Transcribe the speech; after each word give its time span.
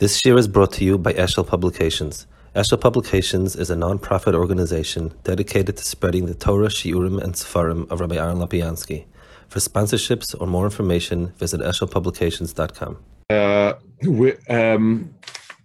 This 0.00 0.24
year 0.24 0.38
is 0.38 0.48
brought 0.48 0.72
to 0.72 0.84
you 0.86 0.96
by 0.96 1.12
Eshel 1.12 1.46
Publications. 1.46 2.26
Eshel 2.56 2.80
Publications 2.80 3.54
is 3.54 3.68
a 3.68 3.76
non-profit 3.76 4.34
organization 4.34 5.12
dedicated 5.24 5.76
to 5.76 5.84
spreading 5.84 6.24
the 6.24 6.32
Torah, 6.32 6.68
Shiurim, 6.68 7.22
and 7.22 7.34
Sefarim 7.34 7.86
of 7.90 8.00
Rabbi 8.00 8.16
Aaron 8.16 8.38
Lopiansky. 8.38 9.04
For 9.48 9.58
sponsorships 9.58 10.34
or 10.40 10.46
more 10.46 10.64
information, 10.64 11.34
visit 11.36 11.60
eshelpublications.com. 11.60 12.96
Uh, 13.28 13.74
we, 14.04 14.32
um, 14.48 15.14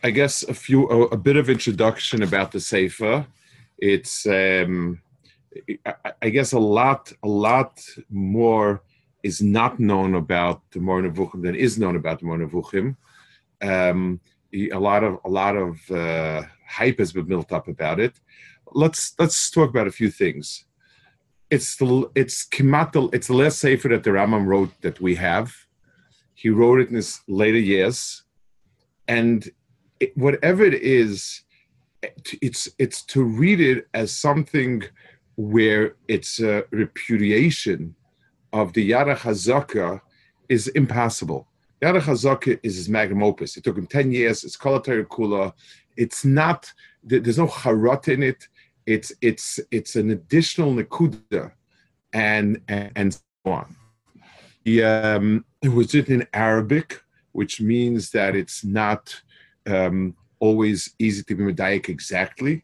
I 0.03 0.09
guess 0.09 0.43
a 0.43 0.53
few, 0.53 0.89
a, 0.89 1.03
a, 1.03 1.17
bit 1.17 1.37
of 1.37 1.49
introduction 1.49 2.21
about 2.21 2.51
the 2.51 2.59
Sefer. 2.59 3.25
It's, 3.77 4.27
um, 4.27 5.01
I, 5.85 6.11
I, 6.23 6.29
guess, 6.29 6.51
a 6.51 6.59
lot, 6.59 7.13
a 7.23 7.27
lot 7.29 7.81
more 8.09 8.81
is 9.23 9.41
not 9.41 9.79
known 9.79 10.13
about 10.13 10.61
the 10.71 10.81
Moreh 10.81 11.09
Nevuchim 11.09 11.41
than 11.41 11.55
is 11.55 11.79
known 11.79 11.95
about 11.95 12.19
the 12.19 12.25
Moreh 12.25 12.45
Nevuchim. 12.45 12.97
Um, 13.61 14.19
a 14.53 14.79
lot 14.79 15.03
of 15.03 15.19
a 15.25 15.29
lot 15.29 15.55
of 15.55 15.91
uh, 15.91 16.43
hype 16.67 16.99
has 16.99 17.11
been 17.11 17.25
built 17.25 17.51
up 17.51 17.67
about 17.67 17.99
it. 17.99 18.19
Let's 18.73 19.13
let's 19.19 19.49
talk 19.51 19.69
about 19.69 19.87
a 19.87 19.91
few 19.91 20.09
things. 20.09 20.65
It's 21.49 21.75
the 21.75 22.09
it's 22.15 22.47
Kimatel, 22.47 23.13
it's 23.13 23.27
the 23.27 23.33
last 23.33 23.59
sefer 23.59 23.89
that 23.89 24.03
the 24.03 24.11
Rambam 24.11 24.45
wrote 24.45 24.71
that 24.81 24.99
we 25.01 25.15
have. 25.15 25.53
He 26.33 26.49
wrote 26.49 26.79
it 26.81 26.89
in 26.89 26.95
his 26.95 27.21
later 27.27 27.59
years, 27.59 28.23
and 29.07 29.49
it, 29.99 30.15
whatever 30.17 30.63
it 30.63 30.81
is, 30.81 31.43
it's 32.41 32.69
it's 32.77 33.03
to 33.03 33.23
read 33.23 33.59
it 33.59 33.87
as 33.93 34.11
something 34.11 34.83
where 35.35 35.95
it's 36.07 36.39
a 36.39 36.63
repudiation 36.71 37.95
of 38.53 38.73
the 38.73 38.83
Yada 38.83 39.15
Chazaka 39.15 40.01
is 40.47 40.67
impossible. 40.69 41.47
Yada 41.81 41.99
Chazaka 41.99 42.59
is 42.63 42.77
his 42.77 42.89
magnum 42.89 43.23
opus. 43.23 43.57
It 43.57 43.63
took 43.63 43.77
him 43.77 43.87
10 43.87 44.11
years. 44.11 44.43
It's 44.43 44.57
Kolatar 44.57 45.05
Kula. 45.05 45.53
It's 45.97 46.25
not, 46.25 46.71
there's 47.03 47.37
no 47.37 47.47
charot 47.47 48.07
in 48.07 48.23
it. 48.23 48.47
It's 48.85 49.11
it's 49.19 49.59
it's 49.71 49.95
an 49.95 50.11
additional 50.11 50.73
nakuda 50.73 51.51
and 52.13 52.61
and, 52.67 52.91
and 52.95 53.13
so 53.13 53.21
on. 53.45 53.75
He, 54.63 54.83
um, 54.83 55.43
it 55.61 55.69
was 55.69 55.93
written 55.93 56.21
in 56.21 56.27
Arabic, 56.33 57.01
which 57.31 57.61
means 57.61 58.11
that 58.11 58.35
it's 58.35 58.63
not 58.63 59.19
um, 59.65 60.15
always 60.39 60.93
easy 60.99 61.23
to 61.23 61.35
be 61.35 61.43
medaic 61.43 61.89
exactly. 61.89 62.63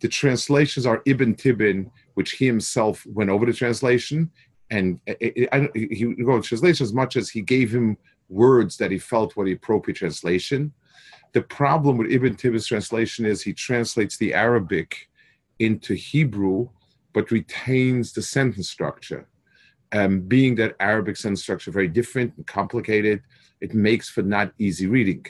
The 0.00 0.08
translations 0.08 0.84
are 0.84 1.02
Ibn 1.06 1.34
Tibbon, 1.36 1.90
which 2.14 2.32
he 2.32 2.46
himself 2.46 3.06
went 3.06 3.30
over 3.30 3.46
the 3.46 3.52
translation, 3.52 4.30
and 4.70 5.00
it, 5.06 5.18
it, 5.20 5.48
I, 5.52 5.68
he 5.74 6.04
wrote 6.22 6.44
translation 6.44 6.84
as 6.84 6.92
much 6.92 7.16
as 7.16 7.30
he 7.30 7.40
gave 7.40 7.74
him 7.74 7.96
words 8.32 8.76
that 8.78 8.90
he 8.90 8.98
felt 8.98 9.36
were 9.36 9.44
the 9.44 9.52
appropriate 9.52 9.96
translation. 9.96 10.72
The 11.32 11.42
problem 11.42 11.96
with 11.98 12.10
Ibn 12.10 12.34
Tibbon's 12.36 12.66
translation 12.66 13.24
is 13.26 13.42
he 13.42 13.52
translates 13.52 14.16
the 14.16 14.34
Arabic 14.34 15.08
into 15.58 15.94
Hebrew, 15.94 16.68
but 17.12 17.30
retains 17.30 18.12
the 18.12 18.22
sentence 18.22 18.68
structure. 18.70 19.28
Um, 19.92 20.20
being 20.20 20.54
that 20.56 20.76
Arabic 20.80 21.16
sentence 21.16 21.42
structure 21.42 21.70
very 21.70 21.88
different 21.88 22.34
and 22.36 22.46
complicated, 22.46 23.22
it 23.60 23.74
makes 23.74 24.08
for 24.08 24.22
not 24.22 24.52
easy 24.58 24.86
reading. 24.86 25.24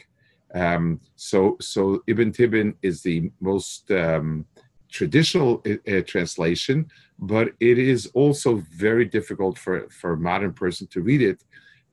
Um, 0.55 1.01
so, 1.17 1.57
so 1.61 2.03
Ibn 2.07 2.31
Tibbon 2.33 2.75
is 2.83 3.03
the 3.03 3.31
most 3.41 3.91
um, 3.91 4.47
traditional 4.91 5.63
uh, 5.67 5.91
uh, 5.91 6.03
translation, 6.03 6.87
but 7.19 7.49
it 7.61 7.79
is 7.79 8.07
also 8.15 8.63
very 8.73 9.05
difficult 9.05 9.59
for, 9.59 9.89
for 9.91 10.13
a 10.13 10.17
modern 10.19 10.53
person 10.53 10.87
to 10.89 11.01
read 11.01 11.23
it 11.23 11.43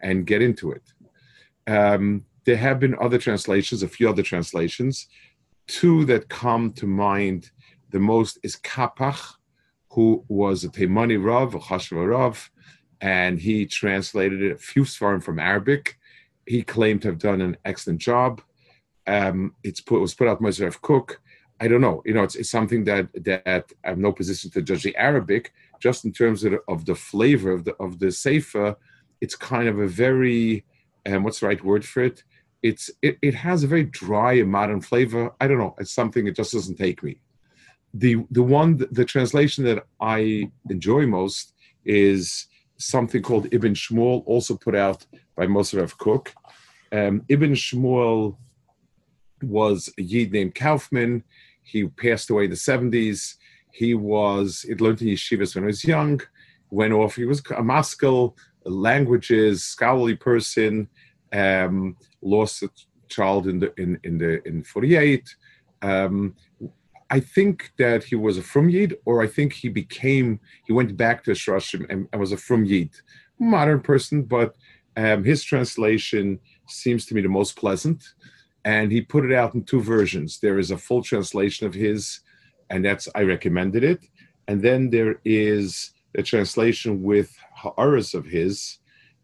and 0.02 0.28
get 0.28 0.42
into 0.42 0.72
it. 0.72 0.84
Um, 1.70 2.25
there 2.45 2.58
have 2.58 2.80
been 2.80 2.95
other 3.00 3.20
translations, 3.20 3.84
a 3.84 3.88
few 3.88 4.09
other 4.09 4.23
translations. 4.23 5.08
Two 5.67 6.03
that 6.06 6.30
come 6.30 6.73
to 6.73 6.88
mind 6.88 7.52
the 7.92 8.00
most 8.00 8.39
is 8.42 8.56
Kapach, 8.56 9.36
who 9.92 10.26
was 10.28 10.64
a 10.64 10.70
Taimani 10.70 11.23
Rav, 11.23 11.53
a 11.53 11.59
Chashva 11.59 12.10
Rav, 12.10 12.49
and 13.02 13.39
he 13.39 13.67
translated 13.67 14.42
it 14.42 14.52
a 14.52 14.58
few 14.58 14.83
svarim 14.83 15.21
from 15.21 15.38
Arabic. 15.39 15.98
He 16.48 16.64
claimed 16.64 17.04
to 17.04 17.10
have 17.10 17.20
done 17.20 17.42
an 17.42 17.55
excellent 17.66 17.99
job. 17.99 18.42
Um, 19.05 19.54
it's 19.64 19.82
put, 19.82 19.98
it 19.98 20.02
was 20.02 20.15
put 20.15 20.27
out 20.27 20.42
by 20.42 20.49
Mossad 20.49 20.82
Kook. 20.82 21.21
I 21.61 21.67
don't 21.67 21.82
know. 21.82 22.02
You 22.04 22.14
know, 22.15 22.23
it's, 22.23 22.36
it's, 22.36 22.49
something 22.49 22.83
that 22.86 23.10
that 23.26 23.71
I 23.83 23.89
have 23.89 23.98
no 23.99 24.11
position 24.11 24.49
to 24.52 24.61
judge 24.61 24.83
the 24.83 24.95
Arabic. 24.95 25.54
Just 25.80 26.05
in 26.05 26.14
terms 26.14 26.44
of, 26.44 26.55
of 26.67 26.86
the 26.86 26.95
flavor 26.95 27.52
of 27.52 27.65
the 27.65 27.76
of 27.76 27.99
the 27.99 28.11
sefer, 28.11 28.76
it's 29.21 29.36
kind 29.36 29.67
of 29.67 29.80
a 29.80 29.88
very 29.88 30.65
um, 31.05 31.23
what's 31.23 31.39
the 31.39 31.48
right 31.48 31.64
word 31.64 31.86
for 31.86 32.04
it? 32.04 32.23
It's 32.61 32.89
it, 33.02 33.17
it 33.21 33.36
has 33.36 33.64
a 33.64 33.67
very 33.67 33.83
dry 33.83 34.33
and 34.33 34.52
modern 34.52 34.82
flavor. 34.82 35.32
I 35.39 35.48
don't 35.48 35.60
know. 35.60 35.76
It's 35.80 35.93
something 35.93 36.27
it 36.27 36.36
just 36.36 36.54
doesn't 36.54 36.77
take 36.77 37.04
me. 37.04 37.21
The 37.93 38.17
the 38.30 38.43
one 38.43 38.86
the 38.92 39.05
translation 39.05 39.64
that 39.65 39.86
I 39.99 40.52
enjoy 40.70 41.08
most 41.08 41.54
is 41.86 42.48
something 42.77 43.21
called 43.21 43.48
Ibn 43.52 43.73
Shmuel, 43.73 44.23
also 44.26 44.55
put 44.55 44.76
out 44.76 45.05
by 45.36 45.45
Mossad 45.48 45.80
Rav 45.80 45.98
Kook. 45.98 46.33
Um, 46.92 47.23
Ibn 47.30 47.54
Shmuel 47.54 48.38
was 49.43 49.92
a 49.98 50.02
Yid 50.02 50.32
named 50.32 50.55
Kaufman. 50.55 51.23
He 51.61 51.86
passed 51.88 52.30
away 52.30 52.45
in 52.45 52.49
the 52.49 52.55
70s. 52.55 53.36
He 53.71 53.93
was, 53.93 54.65
he 54.67 54.73
learned 54.76 55.02
in 55.02 55.09
yeshivas 55.09 55.55
when 55.55 55.65
he 55.65 55.67
was 55.67 55.83
young, 55.83 56.21
went 56.71 56.93
off, 56.93 57.15
he 57.15 57.26
was 57.26 57.43
a 57.55 57.64
maskell, 57.64 58.36
languages, 58.70 59.64
scholarly 59.64 60.16
person, 60.16 60.88
um, 61.34 61.96
lost 62.22 62.64
a 62.64 62.70
child 63.08 63.48
in 63.48 63.60
the 63.60 63.74
in, 63.80 64.00
in 64.04 64.18
the 64.18 64.46
in 64.48 64.64
48. 64.64 65.36
Um, 65.82 66.36
I 67.12 67.20
think 67.20 67.72
that 67.78 68.04
he 68.04 68.16
was 68.16 68.38
a 68.38 68.44
Frum 68.44 68.70
Yid, 68.70 68.96
or 69.06 69.24
I 69.24 69.28
think 69.28 69.54
he 69.54 69.68
became, 69.68 70.40
he 70.68 70.74
went 70.74 70.96
back 70.96 71.24
to 71.24 71.32
Shroshim 71.32 71.90
and, 71.90 72.08
and 72.12 72.20
was 72.22 72.34
a 72.34 72.38
Frum 72.38 72.66
Yid. 72.66 72.92
Modern 73.40 73.82
person, 73.82 74.22
but 74.22 74.56
um, 74.96 75.24
his 75.24 75.44
translation 75.44 76.40
seems 76.68 77.08
to 77.08 77.16
me 77.16 77.22
the 77.22 77.30
most 77.30 77.56
pleasant 77.56 78.04
and 78.66 78.92
he 78.92 79.02
put 79.02 79.26
it 79.26 79.34
out 79.34 79.56
in 79.56 79.64
two 79.64 79.82
versions. 79.82 80.40
There 80.40 80.60
is 80.60 80.72
a 80.72 80.78
full 80.78 81.02
translation 81.02 81.66
of 81.66 81.74
his, 81.74 82.20
and 82.70 82.84
that's 82.84 83.08
I 83.16 83.24
recommended 83.24 83.84
it. 83.84 84.00
And 84.48 84.62
then 84.62 84.90
there 84.90 85.20
is 85.24 85.92
a 86.17 86.23
translation 86.23 87.03
with 87.03 87.37
ha'aras 87.55 88.14
of 88.14 88.25
his, 88.25 88.80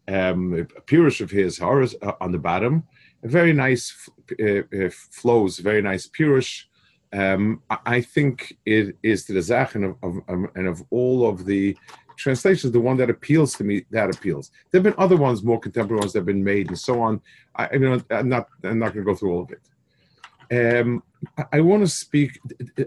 um, 0.08 0.54
a 0.54 0.80
pirush 0.82 1.20
of 1.20 1.30
his 1.30 1.58
ha'aras 1.58 1.94
uh, 2.02 2.12
on 2.20 2.32
the 2.32 2.38
bottom. 2.38 2.84
A 3.24 3.28
very 3.28 3.52
nice 3.52 4.08
uh, 4.40 4.58
uh, 4.58 4.90
flows, 4.90 5.58
very 5.58 5.82
nice 5.82 6.06
pirush. 6.06 6.64
Um, 7.12 7.62
I 7.86 8.00
think 8.00 8.56
it 8.66 8.96
is 9.02 9.26
the 9.26 9.40
zach 9.40 9.74
and 9.74 9.84
of, 9.84 9.96
of, 10.02 10.16
um, 10.28 10.50
and 10.54 10.66
of 10.66 10.82
all 10.90 11.28
of 11.28 11.46
the 11.46 11.76
translations, 12.16 12.72
the 12.72 12.80
one 12.80 12.96
that 12.96 13.10
appeals 13.10 13.54
to 13.54 13.64
me. 13.64 13.84
That 13.90 14.14
appeals. 14.14 14.50
There 14.70 14.80
have 14.80 14.84
been 14.84 15.02
other 15.02 15.16
ones, 15.16 15.42
more 15.42 15.60
contemporary 15.60 16.00
ones 16.00 16.12
that 16.12 16.20
have 16.20 16.26
been 16.26 16.44
made, 16.44 16.68
and 16.68 16.78
so 16.78 17.00
on. 17.00 17.20
I, 17.54 17.68
I 17.72 17.78
mean, 17.78 18.04
I'm 18.10 18.28
not. 18.28 18.48
I'm 18.64 18.78
not 18.78 18.92
going 18.92 19.04
to 19.06 19.12
go 19.12 19.14
through 19.14 19.32
all 19.32 19.42
of 19.42 19.52
it. 19.52 20.80
Um, 20.80 21.02
I, 21.38 21.44
I 21.54 21.60
want 21.60 21.82
to 21.82 21.88
speak 21.88 22.40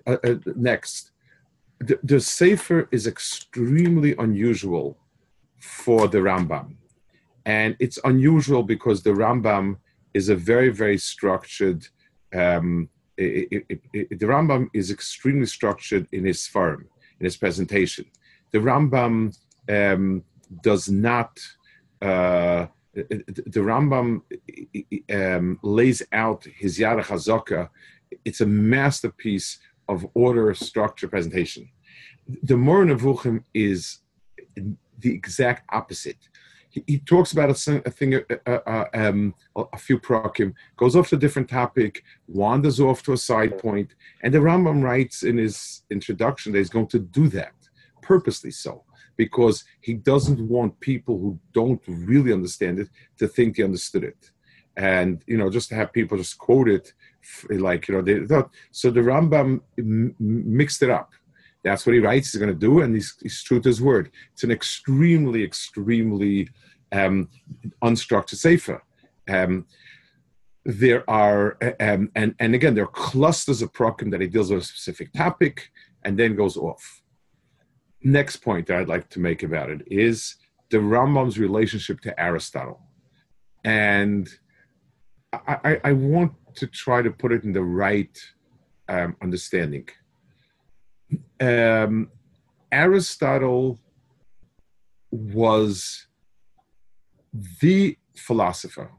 uh, 0.05 0.17
uh, 0.23 0.35
next. 0.55 1.11
The, 1.79 1.99
the 2.03 2.19
Sefer 2.19 2.87
is 2.91 3.07
extremely 3.07 4.15
unusual 4.17 4.97
for 5.59 6.07
the 6.07 6.19
Rambam, 6.19 6.75
and 7.45 7.75
it's 7.79 7.99
unusual 8.03 8.63
because 8.63 9.01
the 9.03 9.11
Rambam 9.11 9.77
is 10.13 10.29
a 10.29 10.35
very, 10.35 10.69
very 10.69 10.97
structured. 10.97 11.87
Um, 12.33 12.89
it, 13.17 13.65
it, 13.69 13.81
it, 13.93 14.19
the 14.19 14.25
Rambam 14.25 14.67
is 14.73 14.91
extremely 14.91 15.45
structured 15.45 16.07
in 16.11 16.25
his 16.25 16.47
form, 16.47 16.87
in 17.19 17.25
his 17.25 17.37
presentation 17.37 18.05
the 18.51 18.59
Rambam 18.59 19.35
um, 19.69 20.23
does 20.61 20.89
not. 20.89 21.39
Uh, 22.01 22.67
the 22.93 23.61
Rambam 23.61 24.21
um, 25.13 25.59
lays 25.61 26.01
out 26.11 26.45
his 26.55 26.79
Yad 26.79 27.03
Chazaka. 27.03 27.69
It's 28.25 28.41
a 28.41 28.45
masterpiece 28.45 29.59
of 29.89 30.07
order, 30.13 30.53
structure, 30.53 31.07
presentation. 31.07 31.69
The 32.43 32.55
Moreh 32.55 32.85
Nevuchim 32.85 33.43
is 33.53 33.99
the 34.55 35.13
exact 35.13 35.63
opposite. 35.73 36.29
He, 36.69 36.83
he 36.85 36.99
talks 36.99 37.31
about 37.31 37.49
a, 37.49 37.81
a 37.85 37.89
thing, 37.89 38.13
uh, 38.13 38.21
uh, 38.45 38.59
uh 38.67 38.85
um, 38.93 39.33
a 39.55 39.77
few 39.77 39.99
prakim, 39.99 40.53
goes 40.77 40.95
off 40.95 41.09
to 41.09 41.15
a 41.15 41.19
different 41.19 41.49
topic, 41.49 42.03
wanders 42.27 42.79
off 42.79 43.01
to 43.03 43.13
a 43.13 43.17
side 43.17 43.57
point, 43.57 43.95
and 44.21 44.31
the 44.33 44.37
Rambam 44.37 44.83
writes 44.83 45.23
in 45.23 45.37
his 45.37 45.81
introduction 45.89 46.51
that 46.51 46.59
he's 46.59 46.69
going 46.69 46.87
to 46.87 46.99
do 46.99 47.27
that 47.29 47.53
purposely 48.03 48.51
so, 48.51 48.83
because 49.17 49.63
he 49.81 49.95
doesn't 49.95 50.39
want 50.47 50.79
people 50.79 51.17
who 51.17 51.39
don't 51.53 51.81
really 51.87 52.31
understand 52.31 52.79
it 52.79 52.89
to 53.17 53.27
think 53.27 53.55
they 53.55 53.63
understood 53.63 54.03
it. 54.03 54.31
And, 54.77 55.23
you 55.27 55.37
know, 55.37 55.49
just 55.49 55.69
to 55.69 55.75
have 55.75 55.91
people 55.91 56.17
just 56.17 56.37
quote 56.37 56.69
it 56.69 56.93
like, 57.49 57.87
you 57.87 57.95
know, 57.95 58.01
they 58.01 58.25
thought. 58.25 58.49
So 58.71 58.91
the 58.91 59.01
Rambam 59.01 59.61
m- 59.77 60.15
mixed 60.19 60.83
it 60.83 60.89
up. 60.89 61.11
That's 61.63 61.85
what 61.85 61.93
he 61.93 61.99
writes 61.99 62.31
he's 62.31 62.39
going 62.39 62.53
to 62.53 62.59
do, 62.59 62.81
and 62.81 62.95
he's, 62.95 63.15
he's 63.21 63.43
true 63.43 63.59
to 63.59 63.69
his 63.69 63.81
word. 63.81 64.11
It's 64.33 64.43
an 64.43 64.51
extremely, 64.51 65.43
extremely 65.43 66.49
um, 66.91 67.29
unstructured 67.83 68.37
sefer. 68.37 68.81
Um, 69.27 69.65
there 70.65 71.09
are, 71.09 71.57
um, 71.79 72.11
and, 72.15 72.35
and 72.39 72.55
again, 72.55 72.75
there 72.75 72.85
are 72.85 72.87
clusters 72.87 73.61
of 73.61 73.73
prokim 73.73 74.11
that 74.11 74.21
he 74.21 74.27
deals 74.27 74.51
with 74.51 74.63
a 74.63 74.65
specific 74.65 75.11
topic 75.13 75.69
and 76.03 76.17
then 76.17 76.35
goes 76.35 76.57
off. 76.57 77.01
Next 78.03 78.37
point 78.37 78.67
that 78.67 78.77
I'd 78.77 78.87
like 78.87 79.09
to 79.09 79.19
make 79.19 79.43
about 79.43 79.69
it 79.69 79.81
is 79.87 80.35
the 80.69 80.77
Rambam's 80.77 81.39
relationship 81.39 81.99
to 82.01 82.19
Aristotle. 82.19 82.81
And 83.65 84.29
I, 85.33 85.57
I, 85.63 85.81
I 85.83 85.91
want 85.93 86.33
to 86.59 86.67
try 86.67 87.01
to 87.01 87.11
put 87.11 87.31
it 87.31 87.43
in 87.43 87.53
the 87.53 87.63
right 87.63 88.15
um, 88.87 89.15
understanding. 89.21 89.87
Um, 91.39 92.09
Aristotle 92.71 93.79
was 95.11 96.07
the 97.61 97.97
philosopher. 98.15 98.91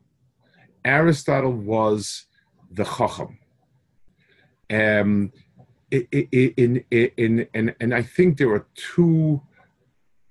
Aristotle 0.85 1.53
was 1.53 2.25
the 2.71 2.85
chacham. 2.85 3.39
Um, 4.71 5.33
in, 5.91 6.07
in, 6.13 6.85
in, 6.91 7.47
in, 7.53 7.75
and 7.81 7.93
I 7.93 8.03
think 8.03 8.39
there 8.39 8.53
are 8.53 8.67
two, 8.75 9.43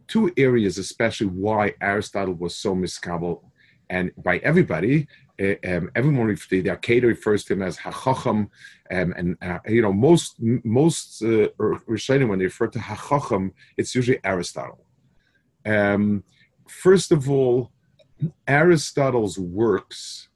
two 0.08 0.32
areas, 0.38 0.78
especially 0.78 1.28
why 1.28 1.74
Aristotle 1.82 2.34
was 2.34 2.56
so 2.56 2.76
miskabel 2.76 3.42
and 3.90 4.12
by 4.18 4.38
everybody. 4.38 5.08
Uh, 5.40 5.56
um, 5.66 5.90
everyone, 5.96 6.28
the, 6.28 6.64
Akkad 6.64 7.04
refers 7.04 7.46
to 7.46 7.54
him 7.54 7.62
as 7.62 7.78
Hachacham, 7.78 8.50
um, 8.92 9.14
and 9.16 9.38
uh, 9.42 9.60
you 9.68 9.82
know 9.82 9.94
most 9.94 10.36
most 10.40 11.22
uh, 11.22 11.48
Rishonim 11.58 12.30
when 12.30 12.40
they 12.40 12.46
refer 12.46 12.68
to 12.68 12.80
Hachacham, 12.80 13.54
it's 13.78 13.96
usually 13.96 14.20
Aristotle. 14.24 14.86
Um, 15.66 16.24
first 16.68 17.12
of 17.12 17.30
all, 17.30 17.72
Aristotle's 18.48 19.40
works 19.40 20.28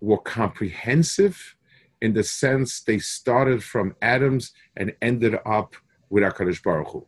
were 0.00 0.18
comprehensive 0.18 1.56
in 2.02 2.12
the 2.12 2.22
sense 2.22 2.82
they 2.82 2.98
started 2.98 3.64
from 3.64 3.94
atoms 4.02 4.52
and 4.76 4.92
ended 5.00 5.36
up 5.46 5.74
with 6.10 6.22
HaKadosh 6.22 6.62
Baruch 6.62 6.88
Hu. 6.88 7.06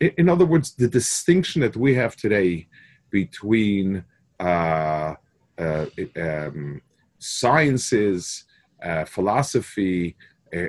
In, 0.00 0.10
in 0.18 0.28
other 0.28 0.44
words, 0.44 0.74
the 0.74 0.88
distinction 0.88 1.60
that 1.60 1.76
we 1.76 1.94
have 1.94 2.16
today 2.16 2.66
between 3.10 4.04
uh, 4.40 5.14
um, 5.58 6.80
sciences, 7.18 8.44
uh, 8.82 9.04
philosophy, 9.04 10.16
uh, 10.54 10.68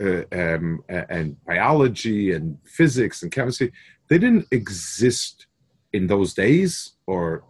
uh, 0.00 0.22
um, 0.32 0.82
and 0.88 1.36
biology 1.44 2.32
and 2.32 2.58
physics 2.64 3.22
and 3.22 3.32
chemistry, 3.32 3.72
they 4.08 4.18
didn't 4.18 4.46
exist 4.50 5.46
in 5.92 6.06
those 6.06 6.34
days, 6.34 6.92
or 7.06 7.44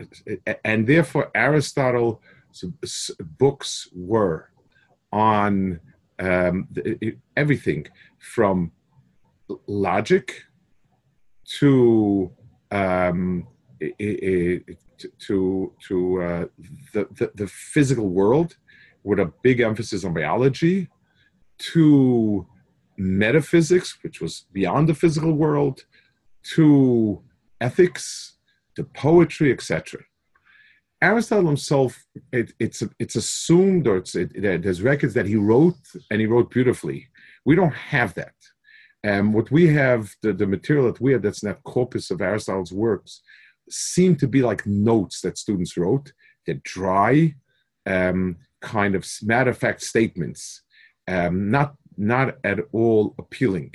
and 0.65 0.87
therefore 0.87 1.31
aristotle's 1.35 2.19
books 3.39 3.89
were 3.95 4.51
on 5.13 5.81
um, 6.19 6.69
everything 7.37 7.87
from 8.19 8.73
logic 9.67 10.45
to 11.45 12.31
um, 12.71 13.47
to 15.19 15.73
to 15.89 16.23
uh, 16.23 16.45
the, 16.93 17.07
the, 17.19 17.31
the 17.35 17.47
physical 17.47 18.09
world 18.09 18.57
with 19.05 19.19
a 19.19 19.33
big 19.43 19.61
emphasis 19.61 20.05
on 20.05 20.15
biology 20.15 20.89
to 21.59 22.47
metaphysics 22.97 23.99
which 24.03 24.21
was 24.21 24.47
beyond 24.53 24.89
the 24.89 24.95
physical 24.95 25.33
world 25.33 25.85
to 26.43 27.23
ethics 27.61 28.35
to 28.77 28.85
poetry 28.85 29.53
etc 29.53 30.01
Aristotle 31.03 31.49
himself, 31.49 32.07
it, 32.31 32.53
it's 32.61 32.81
it's 33.01 33.17
assumed 33.17 33.89
or 33.89 33.97
it's 33.97 34.15
it, 34.15 34.31
there's 34.41 34.83
records 34.83 35.15
that 35.15 35.27
he 35.27 35.35
wrote 35.35 35.75
and 36.11 36.21
he 36.21 36.27
wrote 36.27 36.49
beautifully. 36.51 37.09
We 37.45 37.57
don't 37.57 37.75
have 37.75 38.15
that. 38.15 38.35
Um, 39.05 39.33
what 39.33 39.51
we 39.51 39.67
have, 39.75 40.15
the, 40.23 40.33
the 40.33 40.47
material 40.47 40.87
that 40.87 41.01
we 41.01 41.11
have 41.13 41.23
that's 41.23 41.43
in 41.43 41.49
that 41.49 41.65
corpus 41.65 42.13
of 42.13 42.23
Aristotle's 42.23 42.73
works, 42.73 43.21
seem 43.71 44.17
to 44.17 44.29
be 44.29 44.43
like 44.43 44.67
notes 44.67 45.21
that 45.21 45.39
students 45.39 45.77
wrote. 45.77 46.13
They're 46.47 46.61
dry, 46.65 47.35
um, 47.87 48.37
kind 48.61 48.95
of 48.95 49.07
matter 49.23 49.51
of 49.51 49.59
fact 49.59 49.83
statements, 49.83 50.63
um, 51.09 51.51
not 51.51 51.75
not 51.97 52.39
at 52.45 52.59
all 52.73 53.15
appealing. 53.19 53.75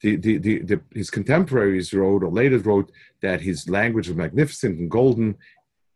The, 0.00 0.14
the, 0.14 0.38
the, 0.38 0.58
the, 0.62 0.80
his 0.94 1.10
contemporaries 1.10 1.92
wrote 1.92 2.22
or 2.22 2.30
later 2.30 2.58
wrote 2.58 2.92
that 3.20 3.40
his 3.40 3.68
language 3.68 4.06
was 4.06 4.16
magnificent 4.16 4.78
and 4.78 4.88
golden 4.88 5.36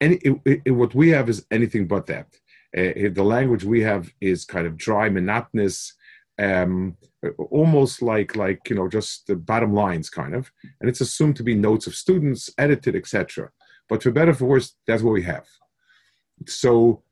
any 0.03 0.17
it, 0.17 0.63
it, 0.65 0.71
what 0.73 0.95
we 0.95 1.11
have 1.11 1.29
is 1.29 1.47
anything 1.51 1.87
but 1.87 2.07
that. 2.07 2.27
Uh, 2.77 3.11
the 3.13 3.23
language 3.23 3.65
we 3.65 3.83
have 3.83 4.11
is 4.21 4.45
kind 4.45 4.67
of 4.67 4.77
dry, 4.77 5.09
monotonous, 5.09 5.95
um, 6.43 6.97
almost 7.51 8.03
like 8.03 8.37
like 8.37 8.61
you 8.69 8.77
know 8.77 8.89
just 8.89 9.27
the 9.27 9.37
bottom 9.37 9.73
lines 9.73 10.11
kind 10.11 10.35
of, 10.35 10.51
and 10.81 10.89
it's 10.89 11.01
assumed 11.01 11.37
to 11.37 11.43
be 11.43 11.55
notes 11.55 11.87
of 11.87 11.95
students, 11.95 12.51
edited, 12.59 12.97
etc. 12.97 13.51
But 13.89 14.03
for 14.03 14.11
better 14.11 14.35
for 14.35 14.47
worse, 14.47 14.75
that's 14.87 15.03
what 15.03 15.13
we 15.13 15.23
have. 15.23 15.47
So 16.47 17.03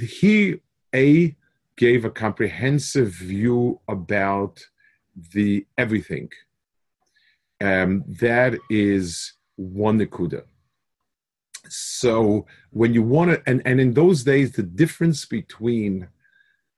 he 0.00 0.60
a 0.94 1.36
gave 1.76 2.04
a 2.04 2.10
comprehensive 2.10 3.08
view 3.08 3.80
about 3.88 4.64
the 5.34 5.66
everything. 5.78 6.30
Um, 7.60 8.04
that 8.20 8.58
is 8.70 9.34
one 9.56 9.98
nikuda 10.00 10.42
so 11.68 12.46
when 12.70 12.92
you 12.92 13.02
want 13.02 13.30
to 13.30 13.42
and, 13.46 13.62
and 13.64 13.80
in 13.80 13.94
those 13.94 14.24
days 14.24 14.52
the 14.52 14.62
difference 14.62 15.24
between 15.24 16.08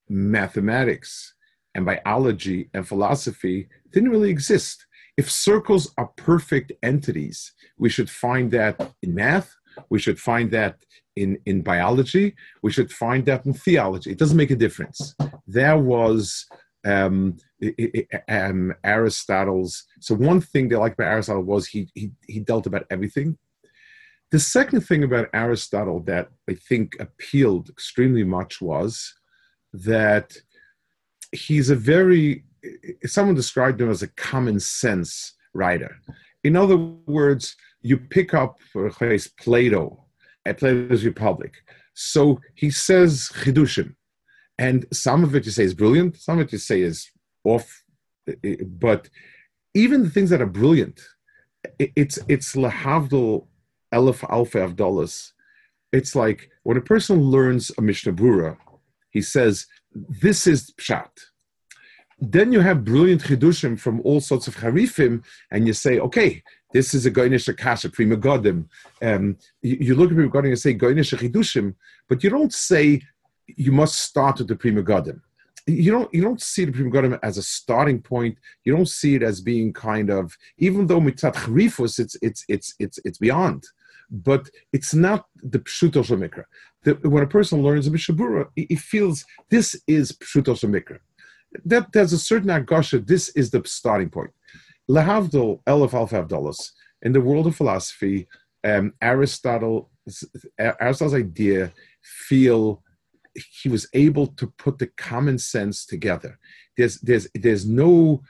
mathematics 0.09 1.35
and 1.75 1.85
biology 1.85 2.69
and 2.75 2.87
philosophy 2.87 3.69
didn't 3.93 4.11
really 4.11 4.31
exist. 4.31 4.87
If 5.17 5.31
circles 5.31 5.93
are 5.99 6.11
perfect 6.17 6.73
entities 6.82 7.53
we 7.79 7.88
should 7.88 8.11
find 8.11 8.50
that 8.53 8.94
in 9.03 9.15
math 9.15 9.55
we 9.91 9.99
should 9.99 10.21
find 10.21 10.50
that 10.53 10.76
in, 11.17 11.38
in 11.47 11.62
biology 11.62 12.35
we 12.62 12.71
should 12.73 12.93
find 12.93 13.25
that 13.26 13.47
in 13.47 13.55
theology. 13.55 14.11
It 14.11 14.19
doesn't 14.19 14.37
make 14.37 14.50
a 14.50 14.56
difference. 14.56 15.15
There 15.47 15.79
was 15.79 16.47
um, 16.87 17.38
um, 18.29 18.75
aristotle's 18.85 19.85
so 20.00 20.15
one 20.15 20.41
thing 20.41 20.69
they 20.69 20.77
liked 20.77 20.99
about 20.99 21.12
aristotle 21.12 21.43
was 21.43 21.67
he, 21.67 21.88
he 21.94 22.11
he 22.27 22.41
dealt 22.41 22.67
about 22.67 22.85
everything. 22.91 23.38
The 24.35 24.41
second 24.41 24.81
thing 24.81 25.05
about 25.05 25.29
Aristotle 25.32 26.00
that 26.06 26.29
I 26.50 26.55
think 26.55 26.97
appealed 26.99 27.69
extremely 27.69 28.25
much 28.25 28.61
was 28.61 29.15
that 29.73 30.37
he's 31.34 31.70
a 31.70 31.76
very, 31.76 32.44
someone 33.05 33.34
described 33.34 33.81
him 33.81 33.91
as 33.91 34.03
a 34.03 34.08
common 34.08 34.60
sense 34.60 35.34
writer. 35.53 35.96
In 36.43 36.56
other 36.56 36.76
words, 36.76 37.56
you 37.82 37.96
pick 37.98 38.34
up 38.34 38.58
Plato 39.41 40.05
at 40.46 40.58
Plato's 40.58 41.05
Republic. 41.05 41.53
So 41.94 42.41
he 42.55 42.70
says 42.70 43.31
chidushim, 43.34 43.94
and 44.58 44.86
some 44.93 45.24
of 45.24 45.34
it 45.34 45.44
you 45.44 45.53
say 45.53 45.64
is 45.64 45.74
brilliant, 45.74 46.17
some 46.17 46.38
of 46.38 46.46
it 46.46 46.53
you 46.53 46.58
say 46.58 46.81
is 46.81 47.10
off, 47.44 47.84
but 48.67 49.08
even 49.74 50.03
the 50.03 50.10
things 50.10 50.31
that 50.31 50.43
are 50.43 50.46
brilliant, 50.46 51.00
it's 51.79 52.19
it's 52.29 52.55
lahavdil 52.55 53.46
Elif 53.93 54.29
Alpha 54.29 54.58
Avdolas. 54.58 55.32
It's 55.93 56.17
like 56.17 56.50
when 56.64 56.76
a 56.76 56.82
person 56.82 57.20
learns 57.20 57.70
a 57.79 57.82
Mishnah 57.82 58.12
Brura, 58.12 58.56
he 59.10 59.22
says, 59.22 59.67
This 59.94 60.46
is 60.46 60.72
Pshat. 60.72 61.10
Then 62.20 62.53
you 62.53 62.60
have 62.60 62.84
brilliant 62.84 63.22
chidushim 63.22 63.79
from 63.79 64.01
all 64.03 64.20
sorts 64.20 64.48
of 64.48 64.56
harifim, 64.56 65.24
and 65.51 65.67
you 65.67 65.72
say, 65.72 65.98
okay, 65.98 66.43
this 66.72 66.94
is 66.94 67.06
a 67.06 67.10
goynish 67.10 67.48
akasha, 67.48 67.91
prima 67.91 68.17
godim. 68.17 68.67
Um, 69.03 69.36
you, 69.63 69.77
you, 69.81 69.94
look 69.94 70.10
at 70.10 70.17
prima 70.17 70.31
godim 70.31 70.48
and 70.48 70.58
say 70.58 70.74
goynish 70.74 71.13
chidushim, 71.13 71.74
but 72.08 72.24
you 72.24 72.31
don't 72.31 72.53
say 72.53 73.01
you 73.46 73.72
must 73.72 73.98
start 74.01 74.39
with 74.39 74.48
the 74.48 74.56
prima 74.56 74.82
godim. 74.82 75.20
You 75.67 75.93
don't 75.93 76.13
you 76.13 76.22
don't 76.22 76.43
see 76.43 76.65
the 76.65 76.72
prima 76.72 76.91
godim 76.91 77.19
as 77.22 77.39
a 77.39 77.43
starting 77.43 78.01
point. 78.01 78.36
You 78.65 78.77
don't 78.77 78.89
see 78.89 79.15
it 79.15 79.22
as 79.22 79.41
being 79.41 79.72
kind 79.72 80.10
of 80.10 80.36
even 80.58 80.86
though 80.86 81.01
mitzat 81.01 81.34
harifus, 81.34 81.98
it's 81.98 82.17
it's 82.22 82.44
it's 82.48 82.74
it's 82.79 82.98
it's 83.05 83.19
beyond 83.19 83.65
but 84.11 84.49
it's 84.73 84.94
not 84.94 85.27
the 85.43 85.58
pshuto 85.58 86.03
shemikra. 86.05 86.44
When 87.03 87.23
a 87.23 87.27
person 87.27 87.63
learns 87.63 87.89
mishabura, 87.89 88.49
he, 88.56 88.77
feels 88.77 89.25
this 89.51 89.81
is 89.87 90.13
pshuto 90.13 90.55
shemikra. 90.55 90.99
That 91.65 91.93
there's 91.93 92.13
a 92.13 92.19
certain 92.19 92.51
agasha. 92.51 92.99
This 92.99 93.31
is 93.31 93.51
the 93.51 93.63
starting 93.65 94.11
point. 94.11 94.31
Lehavdol 94.91 95.63
elef 95.67 95.94
alpha 95.94 96.23
avdolos. 96.23 96.73
In 97.03 97.13
the 97.13 97.20
world 97.20 97.46
of 97.46 97.56
philosophy, 97.56 98.27
um, 98.65 98.93
Aristotle, 99.01 99.91
Aristotle's 100.58 101.15
idea 101.15 101.73
feel 102.03 102.82
he 103.63 103.69
was 103.69 103.89
able 103.94 104.29
to 104.29 104.46
put 104.58 104.79
the 104.79 104.87
common 104.96 105.39
sense 105.39 105.87
together. 105.87 106.39
There's 106.77 106.99
there's 107.01 107.29
there's 107.34 107.67
no 107.67 108.23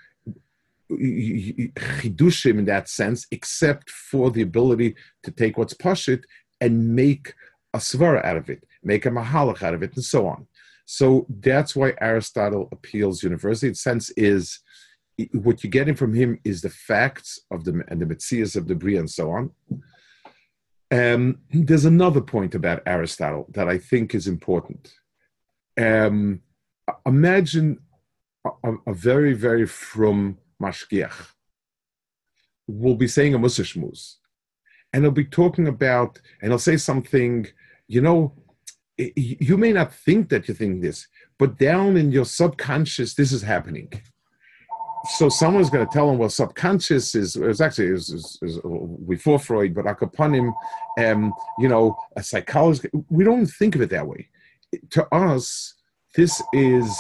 chidushim 0.91 2.59
in 2.59 2.65
that 2.67 2.89
sense, 2.89 3.27
except 3.31 3.91
for 3.91 4.31
the 4.31 4.43
ability 4.43 4.95
to 5.23 5.31
take 5.31 5.57
what's 5.57 5.75
pashit 5.75 6.25
and 6.61 6.95
make 6.95 7.35
a 7.75 7.79
svara 7.79 8.25
out 8.25 8.37
of 8.37 8.49
it, 8.49 8.65
make 8.83 9.07
a 9.07 9.11
mahalach 9.11 9.63
out 9.63 9.75
of 9.75 9.83
it, 9.83 9.95
and 9.95 10.05
so 10.05 10.27
on. 10.27 10.47
So 10.87 11.27
that's 11.41 11.75
why 11.75 11.95
Aristotle 12.01 12.69
appeals 12.73 13.23
universally. 13.23 13.71
Its 13.71 13.83
sense 13.83 14.11
is 14.11 14.61
what 15.33 15.63
you're 15.63 15.71
getting 15.71 15.95
from 15.95 16.13
him 16.13 16.39
is 16.45 16.61
the 16.61 16.71
facts 16.71 17.39
of 17.51 17.65
the 17.65 17.83
and 17.89 18.01
the 18.01 18.07
metzias 18.07 18.57
of 18.57 18.69
the 18.69 18.75
Bria 18.75 19.01
and 19.01 19.11
so 19.11 19.31
on. 19.31 19.51
Um, 20.91 21.39
there's 21.51 21.87
another 21.87 22.21
point 22.21 22.55
about 22.55 22.83
Aristotle 22.87 23.47
that 23.55 23.69
I 23.69 23.79
think 23.79 24.15
is 24.15 24.29
important. 24.29 24.93
Um, 25.81 26.41
imagine 27.07 27.81
a, 28.45 28.75
a, 28.87 28.95
very, 28.95 29.33
very 29.33 29.67
from 29.67 30.39
mashgiach 30.63 31.29
will 32.67 32.95
be 32.95 33.09
saying 33.09 33.35
a 33.35 33.39
musashmuz, 33.39 34.15
and 34.93 35.05
he'll 35.05 35.11
be 35.11 35.25
talking 35.25 35.69
about, 35.69 36.21
and 36.41 36.51
he'll 36.51 36.59
say 36.59 36.77
something, 36.77 37.47
you 37.89 38.01
know, 38.01 38.33
you 38.97 39.57
may 39.57 39.73
not 39.73 39.93
think 39.93 40.29
that 40.29 40.49
you 40.49 40.55
think 40.55 40.81
this, 40.81 41.09
but 41.39 41.59
down 41.59 41.97
in 41.97 42.13
your 42.13 42.25
subconscious, 42.25 43.15
this 43.15 43.33
is 43.33 43.43
happening. 43.43 43.93
So 45.17 45.29
someone's 45.29 45.69
going 45.69 45.87
to 45.87 45.93
tell 45.93 46.09
him, 46.09 46.17
well, 46.17 46.31
subconscious 46.31 47.15
is, 47.15 47.37
it's 47.37 47.61
actually 47.61 47.89
is, 47.89 48.09
is, 48.09 48.39
is 48.41 48.61
before 49.07 49.39
Freud, 49.39 49.75
but 49.75 49.85
Akapanim, 49.85 50.55
um, 50.99 51.35
you 51.59 51.69
know, 51.69 51.97
a 52.17 52.23
psychologist, 52.23 52.87
we 53.11 53.25
don't 53.25 53.47
think 53.47 53.75
of 53.75 53.83
it 53.83 53.91
that 53.91 54.07
way. 54.07 54.29
To 54.91 55.07
us, 55.15 55.75
this 56.15 56.41
is 56.53 56.97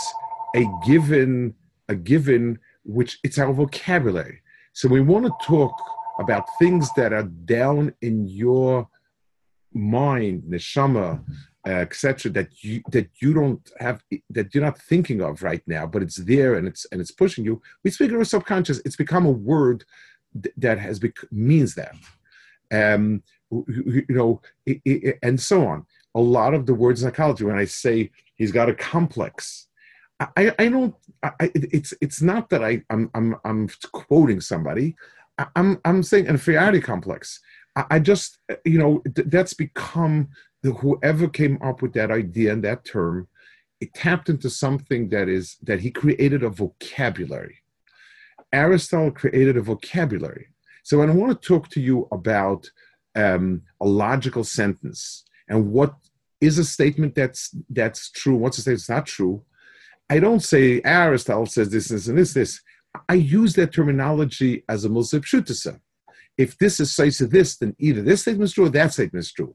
a 0.54 0.66
given, 0.84 1.54
a 1.88 1.94
given, 1.94 2.58
which 2.84 3.18
it's 3.24 3.38
our 3.38 3.52
vocabulary. 3.52 4.40
So 4.72 4.88
we 4.88 5.00
want 5.00 5.26
to 5.26 5.32
talk 5.42 5.74
about 6.18 6.48
things 6.58 6.92
that 6.94 7.12
are 7.12 7.24
down 7.24 7.92
in 8.02 8.28
your 8.28 8.88
mind, 9.72 10.44
neshama, 10.48 11.24
uh, 11.66 11.70
etc. 11.70 12.30
That 12.30 12.62
you 12.62 12.82
that 12.90 13.08
you 13.20 13.34
don't 13.34 13.70
have 13.80 14.02
that 14.30 14.54
you're 14.54 14.64
not 14.64 14.78
thinking 14.78 15.20
of 15.22 15.42
right 15.42 15.62
now, 15.66 15.86
but 15.86 16.02
it's 16.02 16.16
there 16.16 16.54
and 16.54 16.68
it's 16.68 16.86
and 16.92 17.00
it's 17.00 17.10
pushing 17.10 17.44
you. 17.44 17.60
We 17.82 17.90
speak 17.90 18.12
of 18.12 18.20
a 18.20 18.24
subconscious. 18.24 18.80
It's 18.84 18.96
become 18.96 19.26
a 19.26 19.30
word 19.30 19.84
th- 20.42 20.54
that 20.58 20.78
has 20.78 20.98
bec- 20.98 21.32
means 21.32 21.74
that, 21.74 21.94
um, 22.72 23.22
you 23.50 24.04
know, 24.08 24.40
it, 24.66 24.80
it, 24.84 25.18
and 25.22 25.40
so 25.40 25.66
on. 25.66 25.86
A 26.14 26.20
lot 26.20 26.54
of 26.54 26.66
the 26.66 26.74
words 26.74 27.02
in 27.02 27.08
psychology, 27.08 27.44
when 27.44 27.58
I 27.58 27.64
say 27.64 28.10
he's 28.36 28.52
got 28.52 28.68
a 28.68 28.74
complex, 28.74 29.68
I, 30.20 30.54
I 30.58 30.68
don't. 30.68 30.94
I, 31.22 31.32
it's 31.54 31.92
it's 32.00 32.22
not 32.22 32.48
that 32.50 32.62
I 32.62 32.82
I'm 32.90 33.10
I'm, 33.14 33.36
I'm 33.44 33.68
quoting 33.92 34.40
somebody. 34.40 34.96
I, 35.38 35.46
I'm 35.56 35.80
I'm 35.84 36.02
saying 36.02 36.26
inferiority 36.26 36.80
complex. 36.80 37.40
I, 37.74 37.84
I 37.90 37.98
just 37.98 38.38
you 38.64 38.78
know 38.78 39.02
th- 39.14 39.28
that's 39.28 39.54
become 39.54 40.28
the, 40.62 40.72
whoever 40.72 41.28
came 41.28 41.58
up 41.62 41.82
with 41.82 41.92
that 41.94 42.10
idea 42.10 42.52
and 42.52 42.62
that 42.64 42.84
term. 42.84 43.28
It 43.80 43.92
tapped 43.92 44.28
into 44.28 44.48
something 44.48 45.08
that 45.08 45.28
is 45.28 45.56
that 45.62 45.80
he 45.80 45.90
created 45.90 46.42
a 46.42 46.48
vocabulary. 46.48 47.58
Aristotle 48.52 49.10
created 49.10 49.56
a 49.56 49.62
vocabulary. 49.62 50.48
So 50.84 51.02
I 51.02 51.06
want 51.06 51.40
to 51.40 51.48
talk 51.48 51.68
to 51.70 51.80
you 51.80 52.06
about 52.12 52.70
um, 53.16 53.62
a 53.80 53.86
logical 53.86 54.44
sentence 54.44 55.24
and 55.48 55.72
what 55.72 55.94
is 56.40 56.58
a 56.58 56.64
statement 56.64 57.14
that's 57.14 57.54
that's 57.68 58.10
true, 58.10 58.36
what's 58.36 58.58
a 58.58 58.60
statement 58.60 58.80
that's 58.80 58.88
not 58.88 59.06
true, 59.06 59.42
I 60.10 60.18
don't 60.18 60.42
say 60.42 60.80
Aristotle 60.84 61.46
says 61.46 61.70
this, 61.70 61.88
this, 61.88 62.08
and 62.08 62.18
this, 62.18 62.34
this. 62.34 62.60
I 63.08 63.14
use 63.14 63.54
that 63.54 63.72
terminology 63.72 64.64
as 64.68 64.84
a 64.84 64.88
mulsip 64.88 65.24
shutasa. 65.24 65.80
If 66.36 66.58
this 66.58 66.80
is 66.80 66.94
says 66.94 67.18
this, 67.18 67.56
then 67.56 67.74
either 67.78 68.02
this 68.02 68.22
statement 68.22 68.48
is 68.48 68.54
true 68.54 68.66
or 68.66 68.70
that 68.70 68.92
statement 68.92 69.24
is 69.24 69.32
true. 69.32 69.54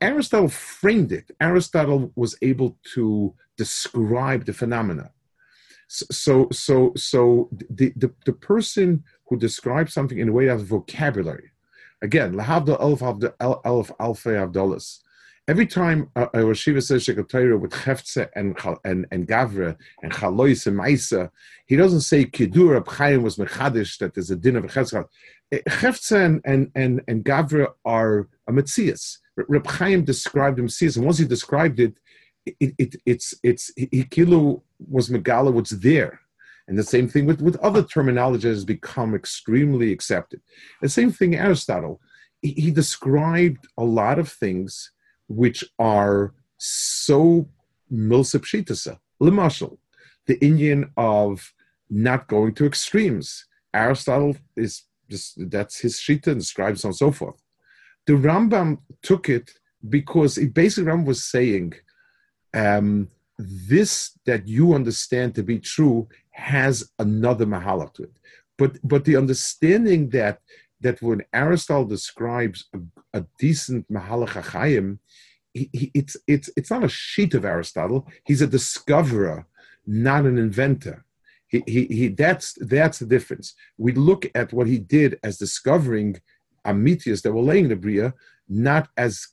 Aristotle 0.00 0.48
framed 0.48 1.12
it. 1.12 1.30
Aristotle 1.40 2.12
was 2.16 2.36
able 2.42 2.76
to 2.94 3.34
describe 3.56 4.44
the 4.44 4.52
phenomena. 4.52 5.10
So, 5.88 6.48
so, 6.50 6.92
so 6.96 7.48
the, 7.70 7.92
the, 7.96 8.12
the 8.26 8.32
person 8.32 9.04
who 9.28 9.38
describes 9.38 9.94
something 9.94 10.18
in 10.18 10.28
a 10.28 10.32
way 10.32 10.48
of 10.48 10.64
vocabulary, 10.64 11.50
again, 12.02 12.34
lahavda 12.34 12.76
elf 12.80 13.02
elf 13.64 13.90
alfa 13.98 14.30
avdolas, 14.30 14.98
every 15.48 15.66
time 15.66 16.10
uh, 16.14 16.26
a, 16.34 16.40
a 16.40 16.46
Rosh 16.46 16.64
says 16.64 17.06
Shekatayra 17.06 17.58
with 17.58 17.72
Cheftze 17.72 18.28
and, 18.36 18.56
and, 18.84 19.06
and 19.10 19.26
Gavra 19.26 19.76
and 20.02 20.12
Chalois 20.12 20.66
and 20.66 20.78
Maisa, 20.78 21.30
he 21.66 21.74
doesn't 21.74 22.02
say 22.02 22.26
Kidur 22.26 22.74
Reb 22.74 22.86
Chaim 22.86 23.22
was 23.22 23.36
Mechadish, 23.36 23.98
that 23.98 24.14
there's 24.14 24.30
a 24.30 24.36
din 24.36 24.56
of 24.56 24.64
Cheftze. 24.64 25.02
Uh, 25.02 25.56
Cheftze 25.68 26.24
and, 26.24 26.40
and, 26.44 26.70
and, 26.74 27.00
and 27.08 27.24
Gavra 27.24 27.72
are 27.84 28.28
a 28.46 28.52
Metzias. 28.52 29.18
Reb 29.36 29.66
Chaim 29.66 30.04
described 30.04 30.58
Metzias, 30.58 30.96
and 30.96 31.06
once 31.06 31.18
he 31.18 31.24
described 31.24 31.80
it, 31.80 31.94
it, 32.60 32.74
it, 32.78 32.96
it's, 33.04 33.34
it's, 33.42 33.72
Hikilu 33.78 34.62
was 34.88 35.08
Megala, 35.08 35.52
what's 35.52 35.70
there. 35.70 36.20
And 36.66 36.78
the 36.78 36.84
same 36.84 37.08
thing 37.08 37.24
with, 37.24 37.40
with 37.40 37.56
other 37.56 37.82
terminology 37.82 38.46
has 38.48 38.64
become 38.64 39.14
extremely 39.14 39.90
accepted. 39.90 40.42
The 40.82 40.90
same 40.90 41.10
thing 41.10 41.34
Aristotle. 41.34 42.00
He, 42.42 42.52
he 42.52 42.70
described 42.70 43.66
a 43.78 43.84
lot 43.84 44.18
of 44.18 44.30
things 44.30 44.92
which 45.28 45.64
are 45.78 46.34
so 46.58 47.48
milsipshitasa. 47.92 48.98
Limashal, 49.22 49.78
the 50.26 50.38
Indian 50.44 50.90
of 50.96 51.52
not 51.90 52.28
going 52.28 52.54
to 52.54 52.66
extremes. 52.66 53.46
Aristotle 53.74 54.36
is 54.56 54.84
just 55.10 55.50
that's 55.50 55.80
his 55.80 55.96
shita 55.96 56.28
and 56.28 56.44
scribes 56.44 56.84
and 56.84 56.94
so 56.94 57.10
forth. 57.10 57.40
The 58.06 58.14
Rambam 58.14 58.78
took 59.02 59.28
it 59.28 59.50
because 59.88 60.36
he 60.36 60.46
basically 60.46 60.90
Rambam 60.90 61.06
was 61.06 61.24
saying 61.24 61.74
um, 62.54 63.08
this 63.38 64.18
that 64.26 64.46
you 64.46 64.74
understand 64.74 65.34
to 65.34 65.42
be 65.42 65.58
true 65.58 66.08
has 66.30 66.90
another 66.98 67.46
mahala 67.46 67.92
to 67.94 68.04
it. 68.04 68.16
But 68.56 68.78
but 68.82 69.04
the 69.04 69.16
understanding 69.16 70.10
that 70.10 70.40
that 70.80 71.02
when 71.02 71.22
Aristotle 71.32 71.84
describes 71.84 72.66
a, 72.74 73.18
a 73.18 73.26
decent 73.38 73.90
Mahalach 73.92 74.42
HaChaim, 74.42 74.98
he, 75.54 75.70
he, 75.72 75.90
it's, 75.94 76.16
it's, 76.26 76.50
it's 76.56 76.70
not 76.70 76.84
a 76.84 76.88
sheet 76.88 77.34
of 77.34 77.44
Aristotle. 77.44 78.06
He's 78.24 78.42
a 78.42 78.46
discoverer, 78.46 79.46
not 79.86 80.24
an 80.24 80.38
inventor. 80.38 81.04
He, 81.48 81.62
he, 81.66 81.84
he, 81.86 82.08
that's, 82.08 82.54
that's 82.60 82.98
the 82.98 83.06
difference. 83.06 83.54
We 83.78 83.92
look 83.92 84.26
at 84.34 84.52
what 84.52 84.66
he 84.66 84.78
did 84.78 85.18
as 85.22 85.38
discovering 85.38 86.20
Amitias 86.66 87.22
that 87.22 87.32
were 87.32 87.42
laying 87.42 87.68
the 87.68 87.76
Bria, 87.76 88.14
not 88.48 88.88
as 88.96 89.26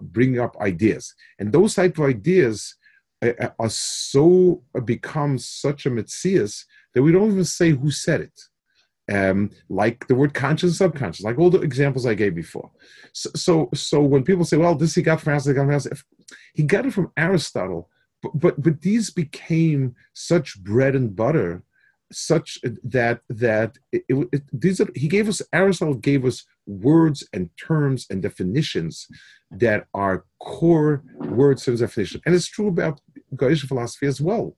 bringing 0.00 0.38
up 0.38 0.56
ideas. 0.60 1.14
And 1.38 1.50
those 1.52 1.74
type 1.74 1.98
of 1.98 2.04
ideas 2.04 2.76
uh, 3.24 3.32
uh 3.40 3.50
are 3.58 3.70
so, 3.70 4.62
become 4.84 5.38
such 5.38 5.86
a 5.86 5.90
Metzias 5.90 6.64
that 6.92 7.02
we 7.02 7.12
don't 7.12 7.30
even 7.32 7.44
say 7.44 7.70
who 7.70 7.90
said 7.90 8.20
it 8.20 8.38
um, 9.10 9.50
like 9.68 10.06
the 10.06 10.14
word 10.14 10.34
conscious 10.34 10.70
and 10.70 10.76
subconscious, 10.76 11.24
like 11.24 11.38
all 11.38 11.50
the 11.50 11.60
examples 11.60 12.06
I 12.06 12.14
gave 12.14 12.34
before. 12.34 12.70
So, 13.12 13.30
so, 13.34 13.70
so 13.74 14.00
when 14.00 14.24
people 14.24 14.44
say, 14.44 14.56
"Well, 14.56 14.74
this 14.74 14.94
he 14.94 15.02
got 15.02 15.20
from 15.20 15.32
Aristotle," 15.32 15.96
he 16.54 16.62
got 16.62 16.86
it 16.86 16.92
from 16.92 17.10
Aristotle, 17.16 17.90
but, 18.22 18.38
but 18.38 18.62
but 18.62 18.80
these 18.82 19.10
became 19.10 19.94
such 20.14 20.62
bread 20.62 20.94
and 20.94 21.14
butter, 21.16 21.64
such 22.12 22.58
that 22.84 23.20
that 23.28 23.78
it, 23.90 24.04
it, 24.08 24.42
these 24.52 24.80
are, 24.80 24.88
he 24.94 25.08
gave 25.08 25.28
us 25.28 25.42
Aristotle 25.52 25.94
gave 25.94 26.24
us 26.24 26.44
words 26.66 27.26
and 27.32 27.50
terms 27.56 28.06
and 28.08 28.22
definitions 28.22 29.08
that 29.50 29.86
are 29.94 30.24
core 30.38 31.02
words 31.16 31.66
and 31.66 31.78
definitions, 31.78 32.22
and 32.24 32.34
it's 32.34 32.48
true 32.48 32.68
about 32.68 33.00
Goyish 33.34 33.66
philosophy 33.66 34.06
as 34.06 34.20
well. 34.20 34.56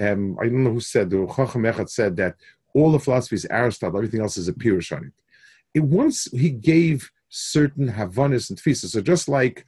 Um, 0.00 0.38
I 0.40 0.44
don't 0.44 0.64
know 0.64 0.72
who 0.72 0.80
said 0.80 1.10
the 1.10 1.26
Chacham 1.26 1.64
Echad 1.64 1.90
said 1.90 2.16
that 2.16 2.36
all 2.74 2.92
the 2.92 2.98
philosophy 2.98 3.36
is 3.36 3.46
Aristotle, 3.50 3.98
everything 3.98 4.20
else 4.20 4.36
is 4.36 4.48
a 4.48 4.52
pirush 4.52 4.96
on 4.96 5.12
it. 5.74 5.82
Once 5.82 6.28
he 6.32 6.50
gave 6.50 7.10
certain 7.28 7.92
Havanis 7.92 8.50
and 8.50 8.58
Tfisa, 8.58 8.86
so 8.86 9.00
just 9.00 9.28
like 9.28 9.64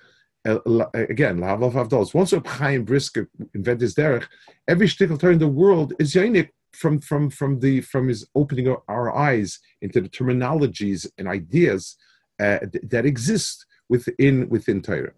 uh, 0.46 0.58
again, 0.94 1.38
Lavav 1.38 1.72
Avdols. 1.72 2.12
Once 2.12 2.32
Reb 2.32 2.46
Chaim 2.46 2.84
Brisker 2.84 3.30
invented 3.54 3.80
his 3.80 3.94
derech, 3.94 4.26
every 4.68 4.86
shtickle 4.86 5.18
turn 5.18 5.34
in 5.34 5.38
the 5.38 5.48
world 5.48 5.94
is 5.98 6.14
Yainik 6.14 6.50
from 6.72 7.00
from 7.00 7.30
from 7.30 7.60
the 7.60 7.80
from 7.80 8.08
his 8.08 8.26
opening 8.34 8.66
of 8.68 8.78
our 8.88 9.14
eyes 9.14 9.60
into 9.80 10.00
the 10.00 10.08
terminologies 10.08 11.06
and 11.16 11.28
ideas 11.28 11.96
uh, 12.40 12.58
that 12.82 13.06
exist 13.06 13.64
within 13.88 14.48
within 14.48 14.82
Torah. 14.82 15.12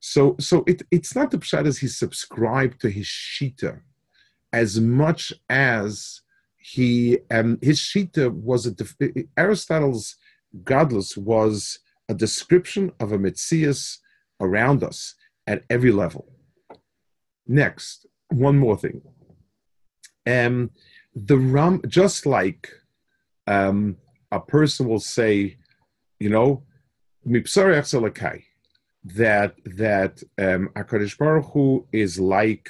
So 0.00 0.36
so 0.38 0.64
it, 0.66 0.82
it's 0.90 1.14
not 1.14 1.30
the 1.30 1.38
pshat 1.38 1.66
as 1.66 1.78
he 1.78 1.88
subscribed 1.88 2.80
to 2.80 2.90
his 2.90 3.06
shita 3.06 3.80
as 4.52 4.80
much 4.80 5.32
as 5.50 6.22
he 6.70 7.18
um, 7.30 7.58
his 7.62 7.80
shita 7.80 8.30
was 8.30 8.66
a 8.66 8.72
def- 8.72 8.96
Aristotle's 9.36 10.16
godless 10.64 11.16
was 11.16 11.78
a 12.08 12.14
description 12.14 12.92
of 13.00 13.12
a 13.12 13.18
mitzias 13.18 13.98
around 14.40 14.82
us 14.82 15.14
at 15.46 15.64
every 15.70 15.92
level. 15.92 16.30
Next, 17.46 18.06
one 18.28 18.58
more 18.58 18.76
thing. 18.76 19.00
Um, 20.26 20.70
the 21.14 21.38
ram, 21.38 21.80
just 21.88 22.26
like 22.26 22.70
um, 23.46 23.96
a 24.30 24.40
person 24.40 24.86
will 24.88 25.00
say, 25.00 25.56
you 26.20 26.28
know, 26.28 26.64
that 29.04 29.54
that 29.64 30.22
um, 30.38 30.68
Hakadosh 30.76 31.16
Baruch 31.16 31.50
Hu 31.52 31.86
is 31.92 32.20
like 32.20 32.68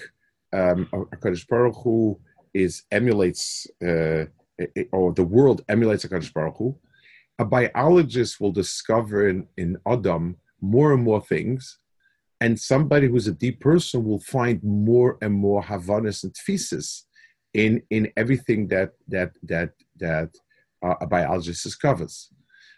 um, 0.52 0.87
Hakadosh 0.93 1.49
Baruch 1.49 1.76
Hu 1.83 2.21
is 2.65 2.83
emulates, 2.91 3.67
uh, 3.83 4.25
or 4.93 5.12
the 5.12 5.29
world 5.37 5.62
emulates 5.69 6.05
Hakadosh 6.05 6.33
Baruch 6.33 6.57
Hu. 6.59 6.77
A 7.38 7.45
biologist 7.45 8.41
will 8.41 8.53
discover 8.53 9.29
in, 9.29 9.47
in 9.57 9.77
Adam 9.87 10.37
more 10.61 10.93
and 10.93 11.03
more 11.03 11.23
things, 11.23 11.79
and 12.41 12.59
somebody 12.59 13.07
who's 13.09 13.29
a 13.29 13.33
deep 13.45 13.61
person 13.61 14.05
will 14.05 14.21
find 14.21 14.62
more 14.62 15.19
and 15.23 15.35
more 15.35 15.62
havanas 15.62 16.25
and 16.25 16.35
tfisis 16.35 17.03
in 17.55 17.83
in 17.91 18.11
everything 18.17 18.69
that 18.69 18.91
that 19.09 19.31
that 19.43 19.71
that 19.99 20.31
uh, 20.85 20.95
a 21.00 21.07
biologist 21.07 21.65
discovers. 21.65 22.31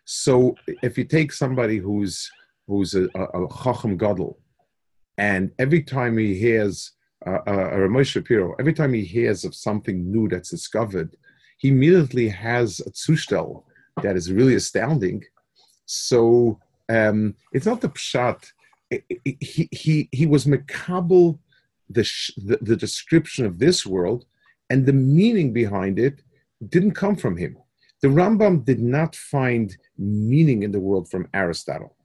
So 0.04 0.54
if 0.82 0.98
you 0.98 1.04
take 1.04 1.32
somebody 1.32 1.78
who's 1.78 2.30
who's 2.66 2.94
a, 2.94 3.04
a, 3.14 3.44
a 3.44 3.48
chacham 3.62 3.96
gadol, 3.96 4.38
and 5.18 5.50
every 5.58 5.82
time 5.82 6.18
he 6.18 6.34
hears 6.34 6.92
uh, 7.26 7.40
uh, 7.46 8.02
Shapiro, 8.02 8.54
every 8.58 8.72
time 8.72 8.92
he 8.94 9.04
hears 9.04 9.44
of 9.44 9.54
something 9.54 10.10
new 10.10 10.28
that's 10.28 10.50
discovered, 10.50 11.16
he 11.58 11.68
immediately 11.68 12.28
has 12.28 12.80
a 12.80 12.90
zustel 12.90 13.64
that 14.02 14.16
is 14.16 14.32
really 14.32 14.54
astounding. 14.54 15.22
So 15.86 16.58
um, 16.88 17.34
it's 17.52 17.66
not 17.66 17.80
the 17.80 17.90
pshat. 17.90 18.46
He, 19.24 19.68
he, 19.70 20.08
he 20.10 20.26
was 20.26 20.46
makabel 20.46 21.38
the, 21.88 22.08
the, 22.36 22.58
the 22.62 22.76
description 22.76 23.44
of 23.44 23.58
this 23.58 23.84
world, 23.84 24.24
and 24.70 24.86
the 24.86 24.92
meaning 24.92 25.52
behind 25.52 25.98
it 25.98 26.22
didn't 26.68 26.92
come 26.92 27.16
from 27.16 27.36
him. 27.36 27.56
The 28.02 28.08
Rambam 28.08 28.64
did 28.64 28.80
not 28.80 29.14
find 29.14 29.76
meaning 29.98 30.62
in 30.62 30.72
the 30.72 30.80
world 30.80 31.10
from 31.10 31.28
Aristotle. 31.34 31.96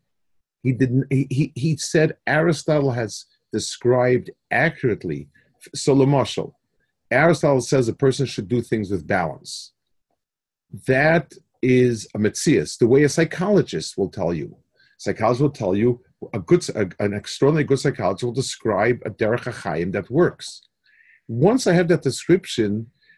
He 0.63 0.73
didn't. 0.73 1.05
He, 1.11 1.53
he 1.55 1.77
said 1.77 2.17
Aristotle 2.27 2.91
has 2.91 3.25
described 3.59 4.27
accurately. 4.51 5.21
So, 5.73 5.95
Lamashal, 5.95 6.49
Aristotle 7.09 7.61
says 7.61 7.87
a 7.87 7.93
person 8.05 8.25
should 8.25 8.49
do 8.55 8.61
things 8.61 8.87
with 8.91 9.07
balance. 9.07 9.51
That 10.87 11.27
is 11.61 11.95
a 12.15 12.19
mitzias, 12.19 12.77
the 12.77 12.91
way 12.93 13.03
a 13.03 13.15
psychologist 13.17 13.97
will 13.97 14.11
tell 14.19 14.33
you. 14.33 14.47
Psychologist 14.97 15.41
will 15.41 15.59
tell 15.61 15.75
you 15.81 15.89
a 16.33 16.39
good, 16.49 16.67
a, 16.81 16.83
an 17.05 17.13
extraordinarily 17.13 17.67
good 17.69 17.79
psychologist 17.79 18.25
will 18.25 18.41
describe 18.43 18.97
a 19.05 19.11
derech 19.19 19.45
achayim 19.53 19.91
that 19.93 20.11
works. 20.11 20.47
Once 21.27 21.65
I 21.65 21.73
have 21.73 21.87
that 21.89 22.07
description, 22.09 22.69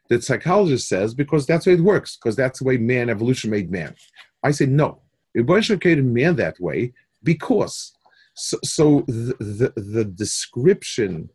that 0.10 0.24
psychologist 0.24 0.88
says 0.88 1.14
because 1.14 1.44
that's 1.46 1.66
the 1.66 1.72
way 1.72 1.78
it 1.78 1.92
works, 1.94 2.18
because 2.18 2.36
that's 2.36 2.60
the 2.60 2.66
way 2.66 2.78
man 2.78 3.10
evolution 3.10 3.50
made 3.50 3.72
man. 3.72 3.96
I 4.44 4.52
say 4.52 4.68
no. 4.68 5.02
Evolution 5.36 5.80
created 5.80 6.06
man 6.06 6.36
that 6.36 6.58
way 6.60 6.94
because. 7.24 7.94
So, 8.38 8.60
so 8.64 9.02
the, 9.08 9.36
the, 9.40 9.82
the 9.82 10.06
description 10.06 11.30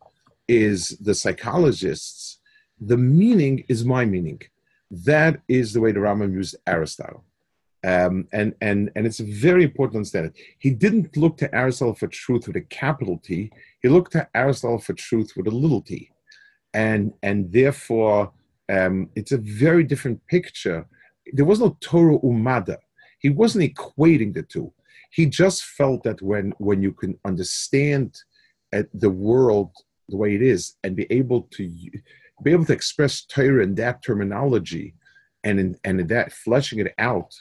is 0.47 0.97
the 1.01 1.13
psychologists. 1.13 2.39
The 2.79 2.97
meaning 2.97 3.65
is 3.67 3.83
my 3.83 4.05
meaning. 4.05 4.41
That 4.89 5.41
is 5.49 5.73
the 5.73 5.81
way 5.81 5.91
the 5.91 5.99
Rambam 5.99 6.33
used 6.33 6.55
Aristotle. 6.65 7.25
Um, 7.85 8.29
and, 8.31 8.55
and, 8.61 8.89
and 8.95 9.05
it's 9.05 9.19
very 9.19 9.65
important 9.65 9.93
to 9.93 9.97
understand 9.97 10.27
it. 10.27 10.37
He 10.59 10.69
didn't 10.71 11.17
look 11.17 11.35
to 11.37 11.53
Aristotle 11.53 11.95
for 11.95 12.07
truth 12.07 12.47
with 12.47 12.55
a 12.55 12.61
capital 12.61 13.17
T. 13.17 13.51
He 13.81 13.89
looked 13.89 14.13
to 14.13 14.29
Aristotle 14.33 14.79
for 14.79 14.93
truth 14.93 15.33
with 15.35 15.47
a 15.47 15.51
little 15.51 15.81
t. 15.81 16.09
And, 16.73 17.11
and 17.21 17.51
therefore, 17.51 18.31
um, 18.69 19.09
it's 19.15 19.33
a 19.33 19.37
very 19.37 19.83
different 19.83 20.25
picture. 20.27 20.87
There 21.33 21.45
was 21.45 21.59
no 21.59 21.77
Torah 21.81 22.17
umada. 22.19 22.77
He 23.19 23.29
wasn't 23.29 23.75
equating 23.75 24.33
the 24.33 24.43
two. 24.43 24.71
He 25.13 25.27
just 25.27 25.63
felt 25.63 26.03
that 26.03 26.21
when 26.21 26.53
when 26.57 26.81
you 26.81 26.91
can 26.91 27.19
understand 27.23 28.17
uh, 28.75 28.83
the 28.93 29.09
world 29.27 29.71
the 30.09 30.17
way 30.17 30.33
it 30.35 30.41
is 30.41 30.75
and 30.83 30.95
be 30.95 31.07
able 31.11 31.43
to 31.55 31.63
be 32.43 32.51
able 32.51 32.65
to 32.65 32.73
express 32.73 33.23
Torah 33.23 33.63
in 33.63 33.75
that 33.75 34.03
terminology 34.03 34.95
and 35.43 35.59
in, 35.59 35.75
and 35.83 35.99
in 35.99 36.07
that 36.07 36.33
fleshing 36.33 36.79
it 36.79 36.93
out, 36.97 37.31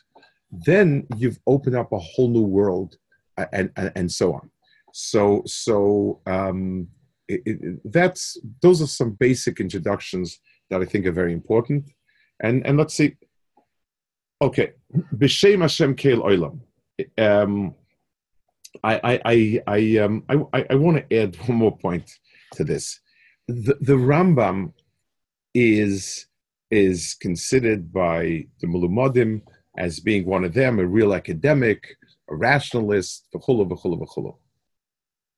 then 0.51 1.07
you've 1.17 1.41
opened 1.47 1.77
up 1.77 1.93
a 1.93 1.99
whole 1.99 2.29
new 2.29 2.43
world 2.43 2.97
uh, 3.39 3.47
and, 3.53 3.71
and, 3.77 3.93
and 3.97 4.13
so 4.13 4.35
on. 4.35 4.51
So 4.93 5.43
so 5.47 6.21
um, 6.27 6.89
it, 7.27 7.41
it, 7.47 7.81
that's 7.91 8.37
those 8.61 8.83
are 8.83 8.87
some 8.87 9.13
basic 9.13 9.61
introductions 9.61 10.41
that 10.69 10.83
I 10.83 10.85
think 10.85 11.07
are 11.07 11.13
very 11.13 11.33
important. 11.33 11.91
And 12.41 12.67
and 12.67 12.77
let's 12.77 12.95
see. 12.95 13.17
Okay, 14.43 14.73
b'shem 15.17 15.63
Hashem 15.63 15.97
keil 15.97 16.23
olam. 16.23 16.61
Um, 17.19 17.75
I 18.83 19.21
I 19.25 19.63
I 19.67 19.99
um 19.99 20.25
I 20.29 20.67
I 20.71 20.75
want 20.75 21.09
to 21.09 21.23
add 21.23 21.37
one 21.47 21.59
more 21.59 21.77
point 21.77 22.19
to 22.53 22.65
this. 22.65 23.01
The, 23.49 23.77
the 23.81 23.95
Rambam 23.95 24.73
is 25.55 26.27
is 26.71 27.15
considered 27.21 27.93
by 27.93 28.47
the 28.61 28.67
Mulumadim 28.67 29.43
as 29.77 30.01
being 30.01 30.25
one 30.25 30.45
of 30.45 30.55
them, 30.55 30.79
a 30.79 30.87
real 30.87 31.15
academic, 31.15 31.97
a 32.31 32.35
rationalist, 32.35 33.29
v'chulu, 33.35 33.69
v'chulu, 33.69 34.37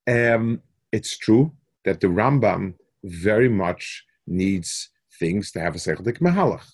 v'chulu. 0.06 0.34
Um, 0.34 0.62
it's 0.92 1.16
true 1.18 1.52
that 1.84 2.00
the 2.00 2.06
Rambam 2.06 2.74
very 3.02 3.48
much 3.48 4.04
needs 4.26 4.90
things 5.18 5.50
to 5.52 5.60
have 5.60 5.74
a 5.74 5.78
Seichelik 5.78 6.20
Mahalach. 6.20 6.66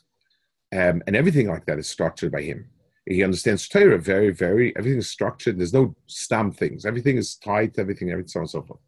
Um, 0.72 1.02
and 1.06 1.16
everything 1.16 1.48
like 1.48 1.66
that 1.66 1.78
is 1.78 1.88
structured 1.88 2.32
by 2.32 2.42
him. 2.42 2.68
He 3.06 3.24
understands 3.24 3.68
Torah 3.68 3.98
very, 3.98 4.30
very, 4.30 4.76
everything 4.76 4.98
is 4.98 5.10
structured. 5.10 5.58
There's 5.58 5.72
no 5.72 5.94
stam 6.06 6.52
things. 6.52 6.84
Everything 6.84 7.16
is 7.16 7.36
tight, 7.36 7.78
everything, 7.78 8.10
everything, 8.10 8.28
so 8.28 8.40
on 8.40 8.42
and 8.42 8.50
so 8.50 8.62
forth. 8.62 8.80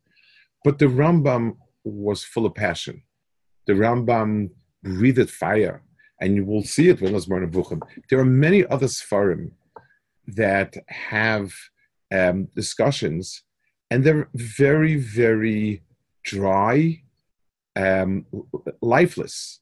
But 0.64 0.78
the 0.78 0.86
Rambam 0.86 1.56
was 1.84 2.22
full 2.22 2.46
of 2.46 2.54
passion. 2.54 3.02
The 3.66 3.72
Rambam 3.72 4.50
breathed 4.82 5.30
fire. 5.30 5.82
And 6.20 6.36
you 6.36 6.44
will 6.44 6.62
see 6.62 6.88
it 6.88 7.00
when 7.00 7.14
it's 7.14 7.26
Buchim. 7.26 7.80
There 8.08 8.20
are 8.20 8.24
many 8.24 8.64
other 8.66 8.86
Sfarim 8.86 9.50
that 10.28 10.76
have 10.86 11.52
um, 12.12 12.44
discussions, 12.54 13.42
and 13.90 14.04
they're 14.04 14.28
very, 14.34 14.96
very 14.96 15.82
dry 16.24 17.02
um, 17.74 18.26
lifeless, 18.80 19.60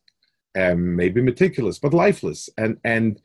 um, 0.59 0.97
maybe 0.97 1.23
meticulous, 1.23 1.79
but 1.79 1.95
lifeless, 1.95 2.49
and 2.59 2.77
and 2.85 3.21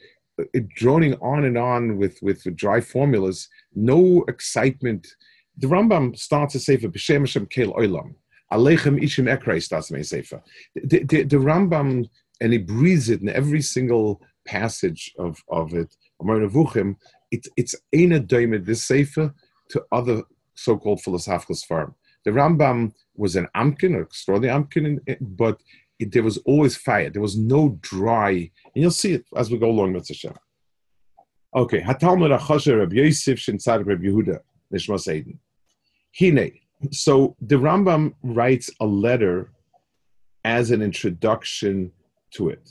droning 0.76 1.16
on 1.22 1.46
and 1.46 1.58
on 1.58 1.98
with, 1.98 2.18
with, 2.22 2.44
dry 2.56 2.82
formulas, 2.82 3.48
no 3.74 4.24
excitement. 4.28 5.08
The 5.58 5.68
Rambam 5.68 6.18
starts 6.18 6.56
a 6.56 6.60
sefer 6.60 6.88
b'shem 6.90 7.22
Hashem 7.22 7.48
kel 7.48 7.74
olam. 7.74 8.16
Aleichem 8.52 9.02
ishim 9.02 9.34
ekrei 9.34 9.62
starts 9.62 9.92
a 9.92 10.04
sefer. 10.04 10.42
The, 10.76 11.04
the, 11.04 11.24
the 11.24 11.38
Rambam 11.38 12.10
and 12.42 12.54
he 12.54 12.60
breathes 12.60 13.10
it 13.10 13.22
in 13.22 13.30
every 13.30 13.62
single 13.62 14.22
passage 14.46 15.14
of 15.18 15.44
of 15.50 15.74
it. 15.74 15.96
It's 17.32 17.50
it's 17.58 17.76
in 17.92 18.14
a 18.14 18.20
doimed 18.20 18.66
this 18.66 18.84
sefer 18.86 19.34
to 19.70 19.84
other 19.92 20.24
so-called 20.56 21.02
philosophical 21.02 21.56
farm. 21.68 21.96
The 22.24 22.32
Rambam 22.32 22.94
was 23.16 23.36
an 23.36 23.48
Amkin, 23.56 23.96
an 23.96 24.02
extraordinary 24.02 24.60
Amkin, 24.60 25.18
but 25.22 25.62
it, 26.00 26.12
there 26.12 26.24
was 26.24 26.38
always 26.40 26.76
fire. 26.76 27.10
There 27.10 27.22
was 27.22 27.38
no 27.38 27.78
dry, 27.82 28.32
and 28.32 28.50
you'll 28.76 28.92
see 28.92 29.14
it 29.14 29.26
as 29.36 29.50
we 29.50 29.58
go 29.58 29.70
along 29.70 29.94
with 29.94 30.08
Hashem. 30.08 30.34
Okay, 31.56 31.82
Hatalmud 31.82 32.38
Achasher 32.38 32.80
Reb 32.80 32.94
Yosef 32.94 33.40
Shintzad 33.40 33.86
Reb 33.86 34.02
Yehuda 34.02 34.40
Nishmas 34.74 35.12
Eden. 35.14 35.40
Hine. 36.20 36.52
So 36.92 37.36
the 37.40 37.56
Rambam 37.56 38.14
writes 38.24 38.70
a 38.82 38.86
letter 38.86 39.52
as 40.44 40.72
an 40.72 40.82
introduction 40.82 41.92
to 42.32 42.50
it. 42.50 42.70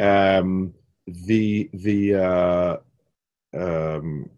Um, 0.00 0.74
the 1.06 1.70
the 1.72 2.14
uh, 2.14 2.76
um, 3.56 4.28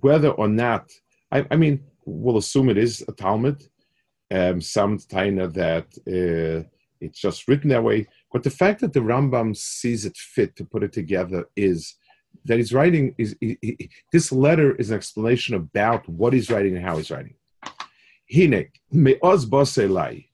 whether 0.00 0.30
or 0.30 0.48
not 0.48 0.90
I, 1.32 1.46
I 1.50 1.56
mean 1.56 1.80
we'll 2.04 2.38
assume 2.38 2.68
it 2.68 2.78
is 2.78 3.04
a 3.08 3.12
Talmud. 3.12 3.62
Um, 4.30 4.60
some 4.60 4.98
taina 4.98 5.50
that 5.54 5.86
uh, 6.06 6.68
it's 7.00 7.18
just 7.18 7.48
written 7.48 7.70
that 7.70 7.82
way. 7.82 8.06
But 8.32 8.42
the 8.42 8.50
fact 8.50 8.80
that 8.80 8.92
the 8.92 9.00
Rambam 9.00 9.56
sees 9.56 10.04
it 10.04 10.16
fit 10.16 10.54
to 10.56 10.64
put 10.64 10.82
it 10.82 10.92
together 10.92 11.48
is 11.56 11.94
that 12.44 12.58
he's 12.58 12.72
writing 12.72 13.14
is 13.18 13.36
he, 13.40 13.58
he, 13.62 13.90
this 14.12 14.30
letter 14.32 14.74
is 14.76 14.90
an 14.90 14.96
explanation 14.96 15.54
about 15.54 16.08
what 16.08 16.32
he's 16.32 16.50
writing 16.50 16.76
and 16.76 16.84
how 16.84 16.96
he's 16.96 17.10
writing. 17.10 17.34
Hine 18.30 18.68
me'oz 18.92 19.46
boselai, 19.46 20.26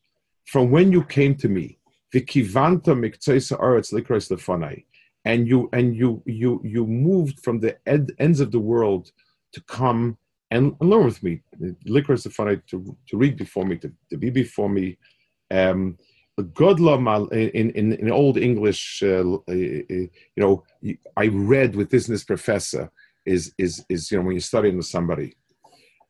from 0.46 0.70
when 0.70 0.90
you 0.90 1.04
came 1.04 1.34
to 1.36 1.48
me, 1.48 1.78
vikivanta 2.12 2.94
miktoisa 2.94 3.58
aretz 3.60 3.92
likros 3.92 4.30
lefanai, 4.30 4.84
and 5.24 5.46
you 5.46 5.68
and 5.72 5.96
you 5.96 6.22
you 6.26 6.60
you 6.64 6.86
moved 6.86 7.40
from 7.40 7.60
the 7.60 7.76
ed, 7.86 8.10
ends 8.18 8.40
of 8.40 8.50
the 8.50 8.58
world 8.58 9.12
to 9.52 9.60
come 9.62 10.18
and, 10.54 10.64
and 10.80 10.90
learn 10.90 11.04
with 11.04 11.22
me. 11.22 11.42
Liquor 11.84 12.14
is 12.14 12.26
funny 12.38 12.56
to, 12.70 12.96
to 13.08 13.16
read 13.16 13.36
before 13.36 13.64
me, 13.64 13.76
to, 13.82 13.92
to 14.10 14.16
be 14.16 14.30
before 14.30 14.70
me. 14.78 14.86
Um, 15.50 15.98
Godla 16.40 16.96
in, 17.32 17.70
in, 17.70 17.92
in 17.92 18.10
old 18.10 18.36
English, 18.38 19.02
uh, 19.02 19.24
uh, 19.32 19.40
uh, 19.48 20.06
you 20.34 20.40
know, 20.42 20.64
I 21.16 21.26
read 21.28 21.76
with 21.76 21.90
this 21.90 22.06
and 22.06 22.14
this 22.14 22.24
professor 22.24 22.90
is, 23.24 23.52
is, 23.58 23.84
is 23.88 24.10
you 24.10 24.18
know, 24.18 24.24
when 24.24 24.34
you're 24.34 24.40
studying 24.40 24.76
with 24.76 24.86
somebody. 24.86 25.36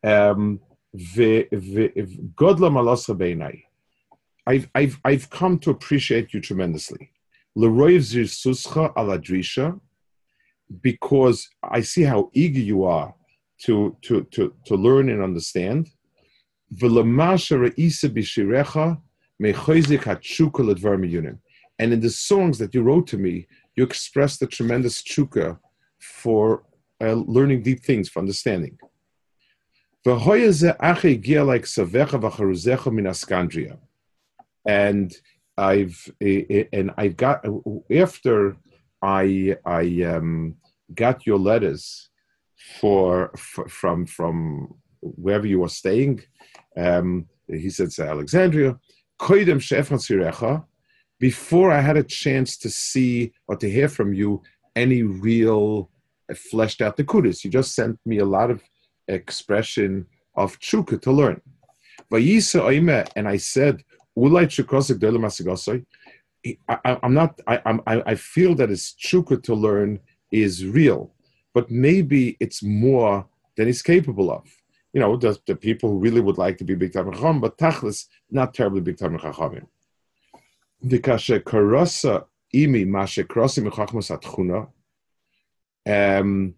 Um. 0.03 0.61
I've, 4.47 4.69
I've, 4.77 5.01
I've 5.05 5.29
come 5.29 5.59
to 5.59 5.71
appreciate 5.71 6.33
you 6.33 6.41
tremendously. 6.41 7.11
Because 10.81 11.49
I 11.63 11.81
see 11.81 12.03
how 12.03 12.31
eager 12.33 12.61
you 12.61 12.85
are 12.85 13.13
to, 13.63 13.97
to, 14.03 14.25
to, 14.33 14.55
to 14.67 14.75
learn 14.75 15.09
and 15.09 15.23
understand. 15.23 15.89
And 21.79 21.93
in 21.93 22.01
the 22.01 22.11
songs 22.11 22.59
that 22.59 22.75
you 22.75 22.83
wrote 22.83 23.07
to 23.09 23.19
me, 23.19 23.47
you 23.77 23.85
expressed 23.85 24.43
a 24.43 24.47
tremendous 24.47 25.03
chuka 25.03 25.59
for 26.01 26.63
uh, 27.01 27.13
learning 27.13 27.63
deep 27.63 27.85
things, 27.85 28.09
for 28.09 28.21
understanding. 28.21 28.79
And 34.67 35.13
I've 35.57 36.11
and 36.21 36.91
I 36.97 37.09
got 37.09 37.45
after 37.91 38.57
I 39.03 39.57
I 39.65 40.03
um, 40.03 40.57
got 40.95 41.27
your 41.27 41.39
letters 41.39 42.11
for, 42.81 43.31
for, 43.37 43.69
from 43.69 44.07
from 44.07 44.75
wherever 45.01 45.47
you 45.47 45.61
were 45.61 45.69
staying. 45.69 46.23
Um, 46.77 47.27
he 47.47 47.71
said 47.71 47.91
to 47.93 48.09
Alexandria, 48.09 48.79
before 51.21 51.71
I 51.71 51.81
had 51.81 51.97
a 51.97 52.03
chance 52.03 52.57
to 52.59 52.71
see 52.71 53.33
or 53.49 53.57
to 53.57 53.71
hear 53.71 53.89
from 53.89 54.13
you 54.15 54.43
any 54.77 55.03
real 55.03 55.91
uh, 56.31 56.35
fleshed 56.35 56.81
out 56.83 56.97
the. 57.05 57.45
You 57.45 57.51
just 57.51 57.75
sent 57.75 57.99
me 58.05 58.19
a 58.19 58.25
lot 58.25 58.51
of 58.51 58.63
expression 59.09 60.07
of 60.37 60.59
chuka 60.59 61.01
to 61.03 61.13
learn. 61.13 61.41
And 62.11 63.29
I 63.29 63.37
said, 63.37 63.85
I, 66.69 66.99
am 67.03 67.15
not. 67.15 67.41
I, 67.47 67.61
I'm, 67.65 67.81
I 67.87 68.15
feel 68.17 68.55
that 68.57 68.69
his 68.69 68.95
chuka 69.03 69.43
to 69.45 69.55
learn 69.55 70.01
is 70.31 70.67
real, 70.67 71.14
but 71.55 71.71
maybe 71.71 72.37
it's 72.41 72.63
more 72.63 73.27
than 73.57 73.67
he's 73.67 73.83
capable 73.83 74.31
of. 74.31 74.45
You 74.93 75.01
know, 75.01 75.17
the, 75.17 75.39
the 75.47 75.57
people 75.57 75.91
who 75.91 75.99
really 75.99 76.21
would 76.21 76.39
like 76.39 76.59
to 76.59 76.65
be 76.65 76.75
big 76.75 76.93
time 76.93 77.11
chacham, 77.13 77.41
but 77.41 77.57
tachlis 77.57 78.07
not 78.31 78.53
terribly 78.55 78.81
big 78.81 78.99
time 78.99 79.17
chachamim. 79.19 79.67
Dikashe 80.85 81.41
karasa 81.41 82.25
imi 82.55 82.87
mashe 82.87 83.25
krosim 83.25 83.71
chachmas 83.71 84.11
atchuna. 84.17 84.69
Um, 85.87 86.55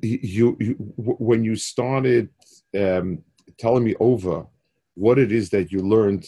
you, 0.00 0.56
you 0.60 0.74
when 0.96 1.44
you 1.44 1.56
started 1.56 2.28
um, 2.78 3.22
telling 3.58 3.84
me 3.84 3.94
over 4.00 4.46
what 4.94 5.18
it 5.18 5.32
is 5.32 5.50
that 5.50 5.72
you 5.72 5.80
learned 5.80 6.26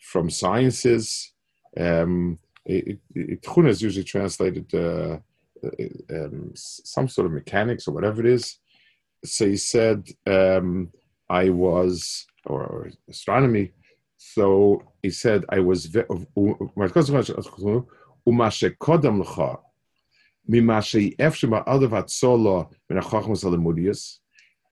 from 0.00 0.30
sciences. 0.30 1.32
Um, 1.76 2.38
Tchuna 2.68 3.68
is 3.68 3.82
usually 3.82 4.04
translated 4.04 4.74
uh, 4.74 5.18
um, 6.10 6.52
some 6.54 7.08
sort 7.08 7.26
of 7.26 7.32
mechanics 7.32 7.86
or 7.86 7.92
whatever 7.92 8.20
it 8.20 8.26
is. 8.26 8.58
So 9.24 9.46
he 9.46 9.56
said, 9.56 10.08
um, 10.26 10.90
I 11.28 11.50
was, 11.50 12.26
or, 12.44 12.64
or, 12.64 12.90
astronomy. 13.08 13.72
So 14.16 14.82
he 15.02 15.10
said, 15.10 15.44
I 15.50 15.58
was, 15.60 15.86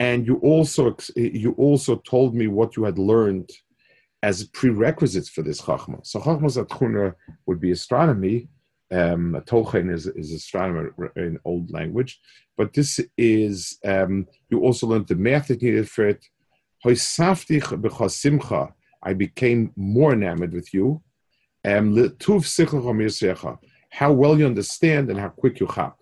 and 0.01 0.27
you 0.27 0.37
also 0.37 0.97
you 1.17 1.53
also 1.53 1.97
told 1.97 2.35
me 2.35 2.47
what 2.47 2.77
you 2.77 2.85
had 2.85 2.99
learned 2.99 3.51
as 4.23 4.45
prerequisites 4.49 5.29
for 5.29 5.43
this 5.43 5.61
chachma. 5.61 6.05
So 6.07 6.21
chachma 6.21 6.45
zatchuna 6.45 7.15
would 7.47 7.61
be 7.61 7.71
astronomy. 7.71 8.49
Um, 8.95 9.43
Tolkien 9.47 9.93
is, 9.93 10.07
is 10.07 10.33
astronomer 10.33 10.95
in 11.17 11.39
old 11.45 11.71
language, 11.73 12.21
but 12.57 12.73
this 12.73 13.01
is 13.19 13.79
um, 13.85 14.27
you 14.51 14.61
also 14.61 14.87
learned 14.87 15.09
the 15.09 15.17
math 15.17 15.49
that 15.49 15.63
needed 15.63 15.91
for 15.91 16.07
it. 16.09 16.25
I 19.03 19.15
became 19.15 19.73
more 19.75 20.13
enamored 20.13 20.53
with 20.53 20.73
you. 20.73 21.03
Um, 21.65 21.95
how 23.91 24.13
well 24.13 24.39
you 24.39 24.47
understand 24.47 25.11
and 25.11 25.19
how 25.19 25.31
quick 25.31 25.61
you 25.61 25.67
chap. 25.75 25.97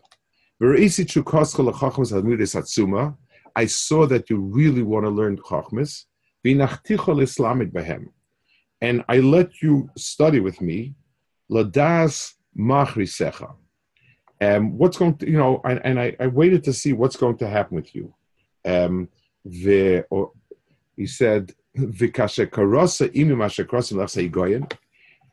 I 3.55 3.67
saw 3.67 4.07
that 4.07 4.31
you 4.31 4.37
really 4.39 4.83
want 4.83 5.05
to 5.07 5.11
learn 5.11 5.37
chachmas. 5.39 6.05
And 8.81 9.05
I 9.09 9.19
let 9.19 9.63
you 9.63 9.89
study 9.97 10.41
with 10.41 10.61
me, 10.61 10.95
machrisecha. 12.57 13.55
Um, 14.41 14.77
what's 14.77 14.99
going 14.99 15.17
to, 15.19 15.31
you 15.31 15.39
know, 15.39 15.61
and, 15.65 15.81
and 15.85 16.01
I, 16.01 16.17
I, 16.19 16.27
waited 16.27 16.65
to 16.65 16.73
see 16.73 16.93
what's 16.93 17.17
going 17.17 17.37
to 17.39 17.49
happen 17.49 17.77
with 17.77 17.95
you. 17.95 18.13
Um, 18.65 19.09
the, 19.45 20.05
or, 20.11 20.33
he 20.97 21.07
said, 21.07 21.53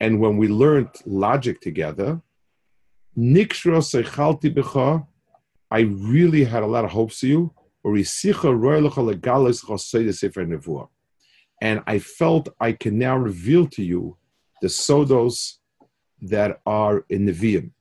and 0.02 0.20
when 0.20 0.38
we 0.38 0.48
learned 0.48 0.90
logic 1.06 1.60
together, 1.60 2.22
I 5.72 5.82
really 5.82 6.44
had 6.44 6.64
a 6.64 6.68
lot 6.68 6.86
of 6.86 6.92
hopes 6.92 7.20
for 7.20 7.26
you. 7.26 7.54
And 11.62 11.84
I 11.88 12.00
felt 12.00 12.50
I 12.60 12.72
can 12.72 12.98
now 12.98 13.18
reveal 13.18 13.68
to 13.68 13.84
you 13.84 14.18
the 14.62 14.68
sodos 14.68 15.59
that 16.22 16.62
are 16.66 17.06
in 17.10 17.26
the 17.26 17.32
Nevi'im. 17.32 17.72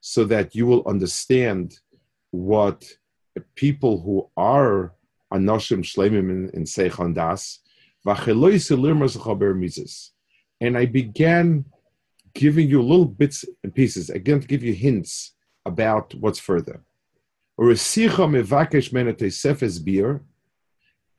So 0.00 0.24
that 0.24 0.54
you 0.54 0.66
will 0.66 0.82
understand 0.86 1.78
what 2.30 2.84
people 3.54 4.00
who 4.00 4.30
are 4.36 4.92
Anoshim 5.32 5.82
Shlemim 5.82 6.30
in, 6.30 6.50
in 6.50 6.64
Seichon 6.64 7.14
Das, 7.14 7.60
and 10.60 10.78
I 10.78 10.86
began 10.86 11.64
giving 12.34 12.68
you 12.68 12.82
little 12.82 13.06
bits 13.06 13.44
and 13.62 13.74
pieces, 13.74 14.10
again 14.10 14.40
to 14.40 14.46
give 14.46 14.62
you 14.62 14.74
hints 14.74 15.32
about 15.64 16.14
what's 16.14 16.38
further. 16.38 16.82
I 17.58 17.74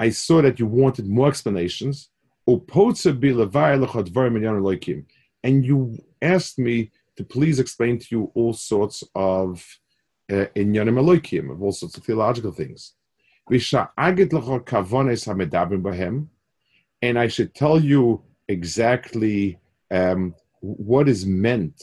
saw 0.10 0.42
that 0.42 0.60
you 0.60 0.68
wanted 0.68 1.08
more 1.08 1.30
explanations. 1.30 2.10
And 5.44 5.66
you 5.66 5.98
asked 6.22 6.60
me 6.60 6.92
to 7.18 7.24
please 7.24 7.60
explain 7.60 7.98
to 8.00 8.08
you 8.12 8.32
all 8.36 8.54
sorts 8.54 9.04
of 9.16 9.66
uh, 10.32 10.46
inyanim 10.56 11.00
elokim, 11.00 11.52
of 11.52 11.62
all 11.62 11.72
sorts 11.72 11.98
of 11.98 12.04
theological 12.04 12.52
things. 12.52 12.94
And 17.02 17.20
I 17.20 17.28
should 17.28 17.54
tell 17.54 17.80
you 17.80 18.24
exactly 18.48 19.60
um, 19.92 20.36
what 20.62 21.08
is 21.08 21.26
meant 21.26 21.82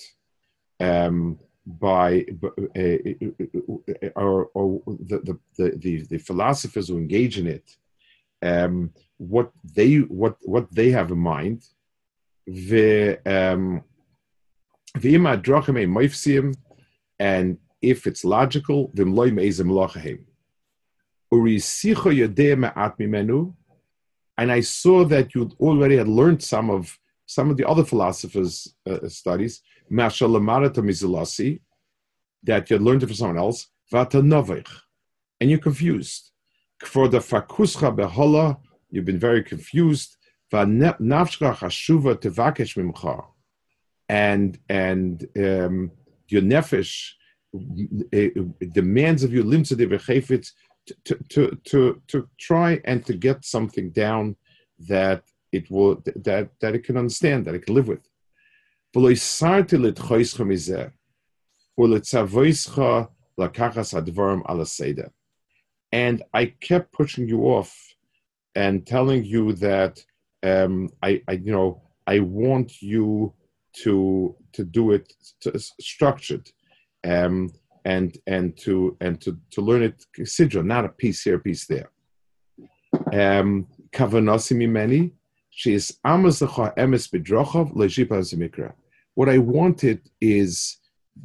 um, 0.80 1.38
by 1.64 2.26
uh, 2.52 2.98
or, 4.16 4.50
or 4.54 4.82
the, 4.86 5.38
the, 5.56 5.70
the, 5.76 6.06
the, 6.08 6.18
philosophers 6.18 6.88
who 6.88 6.98
engage 6.98 7.38
in 7.38 7.46
it, 7.46 7.76
um, 8.42 8.90
what 9.30 9.50
they 9.76 9.98
what 9.98 10.36
what 10.42 10.74
they 10.74 10.90
have 10.90 11.10
in 11.10 11.18
mind, 11.18 11.62
the 12.46 13.18
um, 13.26 13.82
and 17.18 17.58
if 17.80 18.06
it's 18.06 18.24
logical, 18.24 18.90
and 24.38 24.52
I 24.52 24.60
saw 24.60 25.04
that 25.04 25.34
you 25.34 25.50
already 25.60 25.96
had 25.96 26.08
learned 26.08 26.42
some 26.42 26.70
of 26.70 26.98
some 27.26 27.50
of 27.50 27.56
the 27.56 27.66
other 27.66 27.84
philosophers' 27.84 28.74
uh, 28.90 29.08
studies, 29.08 29.62
that 29.90 30.20
you 32.68 32.76
had 32.76 32.82
learned 32.82 33.02
it 33.02 33.06
from 33.06 33.16
someone 33.16 33.38
else, 33.38 33.68
and 35.40 35.50
you're 35.50 35.58
confused. 35.58 36.30
For 36.84 37.08
the 37.08 37.18
fakuscha 37.18 37.96
behola, 37.96 38.58
you've 38.92 39.04
been 39.04 39.18
very 39.18 39.42
confused. 39.42 40.16
And 44.08 44.58
and 44.68 45.26
um, 45.36 45.90
your 46.28 46.42
nefesh 46.42 47.12
uh, 47.54 48.42
demands 48.72 49.24
of 49.24 49.32
you 49.32 49.42
limsa 49.44 49.76
to, 51.04 51.14
to 51.28 51.58
to 51.64 52.02
to 52.08 52.28
try 52.38 52.80
and 52.84 53.04
to 53.06 53.14
get 53.14 53.44
something 53.44 53.90
down 53.90 54.36
that 54.88 55.22
it 55.52 55.70
will 55.70 56.02
that 56.04 56.50
that 56.60 56.74
it 56.74 56.84
can 56.84 56.96
understand, 56.96 57.44
that 57.44 57.54
it 57.54 57.64
can 57.64 57.74
live 57.74 57.88
with. 57.88 58.06
And 65.92 66.22
I 66.34 66.46
kept 66.60 66.92
pushing 66.92 67.28
you 67.28 67.42
off 67.44 67.91
and 68.54 68.86
telling 68.86 69.24
you 69.24 69.52
that 69.54 69.98
um, 70.42 70.90
I, 71.02 71.22
I, 71.28 71.32
you 71.32 71.52
know, 71.52 71.82
I 72.06 72.20
want 72.20 72.82
you 72.82 73.32
to 73.84 74.36
to 74.52 74.64
do 74.64 74.92
it 74.92 75.12
to, 75.40 75.58
structured, 75.58 76.50
um, 77.04 77.50
and 77.84 78.18
and 78.26 78.56
to 78.58 78.96
and 79.00 79.20
to 79.20 79.38
to 79.52 79.60
learn 79.60 79.82
it 79.82 80.04
sidra, 80.20 80.64
not 80.64 80.84
a 80.84 80.88
piece 80.88 81.22
here, 81.22 81.38
piece 81.38 81.66
there. 81.66 81.90
Um, 83.12 83.66
mimeni, 83.92 85.12
she 85.50 85.74
is 85.74 85.98
emes 86.04 86.42
zemikra. 88.20 88.72
What 89.14 89.28
I 89.28 89.38
wanted 89.38 90.00
is 90.20 90.78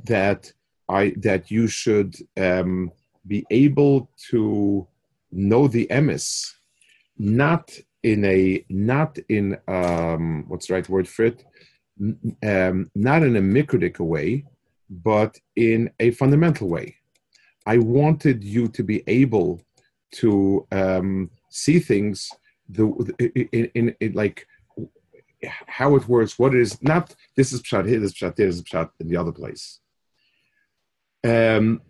that 0.05 0.51
I 0.89 1.13
that 1.17 1.51
you 1.51 1.67
should 1.67 2.15
um, 2.37 2.91
be 3.25 3.45
able 3.49 4.09
to 4.31 4.87
know 5.31 5.67
the 5.67 5.87
emes, 5.87 6.53
not 7.17 7.77
in 8.03 8.23
a 8.25 8.63
not 8.69 9.17
in 9.30 9.58
um, 9.67 10.45
what's 10.47 10.67
the 10.67 10.73
right 10.75 10.89
word 10.89 11.08
for 11.08 11.25
it, 11.25 11.43
um, 12.43 12.89
not 12.95 13.23
in 13.23 13.36
a 13.36 13.41
mikrodic 13.41 13.99
way, 13.99 14.45
but 14.89 15.38
in 15.56 15.91
a 15.99 16.12
fundamental 16.12 16.67
way. 16.67 16.95
I 17.65 17.80
wanted 17.80 18.43
you 18.43 18.69
to 18.69 18.84
be 18.84 19.03
able 19.08 19.62
to 20.13 20.65
um, 20.71 21.30
see 21.49 21.80
things 21.80 22.32
the 22.69 22.86
in, 23.19 23.69
in, 23.73 23.95
in, 23.99 24.13
like 24.13 24.47
how 25.67 25.95
it 25.95 26.08
works, 26.08 26.39
what 26.39 26.56
it 26.56 26.62
is. 26.62 26.82
Not 26.82 27.15
this 27.36 27.51
is 27.51 27.62
pshat 27.62 27.88
here, 27.88 27.99
this 27.99 28.12
is 28.12 28.17
pshat 28.17 28.36
there, 28.36 28.47
this 28.47 28.58
is 28.58 28.63
pshat 28.63 28.89
in 28.99 29.08
the 29.08 29.17
other 29.17 29.32
place. 29.32 29.80
Um, 31.23 31.82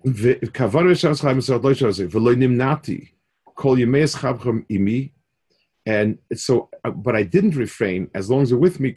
and 5.88 6.18
so, 6.34 6.70
uh, 6.84 6.92
but 6.92 7.16
I 7.16 7.24
didn't 7.24 7.56
refrain 7.56 8.12
as 8.14 8.30
long 8.30 8.42
as 8.42 8.50
you're 8.50 8.60
with 8.60 8.82
me. 8.82 8.92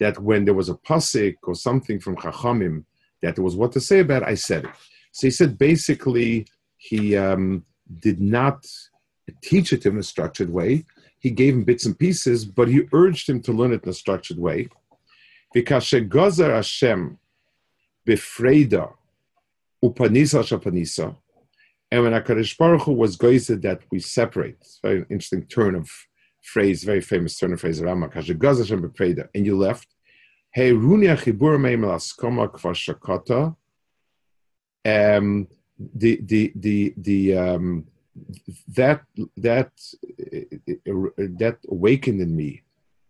That 0.00 0.18
when 0.18 0.44
there 0.46 0.54
was 0.54 0.68
a 0.70 0.74
pasik 0.74 1.36
or 1.42 1.54
something 1.54 2.00
from 2.00 2.16
Chachamim 2.16 2.84
that 3.20 3.34
there 3.34 3.44
was 3.44 3.54
what 3.54 3.72
to 3.72 3.80
say 3.80 3.98
about, 3.98 4.22
I 4.22 4.34
said 4.34 4.64
it. 4.64 4.70
So 5.12 5.26
he 5.26 5.30
said 5.30 5.58
basically 5.58 6.46
he 6.78 7.14
um, 7.18 7.66
did 8.00 8.18
not 8.18 8.64
teach 9.42 9.74
it 9.74 9.82
to 9.82 9.88
him 9.88 9.96
in 9.96 10.00
a 10.00 10.04
structured 10.04 10.48
way. 10.48 10.86
He 11.18 11.30
gave 11.30 11.52
him 11.52 11.64
bits 11.64 11.84
and 11.84 11.98
pieces, 11.98 12.46
but 12.46 12.68
he 12.68 12.88
urged 12.94 13.28
him 13.28 13.42
to 13.42 13.52
learn 13.52 13.74
it 13.74 13.84
in 13.84 13.90
a 13.90 13.92
structured 13.92 14.38
way. 14.38 14.68
Hashem 15.54 17.18
befreda 18.06 18.94
upanisa 19.84 20.42
shapanisa, 20.42 21.14
and 21.90 22.02
when 22.02 22.12
HaKadosh 22.12 22.58
Baruch 22.58 22.82
Hu 22.82 22.92
was 22.92 23.16
goized 23.16 23.62
that 23.62 23.80
we 23.90 24.00
separate, 24.00 24.56
it's 24.60 24.78
very 24.82 25.06
interesting 25.10 25.46
turn 25.46 25.74
of 25.74 25.90
phrase, 26.42 26.84
very 26.84 27.00
famous 27.00 27.38
turn 27.38 27.52
of 27.52 27.60
phrase, 27.60 27.80
Rama, 27.80 28.08
Kashegozer 28.08 28.58
Hashem 28.58 28.82
befreda, 28.82 29.28
and 29.34 29.46
you 29.46 29.56
left. 29.56 29.88
Hey, 30.52 30.72
runia 30.72 31.16
chibur 31.16 31.58
meimel 31.58 31.94
askoma 31.94 32.50
kvar. 32.50 33.56
Um, 34.84 35.48
the 35.94 36.20
the 36.22 36.52
the 36.56 36.94
the 36.96 37.36
um, 37.36 37.86
that 38.68 39.02
that 39.36 39.70
that 41.38 41.58
awakened 41.68 42.20
in 42.20 42.34
me 42.34 42.62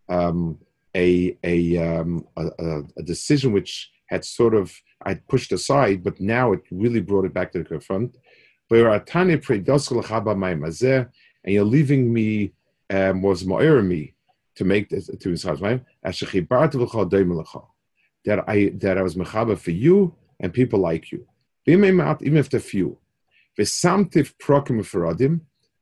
um, 0.07 0.59
a 0.95 1.37
a, 1.43 1.77
um, 1.77 2.25
a, 2.37 2.81
a 2.97 3.03
decision 3.03 3.51
which 3.51 3.91
had 4.07 4.25
sort 4.25 4.55
of 4.55 4.73
I 5.05 5.13
pushed 5.15 5.51
aside, 5.51 6.03
but 6.03 6.19
now 6.19 6.51
it 6.51 6.61
really 6.71 7.01
brought 7.01 7.25
it 7.25 7.33
back 7.33 7.51
to 7.53 7.63
the 7.63 7.79
front. 7.79 8.17
And 8.71 9.03
you're 11.45 11.63
leaving 11.63 12.13
me 12.13 12.53
um, 12.89 13.21
was 13.21 13.45
me 13.45 14.13
to 14.55 14.63
make 14.63 14.89
this 14.89 15.07
to 15.07 15.29
his 15.29 15.43
husband 15.43 15.85
that 18.25 18.43
I 18.47 18.71
that 18.75 18.97
I 18.97 19.01
was 19.01 19.15
mechaba 19.15 19.57
for 19.57 19.71
you 19.71 20.15
and 20.39 20.53
people 20.53 20.79
like 20.79 21.11
you. 21.11 21.25
Even 21.65 22.37
if 22.37 22.49
they're 22.49 22.59
few. 22.59 22.97
V'samtiv 23.57 24.35
prokim 24.37 24.81
feradim, 24.81 25.41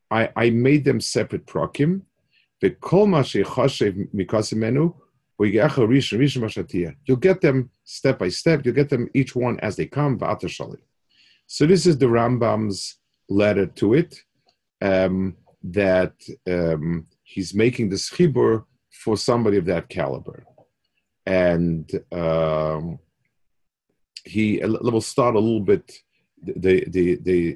I, 0.09 0.29
I 0.35 0.49
made 0.49 0.85
them 0.85 0.99
separate 1.01 1.45
prokim. 1.45 2.01
V'kol 2.63 3.07
ma 3.07 3.21
she'choshev 3.21 4.07
mikasimenu, 4.13 4.93
You'll 5.39 7.17
get 7.17 7.41
them 7.41 7.69
step 7.83 8.17
by 8.17 8.29
step. 8.29 8.65
You'll 8.65 8.73
get 8.73 8.89
them 8.89 9.07
each 9.13 9.35
one 9.35 9.59
as 9.59 9.75
they 9.75 9.85
come. 9.85 10.17
So 11.47 11.65
this 11.65 11.85
is 11.85 11.97
the 11.97 12.07
Rambam's 12.07 12.97
letter 13.29 13.65
to 13.65 13.93
it, 13.93 14.21
um, 14.81 15.35
that 15.63 16.13
um, 16.49 17.07
he's 17.23 17.53
making 17.53 17.89
this 17.89 18.09
chibur 18.09 18.65
for 18.91 19.17
somebody 19.17 19.57
of 19.57 19.65
that 19.65 19.89
caliber, 19.89 20.45
and 21.25 21.89
um, 22.11 22.99
he 24.25 24.61
will 24.63 25.01
start 25.01 25.35
a 25.35 25.39
little 25.39 25.61
bit 25.61 25.91
the 26.43 26.85
the 26.87 27.15
the 27.21 27.55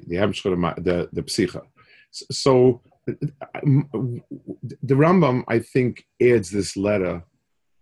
the 0.78 1.08
the 1.12 1.22
psicha. 1.22 1.62
So 2.10 2.82
the 3.06 4.94
Rambam, 4.94 5.44
I 5.48 5.58
think, 5.58 6.04
adds 6.20 6.50
this 6.50 6.76
letter 6.76 7.24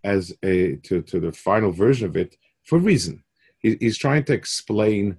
as 0.03 0.33
a 0.43 0.75
to, 0.77 1.01
to 1.03 1.19
the 1.19 1.31
final 1.31 1.71
version 1.71 2.07
of 2.07 2.17
it 2.17 2.35
for 2.65 2.77
a 2.77 2.81
reason. 2.81 3.23
He, 3.59 3.77
he's 3.79 3.97
trying 3.97 4.23
to 4.25 4.33
explain: 4.33 5.17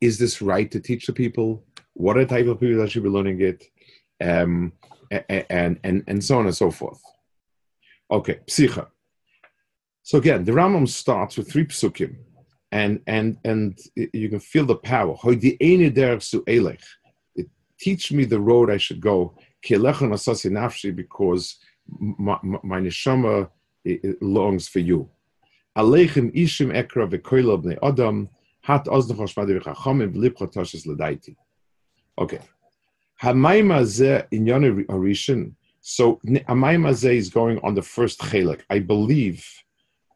is 0.00 0.18
this 0.18 0.40
right 0.40 0.70
to 0.70 0.80
teach 0.80 1.06
the 1.06 1.12
people? 1.12 1.64
What 1.94 2.16
are 2.16 2.24
the 2.24 2.34
type 2.34 2.46
of 2.46 2.60
people 2.60 2.78
that 2.78 2.90
should 2.90 3.02
be 3.02 3.08
learning 3.08 3.40
it? 3.40 3.64
Um, 4.20 4.72
and 5.10 5.78
and 5.82 6.04
and 6.06 6.24
so 6.24 6.38
on 6.38 6.46
and 6.46 6.56
so 6.56 6.70
forth. 6.70 7.00
Okay, 8.10 8.40
psicha. 8.46 8.88
So 10.02 10.18
again, 10.18 10.44
the 10.44 10.52
Rambam 10.52 10.88
starts 10.88 11.36
with 11.36 11.50
three 11.50 11.66
psukim 11.66 12.16
and 12.72 13.00
and 13.06 13.38
and 13.44 13.78
you 13.94 14.28
can 14.28 14.40
feel 14.40 14.66
the 14.66 14.76
power. 14.76 15.16
Teach 17.80 18.12
me 18.12 18.24
the 18.24 18.40
road 18.40 18.70
I 18.70 18.76
should 18.76 19.00
go, 19.00 19.36
because 19.62 21.56
my, 22.00 22.38
my 22.42 22.80
neshama 22.80 23.50
longs 24.20 24.68
for 24.68 24.80
you. 24.80 25.08
Aleichem 25.76 26.34
ishim 26.34 26.72
ekra 26.74 27.08
v'koilo 27.08 27.62
bnei 27.62 27.78
adam 27.82 28.28
hat. 28.68 28.86
Okay. 32.18 32.40
Hamayim 33.22 33.84
ze 33.84 34.22
inyan 34.32 34.86
harishin. 34.86 35.54
So 35.80 36.20
Hamayim 36.26 36.92
ze 36.94 37.16
is 37.16 37.30
going 37.30 37.58
on 37.62 37.74
the 37.74 37.82
first 37.82 38.20
chelik. 38.20 38.60
I 38.70 38.78
believe 38.80 39.44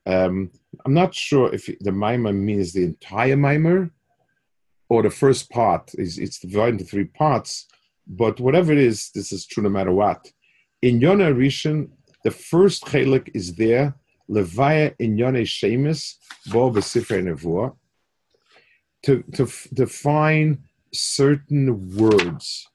um, 0.07 0.51
I'm 0.85 0.95
not 0.95 1.15
sure 1.15 1.53
if 1.55 1.71
the 1.81 1.93
mimer 1.93 2.33
means 2.33 2.73
the 2.73 2.85
entire 2.85 3.37
mimer 3.37 3.91
or 4.89 5.03
the 5.03 5.11
first 5.11 5.51
part. 5.51 5.95
Is 5.95 6.19
It's 6.19 6.41
divided 6.41 6.81
into 6.81 6.85
three 6.85 7.05
parts, 7.05 7.67
but 8.07 8.41
whatever 8.41 8.73
it 8.73 8.79
is, 8.79 9.11
this 9.15 9.33
is 9.33 9.47
true 9.47 9.63
no 9.63 9.71
matter 9.71 9.93
what. 9.93 10.31
In 10.83 11.01
Yonah 11.01 11.33
Rishon, 11.33 11.89
the 12.25 12.31
first 12.31 12.85
chelik 12.85 13.31
is 13.35 13.55
there, 13.55 13.95
Levaya 14.29 14.95
in 14.99 15.17
Yonah 15.17 15.47
Shemus, 15.47 16.17
Bo 16.51 16.71
B'Sifrei 16.71 17.23
Nevuah, 17.23 17.75
to, 19.05 19.23
to 19.35 19.49
define 19.73 20.63
certain 20.93 21.97
words, 21.97 22.67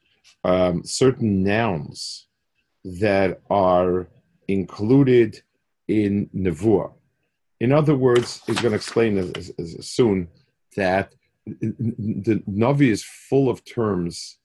um, 0.43 0.83
certain 0.83 1.43
nouns 1.43 2.27
that 2.83 3.41
are 3.49 4.07
included 4.47 5.41
in 5.87 6.29
Nevuah. 6.35 6.93
In 7.59 7.71
other 7.71 7.95
words, 7.95 8.41
he's 8.45 8.59
going 8.59 8.71
to 8.71 8.77
explain 8.77 9.17
as, 9.17 9.51
as, 9.57 9.75
as 9.75 9.89
soon 9.89 10.27
that 10.75 11.13
the 11.45 12.43
Navi 12.49 12.89
is 12.91 13.03
full 13.03 13.49
of 13.49 13.63
terms 13.65 14.37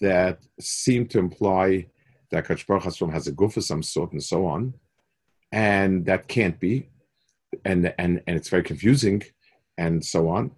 that 0.00 0.40
seem 0.60 1.06
to 1.08 1.18
imply 1.18 1.86
that 2.30 2.46
Kachbar 2.46 3.12
has 3.12 3.26
a 3.26 3.32
goof 3.32 3.56
of 3.56 3.64
some 3.64 3.82
sort 3.82 4.12
and 4.12 4.22
so 4.22 4.46
on. 4.46 4.74
And 5.50 6.06
that 6.06 6.28
can't 6.28 6.58
be. 6.58 6.88
And, 7.64 7.92
and, 7.98 8.22
and 8.26 8.36
it's 8.36 8.48
very 8.48 8.62
confusing 8.62 9.22
and 9.76 10.04
so 10.04 10.28
on. 10.28 10.52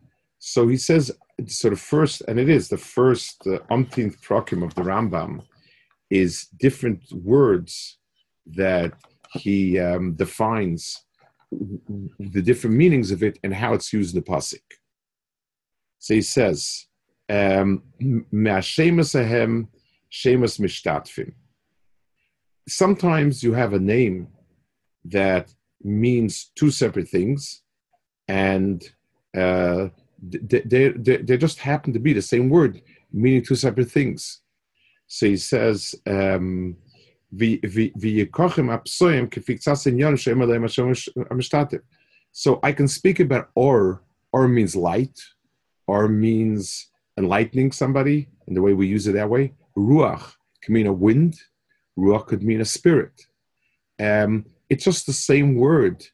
So 0.47 0.69
he 0.69 0.77
says, 0.77 1.11
sort 1.47 1.73
of 1.73 1.81
first, 1.81 2.21
and 2.29 2.39
it 2.39 2.51
is 2.51 2.69
the 2.69 2.77
first 2.77 3.47
uh, 3.47 3.61
umpteenth 3.71 4.21
prokim 4.21 4.63
of 4.63 4.75
the 4.75 4.83
Rambam, 4.83 5.43
is 6.11 6.49
different 6.61 7.01
words 7.11 7.97
that 8.45 8.93
he 9.33 9.79
um, 9.79 10.13
defines 10.17 11.03
the 11.51 12.43
different 12.43 12.77
meanings 12.77 13.11
of 13.11 13.23
it 13.23 13.39
and 13.43 13.55
how 13.55 13.73
it's 13.73 13.91
used 13.91 14.15
in 14.15 14.21
the 14.21 14.31
pasuk. 14.31 14.61
So 15.99 16.13
he 16.13 16.21
says, 16.21 16.89
um, 17.31 17.83
ahem 18.03 19.69
shemus 20.11 20.59
mishtatfim. 20.59 21.33
Sometimes 22.69 23.43
you 23.43 23.55
have 23.55 23.73
a 23.73 23.79
name 23.79 24.29
that 25.07 25.51
means 25.83 26.51
two 26.55 26.71
separate 26.71 27.09
things, 27.09 27.63
and 28.29 28.85
uh, 29.35 29.89
they, 30.31 30.89
they, 30.89 31.17
they, 31.19 31.37
just 31.37 31.59
happen 31.59 31.93
to 31.93 31.99
be 31.99 32.13
the 32.13 32.23
same 32.23 32.49
word, 32.49 32.81
meaning 33.13 33.43
two 33.43 33.55
separate 33.55 33.91
things. 33.91 34.41
So 35.07 35.27
he 35.27 35.37
says, 35.37 35.95
um, 36.07 36.77
so 42.33 42.61
I 42.63 42.73
can 42.73 42.89
speak 42.89 43.21
about 43.21 43.51
or, 43.55 44.03
or 44.33 44.49
means 44.49 44.77
light, 44.77 45.21
or 45.87 46.09
means 46.09 46.89
enlightening 47.19 47.73
somebody 47.73 48.29
in 48.47 48.55
the 48.55 48.63
way 48.63 48.73
we 48.73 48.87
use 48.87 49.07
it 49.07 49.13
that 49.13 49.31
way. 49.31 49.53
Ruach 49.77 50.35
can 50.63 50.75
mean 50.75 50.87
a 50.87 50.93
wind, 50.93 51.37
ruach 51.99 52.27
could 52.27 52.43
mean 52.43 52.61
a 52.61 52.65
spirit. 52.65 53.27
Um, 54.01 54.47
it's 54.69 54.85
just 54.85 55.07
the 55.07 55.13
same 55.13 55.57
word. 55.57 56.05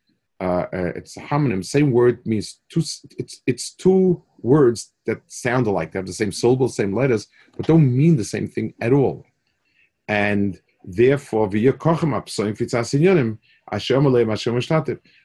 Uh, 0.40 0.66
uh, 0.72 0.92
it's 0.96 1.16
a 1.18 1.20
homonym. 1.20 1.64
Same 1.64 1.90
word 1.90 2.26
means 2.26 2.61
two. 2.70 2.83
It's 3.18 3.42
it's 3.46 3.74
two 3.74 4.22
words 4.40 4.92
that 5.05 5.20
sound 5.26 5.66
alike. 5.66 5.92
They 5.92 5.98
have 5.98 6.07
the 6.07 6.14
same 6.14 6.33
syllables, 6.33 6.76
same 6.76 6.94
letters, 6.94 7.26
but 7.57 7.66
don't 7.66 7.94
mean 7.94 8.16
the 8.16 8.24
same 8.24 8.48
thing 8.48 8.72
at 8.81 8.92
all. 8.92 9.26
And 10.09 10.59
therefore, 10.83 11.50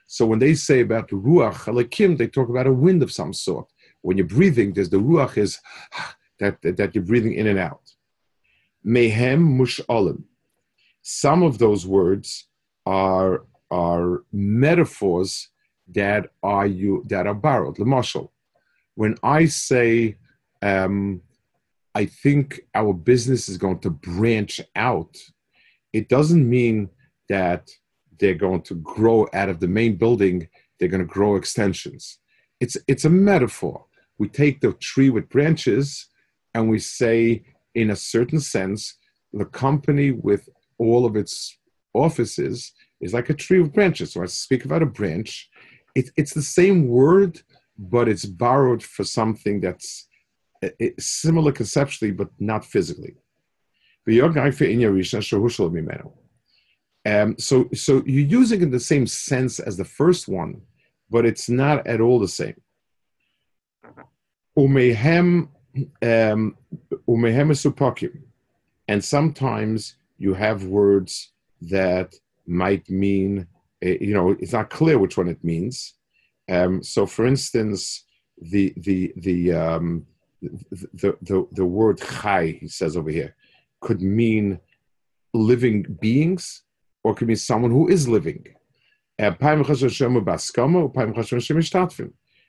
so 0.08 0.25
when 0.25 0.39
they 0.39 0.54
say 0.54 0.82
about 0.82 1.10
ruach 1.10 1.54
halakim, 1.54 2.17
they 2.17 2.28
talk 2.28 2.49
about 2.49 2.67
a 2.67 2.73
wind 2.73 3.01
of 3.01 3.12
some 3.12 3.34
sort. 3.34 3.71
When 4.01 4.17
you're 4.17 4.28
breathing, 4.28 4.73
there's 4.73 4.89
the 4.89 4.97
ruach 4.97 5.38
is 5.38 5.60
that, 6.39 6.62
that, 6.62 6.78
that 6.78 6.93
you're 6.93 7.04
breathing 7.04 7.34
in 7.34 7.47
and 7.47 7.58
out. 7.58 7.82
Mehem 8.86 9.58
mush'alim. 9.58 10.23
Some 11.01 11.41
of 11.41 11.58
those 11.58 11.88
words 11.88 12.47
are 12.86 13.45
are 13.71 14.23
metaphors 14.32 15.49
that 15.93 16.32
are 16.41 16.67
you 16.67 17.04
that 17.08 17.28
are 17.28 17.34
borrowed. 17.34 17.75
The 17.78 17.86
marshal. 17.86 18.32
When 18.95 19.15
I 19.23 19.45
say, 19.45 20.17
um, 20.62 21.21
I 21.93 22.06
think 22.06 22.62
our 22.73 22.93
business 22.93 23.49
is 23.49 23.58
going 23.58 23.80
to 23.80 23.89
branch 23.89 24.62
out, 24.75 25.17
it 25.93 26.10
doesn't 26.10 26.49
mean 26.49 26.89
that 27.30 27.69
they're 28.19 28.36
going 28.36 28.62
to 28.63 28.75
grow 28.75 29.28
out 29.34 29.49
of 29.49 29.60
the 29.60 29.67
main 29.67 29.95
building. 29.95 30.47
They're 30.80 30.89
going 30.89 31.08
to 31.08 31.13
grow 31.13 31.36
extensions. 31.36 32.19
It's 32.60 32.78
it's 32.88 33.06
a 33.06 33.10
metaphor. 33.10 33.86
We 34.17 34.30
take 34.30 34.62
the 34.62 34.73
tree 34.73 35.10
with 35.10 35.30
branches, 35.30 36.08
and 36.54 36.69
we 36.69 36.80
say, 36.80 37.43
in 37.75 37.89
a 37.91 37.95
certain 37.95 38.39
sense, 38.39 38.95
the 39.34 39.45
company 39.45 40.12
with 40.12 40.47
all 40.78 41.06
of 41.06 41.15
its 41.15 41.58
offices 41.93 42.71
is 43.05 43.13
like 43.13 43.29
a 43.29 43.33
tree 43.33 43.61
of 43.61 43.73
branches. 43.73 44.11
So 44.11 44.23
I 44.23 44.25
speak 44.25 44.65
about 44.65 44.83
a 44.83 44.87
branch. 44.99 45.49
It, 45.93 46.09
it's 46.17 46.33
the 46.33 46.41
same 46.41 46.87
word, 46.87 47.41
but 47.77 48.09
it's 48.09 48.25
borrowed 48.25 48.83
for 48.83 49.03
something 49.03 49.61
that's 49.61 50.07
similar 50.99 51.51
conceptually, 51.51 52.11
but 52.11 52.29
not 52.39 52.65
physically. 52.65 53.15
Um, 57.05 57.35
so, 57.37 57.69
so 57.73 58.03
you're 58.05 58.25
using 58.41 58.61
in 58.61 58.71
the 58.71 58.79
same 58.79 59.07
sense 59.07 59.59
as 59.59 59.77
the 59.77 59.85
first 59.85 60.27
one, 60.27 60.61
but 61.09 61.25
it's 61.25 61.49
not 61.49 61.85
at 61.85 62.01
all 62.01 62.19
the 62.19 62.27
same. 62.27 62.59
Um, 66.01 66.55
and 68.87 69.03
sometimes 69.03 69.95
you 70.17 70.33
have 70.33 70.63
words 70.63 71.31
that 71.61 72.15
might 72.47 72.89
mean, 72.89 73.47
eh, 73.81 73.97
you 74.01 74.13
know, 74.13 74.31
it's 74.31 74.53
not 74.53 74.69
clear 74.69 74.97
which 74.97 75.17
one 75.17 75.27
it 75.27 75.43
means. 75.43 75.93
Um, 76.49 76.84
so, 76.84 77.05
for 77.05 77.25
instance, 77.25 78.03
the 78.39 78.73
the 78.77 79.13
the, 79.17 79.53
um, 79.53 80.05
the 80.41 81.17
the 81.21 81.47
the 81.51 81.65
word 81.65 81.99
chai, 81.99 82.58
he 82.60 82.67
says 82.67 82.95
over 82.97 83.10
here, 83.10 83.36
could 83.81 84.01
mean 84.01 84.60
living 85.34 85.84
beings, 86.01 86.63
or 87.03 87.15
could 87.15 87.27
mean 87.27 87.38
someone 87.38 87.71
who 87.71 87.88
is 87.88 88.08
living. 88.08 88.45
Uh, 89.17 89.31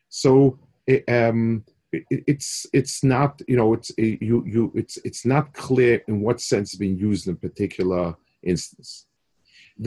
so, 0.08 0.58
eh, 0.88 1.00
um, 1.08 1.64
it's 2.10 2.66
it's 2.72 3.04
not 3.04 3.40
you 3.46 3.56
know 3.56 3.72
it's 3.72 3.90
eh, 3.98 4.16
you 4.20 4.44
you 4.46 4.72
it's 4.74 4.98
it's 5.04 5.24
not 5.24 5.52
clear 5.52 6.02
in 6.08 6.20
what 6.20 6.40
sense 6.40 6.72
it's 6.72 6.78
being 6.78 6.98
used 6.98 7.26
in 7.26 7.34
a 7.34 7.36
particular 7.36 8.14
instance. 8.42 9.05
I 9.78 9.82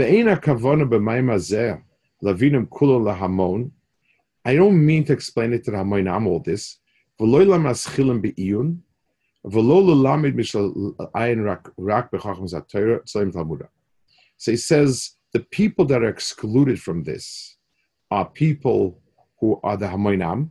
don't 4.55 4.85
mean 4.85 5.03
to 5.05 5.13
explain 5.13 5.53
it 5.53 5.63
to 5.63 5.71
the 5.71 5.77
Hamoinam 5.77 6.27
all 6.27 6.39
this. 6.39 6.77
So 14.37 14.51
he 14.51 14.57
says 14.57 15.15
the 15.33 15.39
people 15.51 15.85
that 15.85 16.03
are 16.03 16.09
excluded 16.09 16.81
from 16.81 17.03
this 17.03 17.57
are 18.11 18.29
people 18.29 19.01
who 19.39 19.59
are 19.63 19.77
the 19.77 19.87
Hamoinam, 19.87 20.49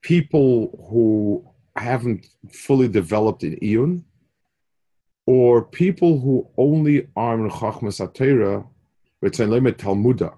people 0.00 0.86
who 0.90 1.46
haven't 1.76 2.26
fully 2.50 2.88
developed 2.88 3.44
in 3.44 3.56
Iyun, 3.56 4.02
or 5.26 5.64
people 5.64 6.20
who 6.20 6.48
only 6.56 7.08
are 7.16 7.34
in 7.34 7.50
Chachmas 7.50 8.00
Atera, 8.00 8.66
Talmuda. 9.22 10.34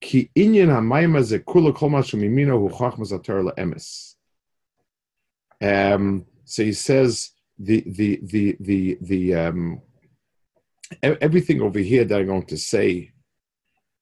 Ki 0.00 0.30
inyan 0.36 0.68
hamayma 0.68 1.22
ze 1.22 1.40
kula 1.40 1.74
kol 1.74 1.90
hu 1.90 2.68
Chachmas 2.70 3.12
Atera. 3.12 4.14
Um, 5.60 6.24
so 6.44 6.62
he 6.62 6.72
says 6.72 7.32
the 7.58 7.82
the 7.84 8.20
the 8.22 8.56
the 8.60 8.98
the 9.00 9.34
um, 9.34 9.82
everything 11.02 11.60
over 11.60 11.80
here 11.80 12.04
that 12.04 12.20
I'm 12.20 12.26
going 12.26 12.46
to 12.46 12.56
say 12.56 13.10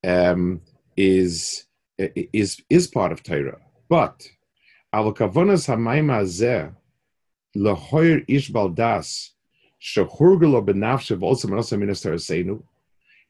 um, 0.04 0.60
is 0.98 1.64
is 1.98 2.60
is 2.68 2.86
part 2.88 3.12
of 3.12 3.22
Torah, 3.22 3.58
but 3.88 4.28
al 4.92 5.14
kavanas 5.14 5.66
hamayma 5.66 6.24
zeh 6.24 6.74
lehoyer 7.56 8.22
ish 8.28 8.50
baldas 8.50 9.30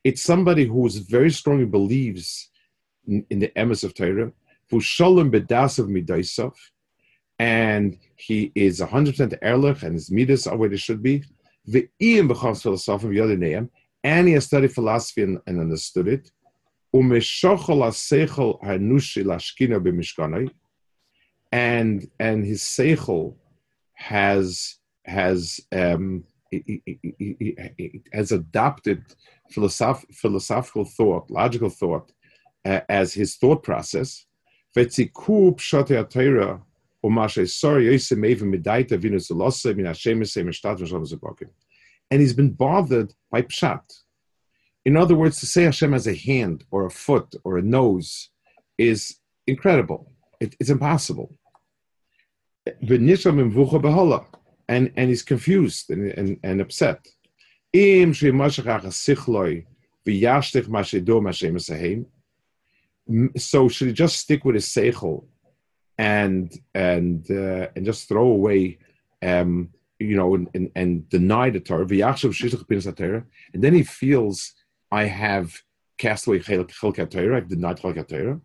it's 0.04 0.22
somebody 0.22 0.64
who 0.64 0.86
is 0.86 0.98
very 0.98 1.30
strongly 1.30 1.66
believes 1.66 2.50
in, 3.06 3.26
in 3.28 3.40
the 3.40 3.48
emes 3.56 3.84
of 3.84 3.92
Torah, 3.94 4.32
and 7.38 7.98
he 8.16 8.52
is 8.54 8.80
100% 8.80 9.38
erlich, 9.42 9.82
and 9.82 9.94
his 9.94 10.10
midas 10.10 10.46
are 10.46 10.56
where 10.56 10.68
they 10.68 10.76
should 10.76 11.02
be. 11.02 11.24
The 11.66 11.88
Ian 12.00 12.28
becomes 12.28 12.64
name, 12.64 13.70
and 14.04 14.28
he 14.28 14.34
has 14.34 14.46
studied 14.46 14.72
philosophy 14.72 15.22
and, 15.24 15.40
and 15.46 15.60
understood 15.60 16.08
it. 16.08 16.30
And 21.52 22.08
and 22.18 22.46
his 22.46 22.62
seichel 22.62 23.36
has 23.94 24.76
has 25.04 25.60
um, 25.72 26.24
he, 26.50 27.56
has 28.12 28.32
adopted 28.32 29.04
philosoph- 29.52 30.04
philosophical 30.12 30.84
thought, 30.84 31.30
logical 31.30 31.68
thought, 31.68 32.12
uh, 32.64 32.80
as 32.88 33.14
his 33.14 33.36
thought 33.36 33.62
process. 33.62 34.26
And 42.10 42.20
he's 42.20 42.34
been 42.34 42.50
bothered 42.50 43.14
by 43.30 43.42
pshat. 43.42 43.82
In 44.84 44.96
other 44.96 45.16
words, 45.16 45.40
to 45.40 45.46
say 45.46 45.64
Hashem 45.64 45.92
has 45.92 46.06
a 46.06 46.14
hand 46.14 46.64
or 46.70 46.86
a 46.86 46.90
foot 46.90 47.34
or 47.42 47.58
a 47.58 47.62
nose 47.62 48.30
is 48.78 49.16
incredible. 49.46 50.12
It, 50.40 50.54
it's 50.60 50.70
impossible 50.70 51.32
and 54.68 54.92
and 54.96 55.08
he's 55.08 55.22
confused 55.22 55.90
and 55.90 56.10
and, 56.12 56.38
and 56.42 56.60
upset. 56.60 57.06
So 63.36 63.68
should 63.68 63.88
he 63.88 63.92
just 63.92 64.18
stick 64.18 64.44
with 64.44 64.54
his 64.54 64.66
seichel 64.66 65.26
and 65.98 66.52
and 66.74 67.30
uh, 67.30 67.68
and 67.74 67.84
just 67.84 68.08
throw 68.08 68.26
away, 68.28 68.78
um, 69.22 69.70
you 69.98 70.16
know, 70.16 70.34
and, 70.34 70.48
and, 70.54 70.70
and 70.74 71.08
deny 71.08 71.50
the 71.50 71.60
Torah? 71.60 71.86
And 73.54 73.62
then 73.62 73.74
he 73.74 73.82
feels 73.82 74.52
I 74.90 75.04
have 75.04 75.62
cast 75.98 76.26
away 76.26 76.40
chelkat 76.40 77.10
Torah, 77.10 77.36
I've 77.36 77.48
denied 77.48 77.78
chelkat 77.78 78.08
Torah. 78.08 78.40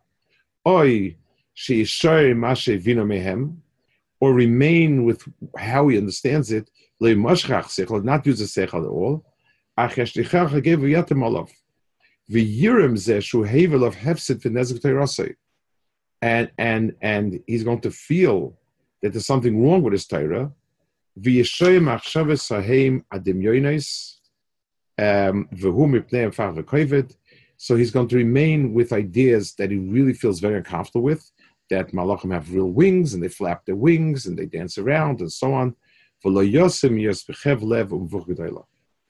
Oy, 0.68 1.16
she 1.54 1.84
mashe 1.84 2.80
vino 2.80 3.06
mehem 3.06 3.58
or 4.22 4.34
remain 4.34 5.04
with 5.04 5.28
how 5.58 5.90
he 5.90 5.98
understands 5.98 6.52
it, 6.54 6.70
not 7.02 8.26
use 8.26 8.40
the 8.40 8.46
sechel 8.46 8.84
at 8.84 8.90
all. 8.90 9.26
and 16.22 16.52
and 16.58 16.96
and 17.02 17.40
he's 17.48 17.64
going 17.64 17.82
to 17.82 17.92
feel 17.92 18.58
that 19.02 19.12
there's 19.12 19.26
something 19.26 19.64
wrong 19.64 19.82
with 19.82 19.94
his 19.94 20.06
Torah. 20.08 20.52
Um, 24.98 25.48
so 27.58 27.76
he's 27.76 27.92
going 27.92 28.08
to 28.08 28.16
remain 28.16 28.74
with 28.74 28.94
ideas 28.94 29.54
that 29.56 29.72
he 29.72 29.78
really 29.78 30.14
feels 30.14 30.40
very 30.40 30.58
uncomfortable 30.58 31.02
with, 31.02 31.32
that 31.72 31.92
malachim 31.94 32.32
have 32.34 32.54
real 32.54 32.72
wings 32.82 33.14
and 33.14 33.24
they 33.24 33.34
flap 33.40 33.60
their 33.66 33.82
wings 33.88 34.20
and 34.28 34.38
they 34.38 34.46
dance 34.46 34.78
around 34.78 35.22
and 35.22 35.32
so 35.32 35.48
on. 35.62 35.68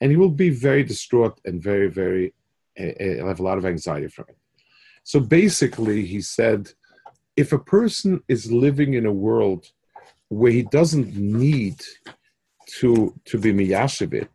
And 0.00 0.10
he 0.12 0.16
will 0.22 0.36
be 0.44 0.50
very 0.68 0.82
distraught 0.92 1.36
and 1.44 1.62
very, 1.62 1.88
very, 1.88 2.34
uh, 2.80 3.26
have 3.30 3.40
a 3.40 3.48
lot 3.50 3.58
of 3.58 3.66
anxiety 3.66 4.08
from 4.08 4.26
it. 4.30 4.38
So 5.04 5.20
basically, 5.20 6.06
he 6.06 6.20
said, 6.22 6.70
if 7.36 7.52
a 7.52 7.58
person 7.58 8.22
is 8.28 8.52
living 8.52 8.94
in 8.94 9.06
a 9.06 9.12
world 9.26 9.62
where 10.28 10.52
he 10.52 10.62
doesn't 10.62 11.14
need 11.16 11.78
to 12.78 13.12
to 13.30 13.38
be 13.38 13.52
miyashivit, 13.52 14.32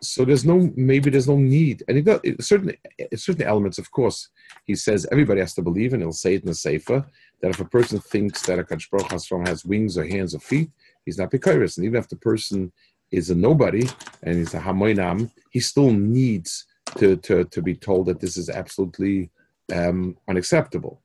so 0.00 0.24
there's 0.24 0.44
no 0.44 0.72
maybe 0.76 1.10
there's 1.10 1.28
no 1.28 1.36
need, 1.36 1.82
and 1.88 1.98
it 1.98 2.04
does, 2.04 2.20
certain 2.40 2.72
certain 3.16 3.46
elements, 3.52 3.78
of 3.78 3.90
course, 3.90 4.28
he 4.64 4.74
says 4.74 5.06
everybody 5.10 5.40
has 5.40 5.54
to 5.54 5.62
believe, 5.62 5.92
and 5.92 6.02
he'll 6.02 6.12
say 6.12 6.34
it 6.34 6.42
in 6.42 6.48
the 6.48 6.54
sefer 6.54 7.04
that 7.40 7.50
if 7.50 7.60
a 7.60 7.64
person 7.64 8.00
thinks 8.00 8.42
that 8.42 8.58
a 8.58 8.64
Kadosh 8.64 9.46
has 9.46 9.64
wings 9.64 9.98
or 9.98 10.06
hands 10.06 10.34
or 10.34 10.40
feet, 10.40 10.70
he's 11.04 11.18
not 11.18 11.30
Pekaris. 11.30 11.76
And 11.76 11.86
even 11.86 11.98
if 11.98 12.08
the 12.08 12.16
person 12.16 12.72
is 13.10 13.30
a 13.30 13.34
nobody 13.34 13.86
and 14.22 14.36
he's 14.36 14.54
a 14.54 14.60
Hamoinam, 14.60 15.30
he 15.50 15.60
still 15.60 15.92
needs 15.92 16.66
to, 16.98 17.16
to, 17.16 17.44
to 17.44 17.62
be 17.62 17.74
told 17.74 18.06
that 18.06 18.20
this 18.20 18.36
is 18.36 18.48
absolutely 18.48 19.30
um, 19.74 20.16
unacceptable. 20.28 21.02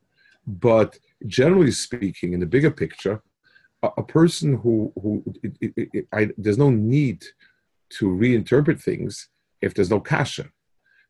But 0.48 0.98
generally 1.28 1.72
speaking, 1.72 2.34
in 2.34 2.40
the 2.40 2.46
bigger 2.46 2.72
picture, 2.72 3.22
a, 3.84 3.90
a 3.98 4.04
person 4.04 4.58
who, 4.58 4.92
who 5.02 5.24
it, 5.44 5.74
it, 5.78 5.90
it, 5.94 6.08
I, 6.14 6.30
there's 6.38 6.58
no 6.58 6.70
need 6.70 7.24
to 7.98 8.08
reinterpret 8.08 8.82
things 8.82 9.28
if 9.62 9.74
there's 9.74 9.90
no 9.90 10.00
kasha. 10.00 10.50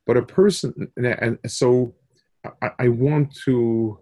But 0.06 0.18
a 0.18 0.24
person, 0.24 0.92
and, 0.98 1.06
and 1.06 1.52
so 1.52 1.94
I, 2.62 2.72
I 2.80 2.88
want 2.88 3.36
to 3.46 4.00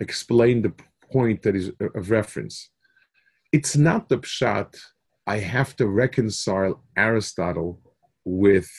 explain 0.00 0.62
the 0.62 0.72
point 1.12 1.42
that 1.42 1.54
is 1.54 1.70
of 1.94 2.10
reference. 2.10 2.70
It's 3.52 3.76
not 3.76 4.08
the 4.08 4.18
pshat. 4.18 4.76
I 5.26 5.38
have 5.38 5.76
to 5.76 5.86
reconcile 5.86 6.82
Aristotle 6.96 7.80
with 8.24 8.70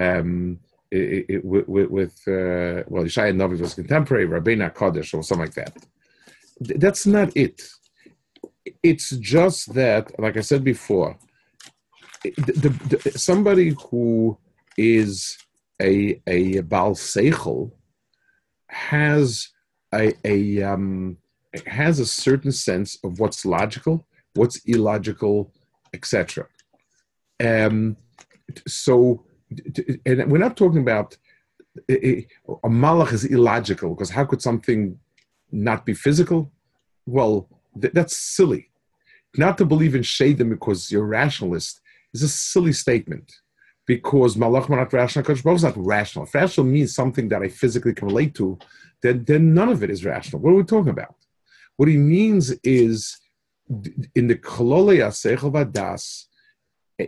um, 0.00 0.58
it, 0.90 1.26
it, 1.28 1.44
with, 1.44 1.66
with 1.68 2.14
uh, 2.26 2.82
well, 2.88 3.04
Yeshaya 3.04 3.34
Novi 3.34 3.56
was 3.56 3.74
contemporary, 3.74 4.26
Rabbeinu 4.26 4.72
Kodesh, 4.74 5.12
or 5.14 5.22
something 5.22 5.46
like 5.46 5.54
that. 5.54 5.76
That's 6.60 7.06
not 7.06 7.36
it. 7.36 7.62
It's 8.82 9.10
just 9.10 9.74
that, 9.74 10.18
like 10.18 10.36
I 10.36 10.40
said 10.40 10.64
before, 10.64 11.18
the, 12.22 12.30
the, 12.52 12.98
the, 13.10 13.18
somebody 13.18 13.76
who 13.90 14.38
is 14.76 15.36
a 15.82 16.20
a 16.26 16.60
Baal 16.60 16.94
Seichel 16.94 17.72
has 18.68 19.48
a, 19.94 20.12
a 20.24 20.62
um, 20.62 21.16
has 21.66 22.00
a 22.00 22.06
certain 22.06 22.52
sense 22.52 22.98
of 23.04 23.20
what's 23.20 23.44
logical, 23.44 24.06
what's 24.34 24.60
illogical, 24.66 25.52
etc. 25.92 26.46
Um, 27.42 27.96
so, 28.66 29.24
and 30.06 30.30
we're 30.30 30.38
not 30.38 30.56
talking 30.56 30.80
about 30.80 31.16
a, 31.90 32.26
a 32.48 32.68
malach 32.68 33.12
is 33.12 33.24
illogical 33.24 33.90
because 33.90 34.10
how 34.10 34.24
could 34.24 34.42
something 34.42 34.98
not 35.50 35.84
be 35.84 35.94
physical? 35.94 36.52
Well, 37.06 37.48
th- 37.80 37.92
that's 37.92 38.16
silly. 38.16 38.70
Not 39.36 39.58
to 39.58 39.64
believe 39.64 39.94
in 39.94 40.02
shadim 40.02 40.50
because 40.50 40.90
you're 40.90 41.06
rationalist 41.06 41.80
is 42.12 42.22
a 42.22 42.28
silly 42.28 42.72
statement 42.72 43.32
because 43.86 44.36
malach 44.36 44.68
not 44.68 44.92
rational, 44.92 45.24
Kodesh 45.24 45.54
is 45.56 45.62
not 45.62 45.76
rational. 45.76 46.24
If 46.24 46.34
rational 46.34 46.66
means 46.66 46.94
something 46.94 47.28
that 47.28 47.42
I 47.42 47.48
physically 47.48 47.94
can 47.94 48.08
relate 48.08 48.34
to, 48.36 48.58
then, 49.04 49.22
then 49.24 49.52
none 49.52 49.68
of 49.68 49.82
it 49.82 49.90
is 49.90 50.04
rational. 50.04 50.40
What 50.40 50.52
are 50.52 50.56
we 50.56 50.64
talking 50.64 50.96
about? 50.98 51.14
What 51.76 51.90
he 51.90 51.98
means 51.98 52.52
is 52.64 53.18
in 54.14 54.26
the 54.28 54.36
Kolole 54.36 54.98
Asechel 55.08 55.52
Vadas, 55.52 56.24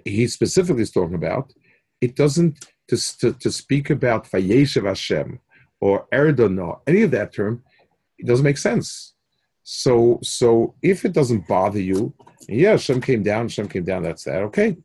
he 0.05 0.27
specifically 0.27 0.83
is 0.83 0.91
talking 0.91 1.15
about, 1.15 1.55
it 2.03 2.15
doesn't, 2.15 2.67
to, 2.89 2.97
to, 3.21 3.33
to 3.33 3.51
speak 3.51 3.89
about 3.89 4.31
Vayeshev 4.31 4.87
Hashem 4.87 5.41
or 5.81 6.07
Erdono, 6.13 6.81
any 6.87 7.03
of 7.03 7.13
that 7.13 7.33
term, 7.33 7.63
it 8.19 8.27
doesn't 8.27 8.45
make 8.45 8.59
sense. 8.59 9.15
So, 9.63 10.19
so 10.23 10.75
if 10.83 11.07
it 11.07 11.15
doesn't 11.15 11.49
bother 11.49 11.81
you, 11.81 12.13
yeah, 12.47 12.73
Hashem 12.73 13.01
came 13.01 13.23
down, 13.23 13.47
Hashem 13.47 13.69
came 13.69 13.85
down, 13.85 14.03
that's 14.03 14.25
that, 14.25 14.43
okay. 14.43 14.77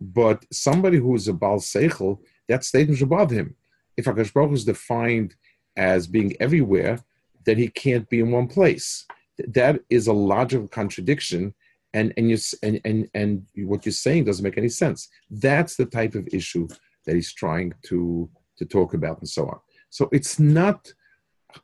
But 0.00 0.44
somebody 0.52 0.98
who 0.98 1.14
is 1.14 1.28
a 1.28 1.32
Baal 1.32 1.60
Seichel, 1.60 2.18
that 2.48 2.64
statement 2.64 2.98
should 2.98 3.08
bother 3.08 3.36
him. 3.36 3.54
If 3.96 4.06
Hakadosh 4.06 4.34
Baruch 4.34 4.52
is 4.52 4.64
defined 4.64 5.36
as 5.76 6.06
being 6.06 6.34
everywhere, 6.40 6.98
that 7.44 7.58
he 7.58 7.68
can't 7.68 8.08
be 8.08 8.20
in 8.20 8.30
one 8.30 8.48
place. 8.48 9.06
That 9.38 9.80
is 9.90 10.06
a 10.06 10.12
logical 10.12 10.68
contradiction, 10.68 11.54
and 11.92 12.12
and 12.16 12.30
you 12.30 12.38
and 12.62 12.80
and 12.84 13.08
and 13.14 13.46
what 13.56 13.84
you're 13.84 13.92
saying 13.92 14.24
doesn't 14.24 14.42
make 14.44 14.58
any 14.58 14.68
sense. 14.68 15.08
That's 15.30 15.76
the 15.76 15.86
type 15.86 16.14
of 16.14 16.28
issue 16.32 16.68
that 17.04 17.14
he's 17.14 17.32
trying 17.32 17.74
to 17.88 18.28
to 18.58 18.64
talk 18.64 18.94
about, 18.94 19.18
and 19.20 19.28
so 19.28 19.46
on. 19.46 19.58
So 19.90 20.08
it's 20.12 20.38
not 20.38 20.92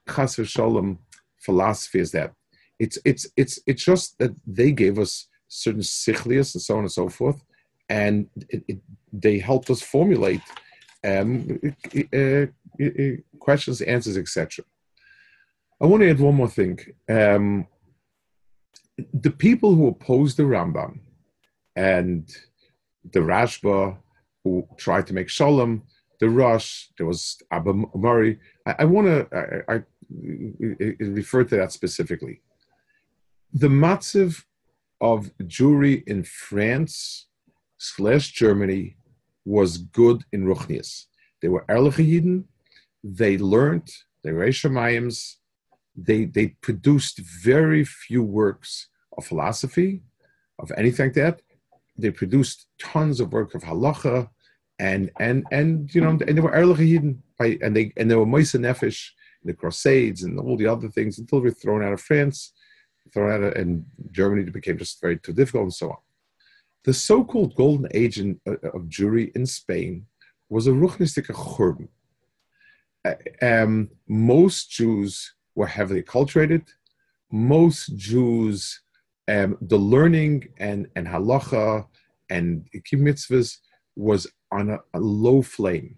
chas 0.09 0.37
v'shalom 0.37 0.99
philosophy 1.41 2.01
is 2.01 2.13
that. 2.13 2.33
It's 2.79 2.99
it's 3.05 3.27
it's 3.37 3.59
it's 3.67 3.85
just 3.85 4.19
that 4.19 4.33
they 4.47 4.73
gave 4.73 4.99
us 4.99 5.29
certain 5.49 5.83
sichlius 5.83 6.55
and 6.55 6.63
so 6.63 6.75
on 6.77 6.81
and 6.81 6.93
so 6.93 7.09
forth, 7.09 7.43
and 7.89 8.29
it, 8.49 8.63
it, 8.69 8.79
they 9.13 9.39
helped 9.39 9.71
us 9.71 9.83
formulate 9.83 10.41
um, 11.05 11.61
uh, 12.15 12.47
questions, 13.39 13.81
answers, 13.81 14.17
etc. 14.17 14.65
I 15.81 15.87
want 15.87 16.03
to 16.03 16.11
add 16.11 16.21
one 16.21 16.35
more 16.35 16.49
thing. 16.49 16.79
Um, 17.09 17.67
the 19.13 19.31
people 19.31 19.75
who 19.75 19.89
opposed 19.89 20.37
the 20.37 20.45
Rambam 20.45 21.01
and 21.75 22.29
the 23.11 23.21
Rashba 23.21 23.99
who 24.45 24.67
tried 24.77 25.07
to 25.07 25.15
make 25.15 25.29
Shalom, 25.29 25.83
the 26.21 26.29
Rosh, 26.29 26.87
there 26.97 27.07
was 27.07 27.39
Abba 27.51 27.75
Mari. 27.95 28.39
I, 28.67 28.75
I 28.81 28.85
want 28.85 29.07
to 29.07 29.65
I, 29.69 29.75
I, 29.75 29.83
refer 31.01 31.45
to 31.45 31.57
that 31.57 31.73
specifically. 31.73 32.43
The 33.53 33.69
matziv 33.69 34.45
of 35.01 35.31
Jewry 35.43 36.05
in 36.07 36.23
France 36.25 37.27
slash 37.79 38.31
Germany 38.31 38.97
was 39.45 39.79
good 39.79 40.23
in 40.33 40.45
Ruchnias. 40.45 41.07
They 41.41 41.49
were 41.49 41.65
Erliche 41.69 42.07
Yidden, 42.09 42.45
they 43.03 43.39
learned, 43.39 43.91
they 44.23 44.33
were 44.33 44.47
Eshamayim's, 44.47 45.39
they, 45.97 46.25
they 46.25 46.49
produced 46.61 47.19
very 47.19 47.85
few 47.85 48.23
works 48.23 48.89
of 49.17 49.27
philosophy, 49.27 50.03
of 50.59 50.73
anything 50.77 51.07
like 51.07 51.15
that. 51.15 51.43
They 51.99 52.11
produced 52.11 52.67
tons 52.79 53.21
of 53.21 53.33
work 53.33 53.55
of 53.55 53.63
halacha, 53.63 54.29
and 54.79 55.11
and 55.21 55.45
and 55.53 55.95
you 55.95 56.01
know, 56.01 56.11
and 56.11 56.21
they 56.21 56.41
were 56.41 56.51
Erliche 56.51 56.89
Yidden, 56.93 57.19
and 57.63 57.77
they 57.77 57.93
and 57.97 58.11
they 58.11 58.17
were 58.17 58.27
Moise 58.27 58.53
Nefesh, 58.53 59.11
the 59.45 59.53
Crusades, 59.53 60.23
and 60.23 60.39
all 60.39 60.57
the 60.57 60.67
other 60.67 60.89
things 60.89 61.19
until 61.19 61.41
they 61.41 61.51
were 61.51 61.51
thrown 61.51 61.85
out 61.85 61.93
of 61.93 62.01
France, 62.01 62.53
thrown 63.13 63.33
out 63.33 63.43
of, 63.43 63.53
and 63.55 63.85
Germany 64.11 64.51
became 64.51 64.79
just 64.79 65.01
very 65.01 65.19
too 65.19 65.33
difficult, 65.33 65.65
and 65.65 65.75
so 65.75 65.91
on. 65.91 65.97
The 66.85 66.95
so-called 66.95 67.55
golden 67.55 67.89
age 67.93 68.19
in, 68.19 68.41
uh, 68.47 68.53
of 68.75 68.83
Jewry 68.89 69.31
in 69.37 69.47
Spain 69.47 70.07
was 70.49 70.67
a 70.67 70.71
ruchnistic 70.71 71.27
churban. 71.27 71.89
Um, 73.41 73.91
most 74.09 74.71
Jews 74.71 75.35
were 75.55 75.67
heavily 75.67 76.03
acculturated. 76.03 76.69
Most 77.31 77.97
Jews, 77.97 78.81
um, 79.29 79.57
the 79.61 79.79
learning 79.79 80.49
and, 80.59 80.87
and 80.95 81.07
halacha 81.07 81.87
and 82.31 82.69
mitzvahs 82.93 83.59
was 83.97 84.27
on 84.51 84.71
a, 84.71 84.79
a, 84.95 85.01
low 85.01 85.43
flame. 85.43 85.97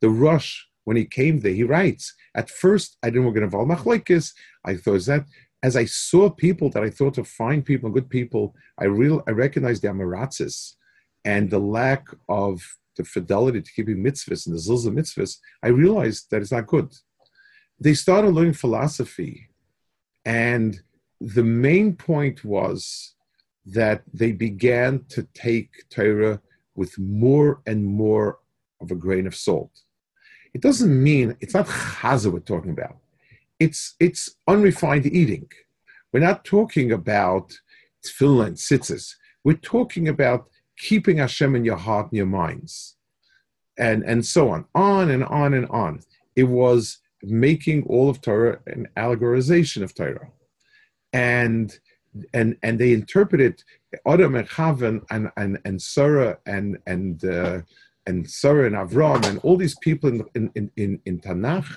The 0.00 0.10
Rosh, 0.10 0.62
when 0.84 0.96
he 0.96 1.04
came 1.04 1.40
there, 1.40 1.52
he 1.52 1.64
writes, 1.64 2.14
at 2.34 2.50
first 2.50 2.96
I 3.02 3.10
didn't 3.10 3.24
want 3.24 3.36
to 3.36 3.40
get 3.40 3.44
involved 3.44 3.70
machlekes. 3.70 4.32
I 4.64 4.76
thought 4.76 5.04
that 5.06 5.26
as 5.62 5.76
I 5.76 5.84
saw 5.84 6.30
people 6.30 6.70
that 6.70 6.82
I 6.82 6.90
thought 6.90 7.14
to 7.14 7.24
find 7.24 7.64
people, 7.64 7.90
good 7.90 8.08
people, 8.08 8.54
I 8.78 8.84
real 8.84 9.22
I 9.26 9.32
recognized 9.32 9.82
the 9.82 9.88
amaratzis 9.88 10.74
and 11.24 11.50
the 11.50 11.58
lack 11.58 12.06
of 12.28 12.62
the 12.96 13.04
fidelity 13.04 13.62
to 13.62 13.72
keeping 13.72 14.02
mitzvahs 14.02 14.46
and 14.46 14.54
the 14.54 14.60
zilza 14.60 14.92
mitzvahs. 14.92 15.38
I 15.62 15.68
realized 15.68 16.30
that 16.30 16.42
it's 16.42 16.52
not 16.52 16.66
good. 16.66 16.92
They 17.78 17.94
started 17.94 18.30
learning 18.30 18.54
philosophy, 18.54 19.48
and 20.24 20.80
the 21.20 21.44
main 21.44 21.96
point 21.96 22.44
was 22.44 23.14
that 23.66 24.02
they 24.12 24.32
began 24.32 25.04
to 25.10 25.22
take 25.34 25.70
Torah 25.90 26.40
with 26.74 26.98
more 26.98 27.62
and 27.66 27.84
more 27.84 28.38
of 28.80 28.90
a 28.90 28.94
grain 28.94 29.26
of 29.26 29.34
salt. 29.34 29.70
It 30.52 30.62
doesn't 30.62 31.02
mean 31.02 31.36
it's 31.40 31.54
not 31.54 31.66
chaza 31.66 32.32
we're 32.32 32.40
talking 32.40 32.72
about 32.72 32.96
it's 33.60 33.94
it's 34.00 34.34
unrefined 34.48 35.06
eating. 35.06 35.48
We're 36.12 36.20
not 36.20 36.44
talking 36.44 36.90
about 36.90 37.52
tefillah 38.04 38.46
and 38.48 38.56
tzitzis. 38.56 39.14
We're 39.44 39.62
talking 39.74 40.08
about 40.08 40.48
keeping 40.80 41.18
Hashem 41.18 41.54
in 41.54 41.64
your 41.64 41.76
heart 41.76 42.06
and 42.06 42.16
your 42.16 42.26
minds, 42.26 42.96
and 43.78 44.02
and 44.04 44.24
so 44.24 44.50
on, 44.50 44.64
on 44.74 45.10
and 45.10 45.24
on 45.24 45.54
and 45.54 45.68
on. 45.68 46.00
It 46.36 46.44
was 46.44 46.98
making 47.22 47.84
all 47.84 48.08
of 48.08 48.20
Torah 48.20 48.60
an 48.66 48.88
allegorization 48.96 49.82
of 49.82 49.94
Torah, 49.94 50.30
and 51.12 51.78
and 52.34 52.56
and 52.62 52.78
they 52.78 52.92
interpreted 52.92 53.62
Adam 54.06 54.34
and 54.34 54.48
Chavan 54.48 55.04
and 55.10 55.30
and 55.36 55.58
and 55.64 55.80
Sarah 55.80 56.38
and 56.46 56.78
and 56.86 57.24
uh, 57.24 57.60
and 58.06 58.28
Sarah 58.28 58.66
and 58.66 58.76
Avram 58.76 59.24
and 59.26 59.38
all 59.40 59.56
these 59.56 59.76
people 59.78 60.08
in 60.34 60.50
in 60.54 60.70
in, 60.76 61.00
in 61.04 61.20
Tanakh, 61.20 61.76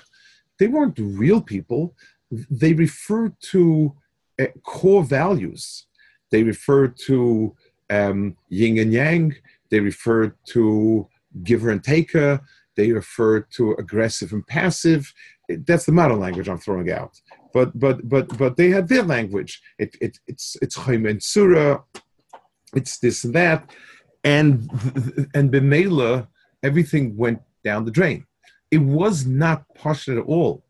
they 0.58 0.66
weren't 0.66 0.98
real 0.98 1.40
people. 1.40 1.94
They 2.30 2.72
referred 2.72 3.34
to 3.52 3.94
uh, 4.40 4.46
core 4.64 5.04
values. 5.04 5.86
They 6.30 6.42
referred 6.42 6.96
to 7.06 7.54
um, 7.90 8.36
yin 8.48 8.78
and 8.78 8.92
yang. 8.92 9.34
They 9.70 9.80
refer 9.80 10.34
to 10.48 11.08
giver 11.42 11.70
and 11.70 11.82
taker. 11.82 12.40
They 12.76 12.92
refer 12.92 13.40
to 13.56 13.72
aggressive 13.72 14.32
and 14.32 14.46
passive. 14.46 15.12
That's 15.48 15.86
the 15.86 15.92
modern 15.92 16.20
language 16.20 16.48
I'm 16.48 16.58
throwing 16.58 16.90
out. 16.90 17.20
But 17.52 17.78
but 17.78 18.08
but 18.08 18.36
but 18.36 18.56
they 18.56 18.70
had 18.70 18.88
their 18.88 19.02
language. 19.02 19.62
It, 19.78 19.96
it 20.00 20.18
it's 20.26 20.56
it's 20.60 20.76
Chaim 20.76 21.06
and 21.06 21.22
Surah. 21.22 21.82
It's 22.74 22.98
this 22.98 23.22
and 23.22 23.34
that, 23.34 23.70
and 24.24 24.68
and 25.34 25.52
Bemela, 25.52 26.26
everything 26.62 27.16
went 27.16 27.40
down 27.62 27.84
the 27.84 27.92
drain. 27.92 28.26
It 28.70 28.78
was 28.78 29.24
not 29.24 29.64
passionate 29.76 30.20
at 30.22 30.26
all. 30.26 30.64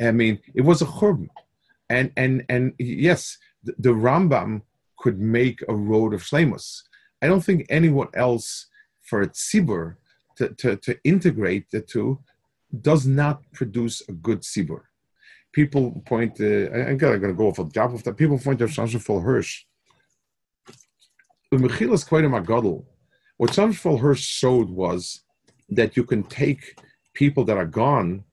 I 0.00 0.12
mean, 0.12 0.38
it 0.54 0.62
was 0.62 0.80
a 0.80 0.86
churban, 0.86 1.28
and 1.90 2.10
and 2.16 2.44
and 2.48 2.72
yes, 2.78 3.36
the, 3.62 3.74
the 3.78 3.90
Rambam 3.90 4.62
could 5.00 5.18
make 5.18 5.60
a 5.68 5.74
road 5.74 6.12
of 6.14 6.22
shlemus. 6.22 6.82
I 7.22 7.26
don't 7.26 7.44
think 7.44 7.66
anyone 7.68 8.08
else 8.14 8.66
for 9.02 9.22
a 9.22 9.28
tzibur 9.28 9.96
to, 10.36 10.50
to, 10.60 10.76
to 10.76 10.98
integrate 11.04 11.70
the 11.70 11.80
two 11.80 12.20
does 12.80 13.06
not 13.06 13.42
produce 13.52 13.96
a 14.08 14.12
good 14.12 14.40
tzibur. 14.42 14.82
People 15.52 16.02
point, 16.06 16.36
to, 16.36 16.70
I'm 16.88 16.98
going 16.98 17.20
to 17.20 17.32
go 17.32 17.48
off 17.48 17.58
a 17.58 17.64
job 17.64 17.94
of 17.94 18.04
that. 18.04 18.16
People 18.16 18.38
point 18.38 18.58
to 18.60 18.66
Shamshafal 18.66 19.24
Hirsch. 19.24 19.64
The 21.50 21.56
Mechilas 21.56 22.06
Koidim 22.08 22.40
Agadol, 22.40 22.84
what 23.38 23.50
Shamshafal 23.50 24.00
Hirsch 24.00 24.22
showed 24.22 24.70
was 24.70 25.24
that 25.70 25.96
you 25.96 26.04
can 26.04 26.22
take 26.24 26.78
people 27.14 27.44
that 27.44 27.56
are 27.56 27.66
gone 27.66 28.24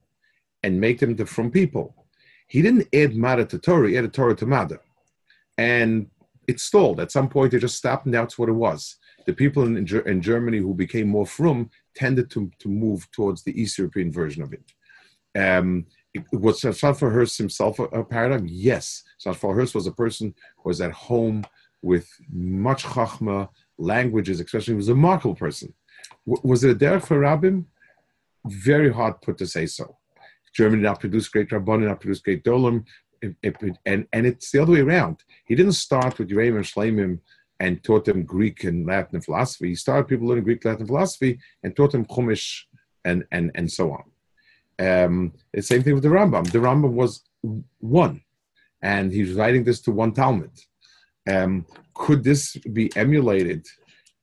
and 0.62 0.80
make 0.80 1.00
them 1.00 1.16
the 1.16 1.26
from 1.26 1.50
people. 1.50 2.06
He 2.46 2.62
didn't 2.62 2.88
add 2.94 3.16
Mada 3.16 3.44
to 3.46 3.58
Torah, 3.58 3.88
he 3.88 3.98
added 3.98 4.14
Torah 4.14 4.36
to 4.36 4.46
Mada. 4.46 4.78
And 5.56 6.08
it 6.48 6.58
stalled. 6.58 6.98
At 6.98 7.12
some 7.12 7.28
point, 7.28 7.54
it 7.54 7.60
just 7.60 7.76
stopped, 7.76 8.06
and 8.06 8.14
that's 8.14 8.38
what 8.38 8.48
it 8.48 8.52
was. 8.52 8.96
The 9.26 9.34
people 9.34 9.64
in, 9.64 9.76
in 9.76 10.22
Germany 10.22 10.58
who 10.58 10.74
became 10.74 11.08
more 11.08 11.26
frum 11.26 11.70
tended 11.94 12.30
to, 12.30 12.50
to 12.58 12.68
move 12.68 13.08
towards 13.12 13.44
the 13.44 13.60
East 13.60 13.76
European 13.76 14.10
version 14.10 14.42
of 14.42 14.54
it. 14.54 14.64
Um, 15.38 15.86
it 16.14 16.24
was 16.32 16.62
Shafar 16.62 17.12
Hirsch 17.12 17.36
himself 17.36 17.78
a, 17.78 17.84
a, 17.84 18.04
paradigm? 18.04 18.46
Yes. 18.48 19.04
Hirsch 19.22 19.74
was 19.74 19.86
a 19.86 19.92
person 19.92 20.34
who 20.56 20.70
was 20.70 20.80
at 20.80 20.92
home 20.92 21.44
with 21.82 22.08
much 22.32 22.82
chachma, 22.84 23.50
languages, 23.76 24.40
especially 24.40 24.72
he 24.72 24.78
was 24.78 24.88
a 24.88 24.94
remarkable 24.94 25.34
person. 25.34 25.72
W- 26.26 26.42
was 26.42 26.64
it 26.64 26.70
a 26.70 26.74
derech 26.74 27.06
for 27.06 27.20
Rabbim? 27.20 27.66
Very 28.46 28.90
hard 28.90 29.20
put 29.20 29.36
to 29.38 29.46
say 29.46 29.66
so. 29.66 29.98
Germany 30.54 30.82
did 30.82 30.88
not 30.88 31.00
produced 31.00 31.30
great 31.30 31.50
Rabbanim, 31.50 31.88
not 31.88 32.00
produced 32.00 32.24
great 32.24 32.42
Dolim, 32.42 32.84
it, 33.22 33.36
it, 33.42 33.78
and, 33.86 34.06
and 34.12 34.26
it's 34.26 34.50
the 34.50 34.60
other 34.60 34.72
way 34.72 34.80
around. 34.80 35.24
He 35.44 35.54
didn't 35.54 35.72
start 35.72 36.18
with 36.18 36.30
Yereim 36.30 36.58
and 37.02 37.20
and 37.60 37.82
taught 37.82 38.04
them 38.04 38.22
Greek 38.22 38.64
and 38.64 38.86
Latin 38.86 39.20
philosophy. 39.20 39.70
He 39.70 39.74
started 39.74 40.06
people 40.06 40.28
learning 40.28 40.44
Greek, 40.44 40.64
Latin 40.64 40.86
philosophy 40.86 41.40
and 41.62 41.74
taught 41.74 41.92
them 41.92 42.04
Chumash 42.04 42.62
and, 43.04 43.24
and, 43.32 43.50
and 43.56 43.70
so 43.70 43.92
on. 43.92 44.04
Um, 44.80 45.32
the 45.52 45.62
same 45.62 45.82
thing 45.82 45.94
with 45.94 46.04
the 46.04 46.08
Rambam. 46.08 46.50
The 46.52 46.60
Rambam 46.60 46.92
was 46.92 47.24
one, 47.80 48.22
and 48.80 49.12
he's 49.12 49.32
writing 49.32 49.64
this 49.64 49.80
to 49.82 49.90
one 49.90 50.12
Talmud. 50.12 50.52
Um, 51.28 51.66
could 51.94 52.22
this 52.22 52.56
be 52.72 52.90
emulated 52.94 53.66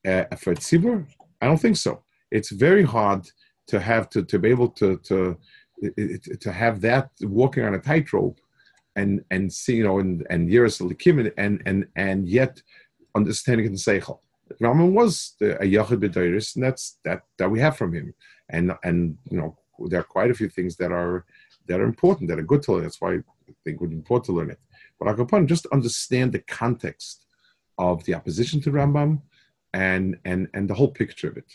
uh, 0.08 0.24
for 0.38 0.56
Tzibur? 0.56 1.06
I 1.42 1.48
don't 1.48 1.60
think 1.60 1.76
so. 1.76 2.04
It's 2.32 2.52
very 2.52 2.84
hard 2.84 3.28
to 3.68 3.82
have 3.82 4.10
to, 4.12 4.24
to 4.24 4.40
be 4.40 4.50
able 4.50 4.70
to, 4.70 4.98
to 5.00 5.38
to 6.40 6.52
have 6.52 6.80
that 6.82 7.10
walking 7.22 7.64
on 7.66 7.76
a 7.76 7.80
tightrope 7.80 8.40
and 8.96 9.24
and 9.32 9.52
see 9.52 9.76
you 9.76 9.84
know 9.84 10.00
and 10.00 10.26
and 10.30 10.50
years 10.50 10.80
and 10.80 11.62
and 11.66 11.88
and 11.96 12.28
yet 12.28 12.62
understanding 13.16 13.72
the 13.72 13.78
seichel. 13.78 14.20
Rambam 14.62 14.92
was 14.92 15.36
the, 15.40 15.56
a 15.62 15.66
yachid 15.66 16.00
b'deiris, 16.00 16.56
and 16.56 16.64
that's 16.64 17.00
that 17.04 17.24
that 17.38 17.50
we 17.50 17.60
have 17.60 17.78
from 17.78 17.94
him. 17.94 18.14
And 18.50 18.74
and 18.84 19.18
you 19.30 19.38
know 19.38 19.58
there 19.88 20.00
are 20.00 20.04
quite 20.04 20.32
a 20.32 20.36
few 20.36 20.50
things 20.50 20.76
that 20.78 20.92
are 20.92 21.26
that 21.68 21.80
are 21.80 21.86
important 21.86 22.30
that 22.30 22.40
are 22.40 22.44
good 22.44 22.62
to 22.64 22.74
learn. 22.74 22.84
That's 22.84 23.02
why 23.02 23.16
I 23.16 23.20
think 23.64 23.82
it's 23.82 23.94
important 23.94 24.26
to 24.26 24.34
learn 24.34 24.52
it. 24.52 24.60
But 25.00 25.16
Akapan 25.16 25.48
just 25.48 25.66
understand 25.68 26.32
the 26.32 26.40
context 26.40 27.26
of 27.78 28.04
the 28.06 28.14
opposition 28.14 28.62
to 28.62 28.72
Rambam 28.72 29.22
and 29.74 30.18
and 30.26 30.48
and 30.54 30.70
the 30.70 30.76
whole 30.76 30.92
picture 30.92 31.30
of 31.30 31.38
it. 31.38 31.52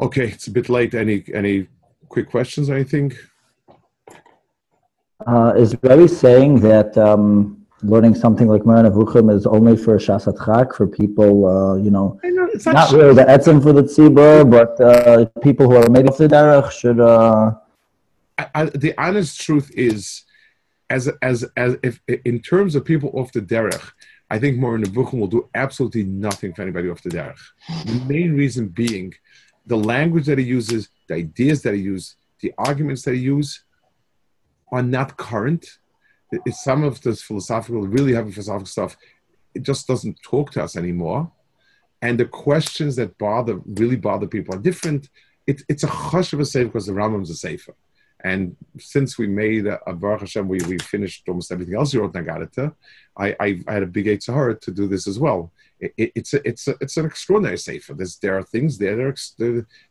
Okay, 0.00 0.28
it's 0.28 0.48
a 0.48 0.50
bit 0.50 0.68
late. 0.68 0.94
Any 0.94 1.24
any 1.32 1.68
quick 2.08 2.30
questions? 2.30 2.68
Or 2.68 2.74
anything? 2.74 3.12
Uh, 5.26 5.54
is 5.56 5.76
Rebbe 5.82 6.08
saying 6.08 6.60
that 6.60 6.96
um, 6.98 7.64
learning 7.82 8.14
something 8.14 8.48
like 8.48 8.64
Moreh 8.66 8.82
Nevuchim 8.82 9.34
is 9.34 9.46
only 9.46 9.76
for 9.76 9.96
Shasat 9.98 10.44
Chak, 10.44 10.74
for 10.74 10.86
people, 10.86 11.46
uh, 11.46 11.76
you 11.76 11.90
know, 11.90 12.18
know 12.22 12.48
not, 12.66 12.74
not 12.74 12.92
really 12.92 13.14
the 13.14 13.24
etzim 13.24 13.62
for 13.62 13.72
the 13.72 13.82
tzibur, 13.82 14.48
but 14.50 14.80
uh, 14.80 15.26
people 15.40 15.70
who 15.70 15.76
are 15.76 15.88
made 15.88 16.08
of 16.08 16.16
the 16.16 16.28
derech 16.28 16.70
should. 16.70 17.00
Uh... 17.00 17.54
I, 18.38 18.46
I, 18.54 18.64
the 18.66 18.94
honest 18.98 19.40
truth 19.40 19.70
is, 19.74 20.24
as 20.90 21.08
as 21.22 21.44
as 21.56 21.76
if 21.82 22.00
in 22.24 22.40
terms 22.40 22.74
of 22.74 22.84
people 22.84 23.10
off 23.14 23.32
the 23.32 23.40
derech, 23.40 23.92
I 24.30 24.38
think 24.38 24.58
Moreh 24.58 24.80
Nevuchim 24.80 25.18
will 25.18 25.26
do 25.26 25.48
absolutely 25.54 26.04
nothing 26.04 26.52
for 26.52 26.62
anybody 26.62 26.90
off 26.90 27.02
the 27.02 27.10
derech. 27.10 27.38
The 27.86 28.04
main 28.06 28.34
reason 28.34 28.68
being, 28.68 29.14
the 29.66 29.76
language 29.76 30.26
that 30.26 30.38
he 30.38 30.44
uses, 30.44 30.88
the 31.08 31.14
ideas 31.14 31.62
that 31.62 31.74
he 31.74 31.80
uses, 31.80 32.16
the 32.40 32.52
arguments 32.58 33.02
that 33.02 33.14
he 33.14 33.20
uses 33.20 33.62
are 34.74 34.82
not 34.82 35.16
current. 35.16 35.64
It's 36.32 36.64
some 36.64 36.82
of 36.82 37.00
this 37.00 37.22
philosophical, 37.22 37.82
really 37.96 38.14
heavy 38.14 38.32
philosophical 38.32 38.66
stuff, 38.66 38.96
it 39.54 39.62
just 39.62 39.86
doesn't 39.86 40.20
talk 40.22 40.50
to 40.52 40.62
us 40.64 40.76
anymore. 40.76 41.30
And 42.02 42.18
the 42.18 42.24
questions 42.24 42.96
that 42.96 43.16
bother, 43.18 43.60
really 43.64 43.96
bother 43.96 44.26
people 44.26 44.54
are 44.54 44.58
different. 44.70 45.08
It, 45.46 45.62
it's 45.68 45.84
a 45.84 45.94
hush 46.04 46.32
of 46.32 46.40
a 46.40 46.44
safe 46.44 46.66
because 46.66 46.86
the 46.86 46.92
Rambam's 46.92 47.30
a 47.30 47.36
safer. 47.36 47.74
And 48.24 48.56
since 48.78 49.16
we 49.16 49.26
made 49.26 49.66
a, 49.66 49.78
a 49.86 49.92
Baruch 49.92 50.20
Hashem, 50.20 50.48
we, 50.48 50.58
we 50.66 50.78
finished 50.78 51.28
almost 51.28 51.52
everything 51.52 51.76
else 51.76 51.92
you 51.92 52.00
wrote 52.00 52.14
Nagadita, 52.14 52.74
I, 53.16 53.36
I, 53.38 53.48
I 53.68 53.72
had 53.74 53.82
a 53.82 53.86
big 53.86 54.22
Sahara 54.22 54.58
to 54.60 54.70
do 54.72 54.88
this 54.88 55.06
as 55.06 55.18
well. 55.18 55.52
It, 55.78 55.92
it, 55.96 56.12
it's 56.16 56.34
a, 56.34 56.48
it's 56.48 56.66
a, 56.66 56.74
it's 56.80 56.96
an 56.96 57.06
extraordinary 57.06 57.58
sefer. 57.58 57.94
There's, 57.94 58.16
there 58.16 58.36
are 58.38 58.42
things 58.42 58.78
there 58.78 58.96
that 58.96 59.04
are, 59.40 59.44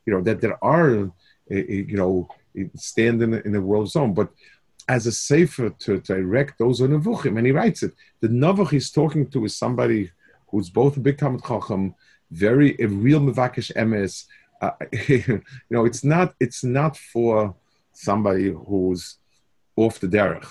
you 0.06 0.14
know 0.14 0.22
that 0.22 0.42
there 0.42 0.64
are 0.64 1.12
eh, 1.52 1.64
eh, 1.74 1.84
you 1.92 1.98
know 1.98 2.28
stand 2.76 3.22
in 3.22 3.34
in 3.34 3.52
the 3.52 3.62
world 3.62 3.90
zone, 3.90 4.14
but 4.14 4.30
as 4.88 5.08
a 5.08 5.12
sefer 5.12 5.70
to 5.70 6.00
direct 6.00 6.58
those 6.60 6.82
on 6.82 6.90
Nevuchim, 6.90 7.38
and 7.38 7.46
he 7.46 7.52
writes 7.52 7.84
it. 7.84 7.94
The 8.20 8.28
Nevuch 8.28 8.72
he's 8.72 8.92
talking 8.92 9.28
to 9.30 9.46
is 9.46 9.56
somebody 9.56 10.12
who's 10.50 10.70
both 10.70 10.98
a 10.98 11.00
big 11.00 11.18
Talmud 11.18 11.44
Chacham, 11.44 11.96
very 12.32 12.76
a 12.80 12.88
real 12.88 13.20
Mevakish 13.20 13.72
Emes. 13.76 14.26
Uh, 14.62 14.72
you 15.08 15.42
know, 15.70 15.86
it's 15.86 16.04
not 16.04 16.36
it's 16.40 16.64
not 16.64 16.98
for 16.98 17.56
somebody 17.94 18.52
who's 18.52 19.18
off 19.76 20.00
the 20.00 20.08
derech. 20.08 20.48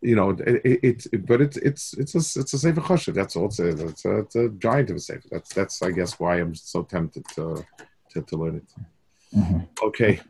You 0.00 0.16
know, 0.16 0.30
it, 0.30 0.82
it, 0.84 1.06
it 1.12 1.26
but 1.26 1.40
it's 1.40 1.56
it's 1.56 1.94
it's 1.94 2.14
a 2.14 2.40
it's 2.40 2.52
a 2.52 2.58
sefer 2.58 2.80
choshev. 2.80 3.14
That's 3.14 3.36
all. 3.36 3.46
It's 3.46 3.58
a, 3.58 3.68
it's 3.68 4.04
a, 4.04 4.18
it's 4.18 4.36
a 4.36 4.48
giant 4.50 4.90
of 4.90 4.96
a 4.96 5.00
sefer. 5.00 5.28
That's 5.30 5.54
that's 5.54 5.82
I 5.82 5.90
guess 5.90 6.20
why 6.20 6.40
I'm 6.40 6.54
so 6.54 6.82
tempted 6.82 7.24
to 7.36 7.64
to, 8.10 8.22
to 8.22 8.36
learn 8.36 8.56
it. 8.56 8.66
Mm-hmm. 9.34 9.60
Okay. 9.82 10.20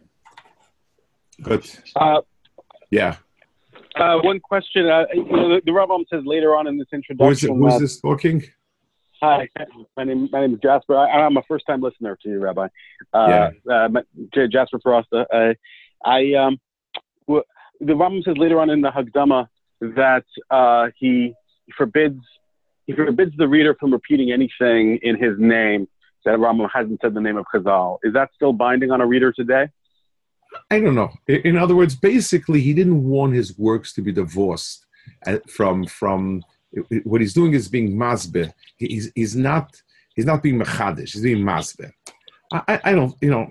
Good. 1.42 1.68
Uh, 1.96 2.20
yeah. 2.94 3.16
Uh, 3.96 4.18
one 4.22 4.40
question. 4.40 4.86
Uh, 4.88 5.04
you 5.12 5.24
know, 5.24 5.48
the, 5.54 5.62
the 5.64 5.70
Rambam 5.72 6.04
says 6.12 6.22
later 6.24 6.56
on 6.56 6.66
in 6.66 6.78
this 6.78 6.88
introduction. 6.92 7.56
Who's, 7.56 7.78
this 7.78 8.00
talking? 8.00 8.42
Hi, 9.20 9.48
my 9.96 10.04
name 10.04 10.28
my 10.32 10.40
name 10.42 10.54
is 10.54 10.60
Jasper. 10.60 10.96
I, 10.96 11.26
am 11.26 11.36
a 11.36 11.42
first 11.48 11.64
time 11.66 11.80
listener 11.80 12.16
to 12.22 12.28
you, 12.28 12.38
Rabbi. 12.38 12.68
Uh, 13.12 13.50
yeah. 13.66 13.88
Uh, 13.88 14.46
Jasper 14.48 14.78
Frosta. 14.84 15.24
Uh, 15.32 15.54
I 16.04 16.34
um, 16.34 16.58
w- 17.26 17.44
the 17.80 17.92
Rambam 17.94 18.24
says 18.24 18.36
later 18.36 18.60
on 18.60 18.70
in 18.70 18.80
the 18.80 18.90
Hagdama 18.90 19.48
that 19.80 20.24
uh, 20.50 20.88
he 20.98 21.34
forbids 21.76 22.20
he 22.86 22.92
forbids 22.92 23.32
the 23.38 23.48
reader 23.48 23.74
from 23.78 23.92
repeating 23.92 24.30
anything 24.30 24.98
in 25.02 25.16
his 25.16 25.38
name 25.38 25.88
that 26.24 26.38
Rambam 26.38 26.68
hasn't 26.72 27.00
said 27.00 27.14
the 27.14 27.20
name 27.20 27.36
of 27.36 27.46
Chazal. 27.54 27.98
Is 28.02 28.12
that 28.14 28.30
still 28.34 28.52
binding 28.52 28.90
on 28.90 29.00
a 29.00 29.06
reader 29.06 29.32
today? 29.32 29.68
I 30.70 30.80
don't 30.80 30.94
know. 30.94 31.12
In 31.26 31.56
other 31.56 31.76
words, 31.76 31.94
basically, 31.94 32.60
he 32.60 32.74
didn't 32.74 33.04
want 33.04 33.34
his 33.34 33.58
works 33.58 33.92
to 33.94 34.02
be 34.02 34.12
divorced 34.12 34.86
uh, 35.26 35.38
from 35.48 35.86
from 35.86 36.42
what 37.04 37.20
he's 37.20 37.34
doing 37.34 37.52
is 37.54 37.68
being 37.68 37.96
masbe. 37.96 38.52
He's 38.76 39.10
he's 39.14 39.36
not 39.36 39.70
he's 40.14 40.26
not 40.26 40.42
being 40.42 40.58
mechadish. 40.58 41.12
He's 41.12 41.22
being 41.22 41.44
masbe. 41.44 41.90
I, 42.52 42.80
I 42.84 42.92
don't 42.92 43.14
you 43.20 43.30
know 43.30 43.50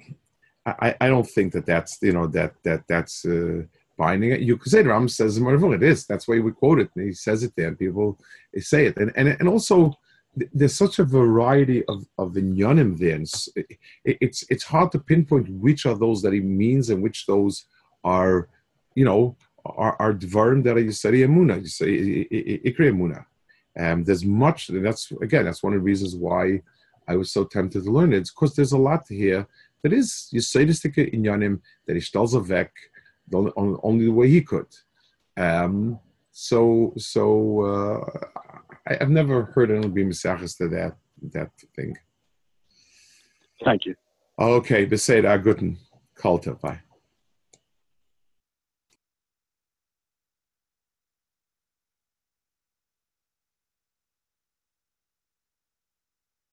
I, 0.65 0.95
I 1.01 1.07
don't 1.07 1.27
think 1.27 1.53
that 1.53 1.65
that's 1.65 1.97
you 2.01 2.13
know 2.13 2.27
that 2.27 2.53
that 2.63 2.83
that's 2.87 3.25
uh, 3.25 3.63
binding 3.97 4.31
it. 4.31 4.41
You 4.41 4.57
could 4.57 4.71
say 4.71 4.81
Ram 4.81 5.09
says 5.09 5.37
it 5.37 5.83
is. 5.83 6.05
That's 6.05 6.27
why 6.27 6.39
we 6.39 6.51
quote 6.51 6.79
it. 6.79 6.89
He 6.95 7.13
says 7.13 7.43
it 7.43 7.53
there, 7.55 7.67
and 7.67 7.79
people 7.79 8.19
say 8.57 8.87
it. 8.87 8.97
And 8.97 9.11
and 9.15 9.27
and 9.27 9.49
also 9.49 9.93
there's 10.35 10.75
such 10.75 10.99
a 10.99 11.03
variety 11.03 11.85
of 11.85 12.05
of 12.17 12.33
inyanim 12.33 12.97
there. 12.97 13.21
It, 13.55 14.17
it's 14.25 14.43
it's 14.49 14.63
hard 14.63 14.91
to 14.91 14.99
pinpoint 14.99 15.49
which 15.49 15.85
are 15.85 15.95
those 15.95 16.21
that 16.23 16.33
he 16.33 16.39
means 16.39 16.89
and 16.89 17.03
which 17.03 17.25
those 17.25 17.65
are, 18.03 18.49
you 18.95 19.05
know, 19.05 19.37
are, 19.65 19.95
are 19.99 20.13
dvarim 20.13 20.63
that 20.63 20.77
you 20.77 20.91
say 20.91 21.11
emuna, 21.11 21.67
say 21.67 22.25
ikri 22.65 22.91
emuna. 22.91 23.25
Um, 23.79 24.03
there's 24.03 24.25
much. 24.25 24.67
That's 24.67 25.11
again, 25.21 25.45
that's 25.45 25.63
one 25.63 25.73
of 25.73 25.79
the 25.79 25.83
reasons 25.83 26.15
why 26.15 26.61
I 27.07 27.15
was 27.15 27.31
so 27.31 27.43
tempted 27.45 27.83
to 27.83 27.91
learn 27.91 28.13
it. 28.13 28.17
It's 28.17 28.31
because 28.31 28.55
there's 28.55 28.71
a 28.71 28.77
lot 28.77 29.05
here 29.09 29.47
that 29.83 29.93
is 29.93 30.29
Yisaidistika 30.33 31.13
inyanim 31.13 31.59
that 31.85 31.95
he 31.95 32.01
stells 32.01 32.33
a 32.35 32.39
vek 32.39 32.69
only 33.55 34.05
the 34.05 34.11
way 34.11 34.29
he 34.29 34.41
could. 34.41 34.67
Um, 35.37 35.99
so 36.31 36.93
so 36.97 37.61
uh, 37.61 38.41
I, 38.87 38.97
have 38.99 39.09
never 39.09 39.45
heard 39.45 39.71
anyone 39.71 39.91
be 39.91 40.03
misachas 40.03 40.57
to 40.57 40.67
that 40.69 40.93
that 41.31 41.51
thing. 41.75 41.95
Thank 43.63 43.85
you. 43.85 43.95
Okay, 44.37 44.85
beseda 44.85 45.41
guten. 45.41 45.77
Kalta, 46.15 46.59
bye. 46.59 46.79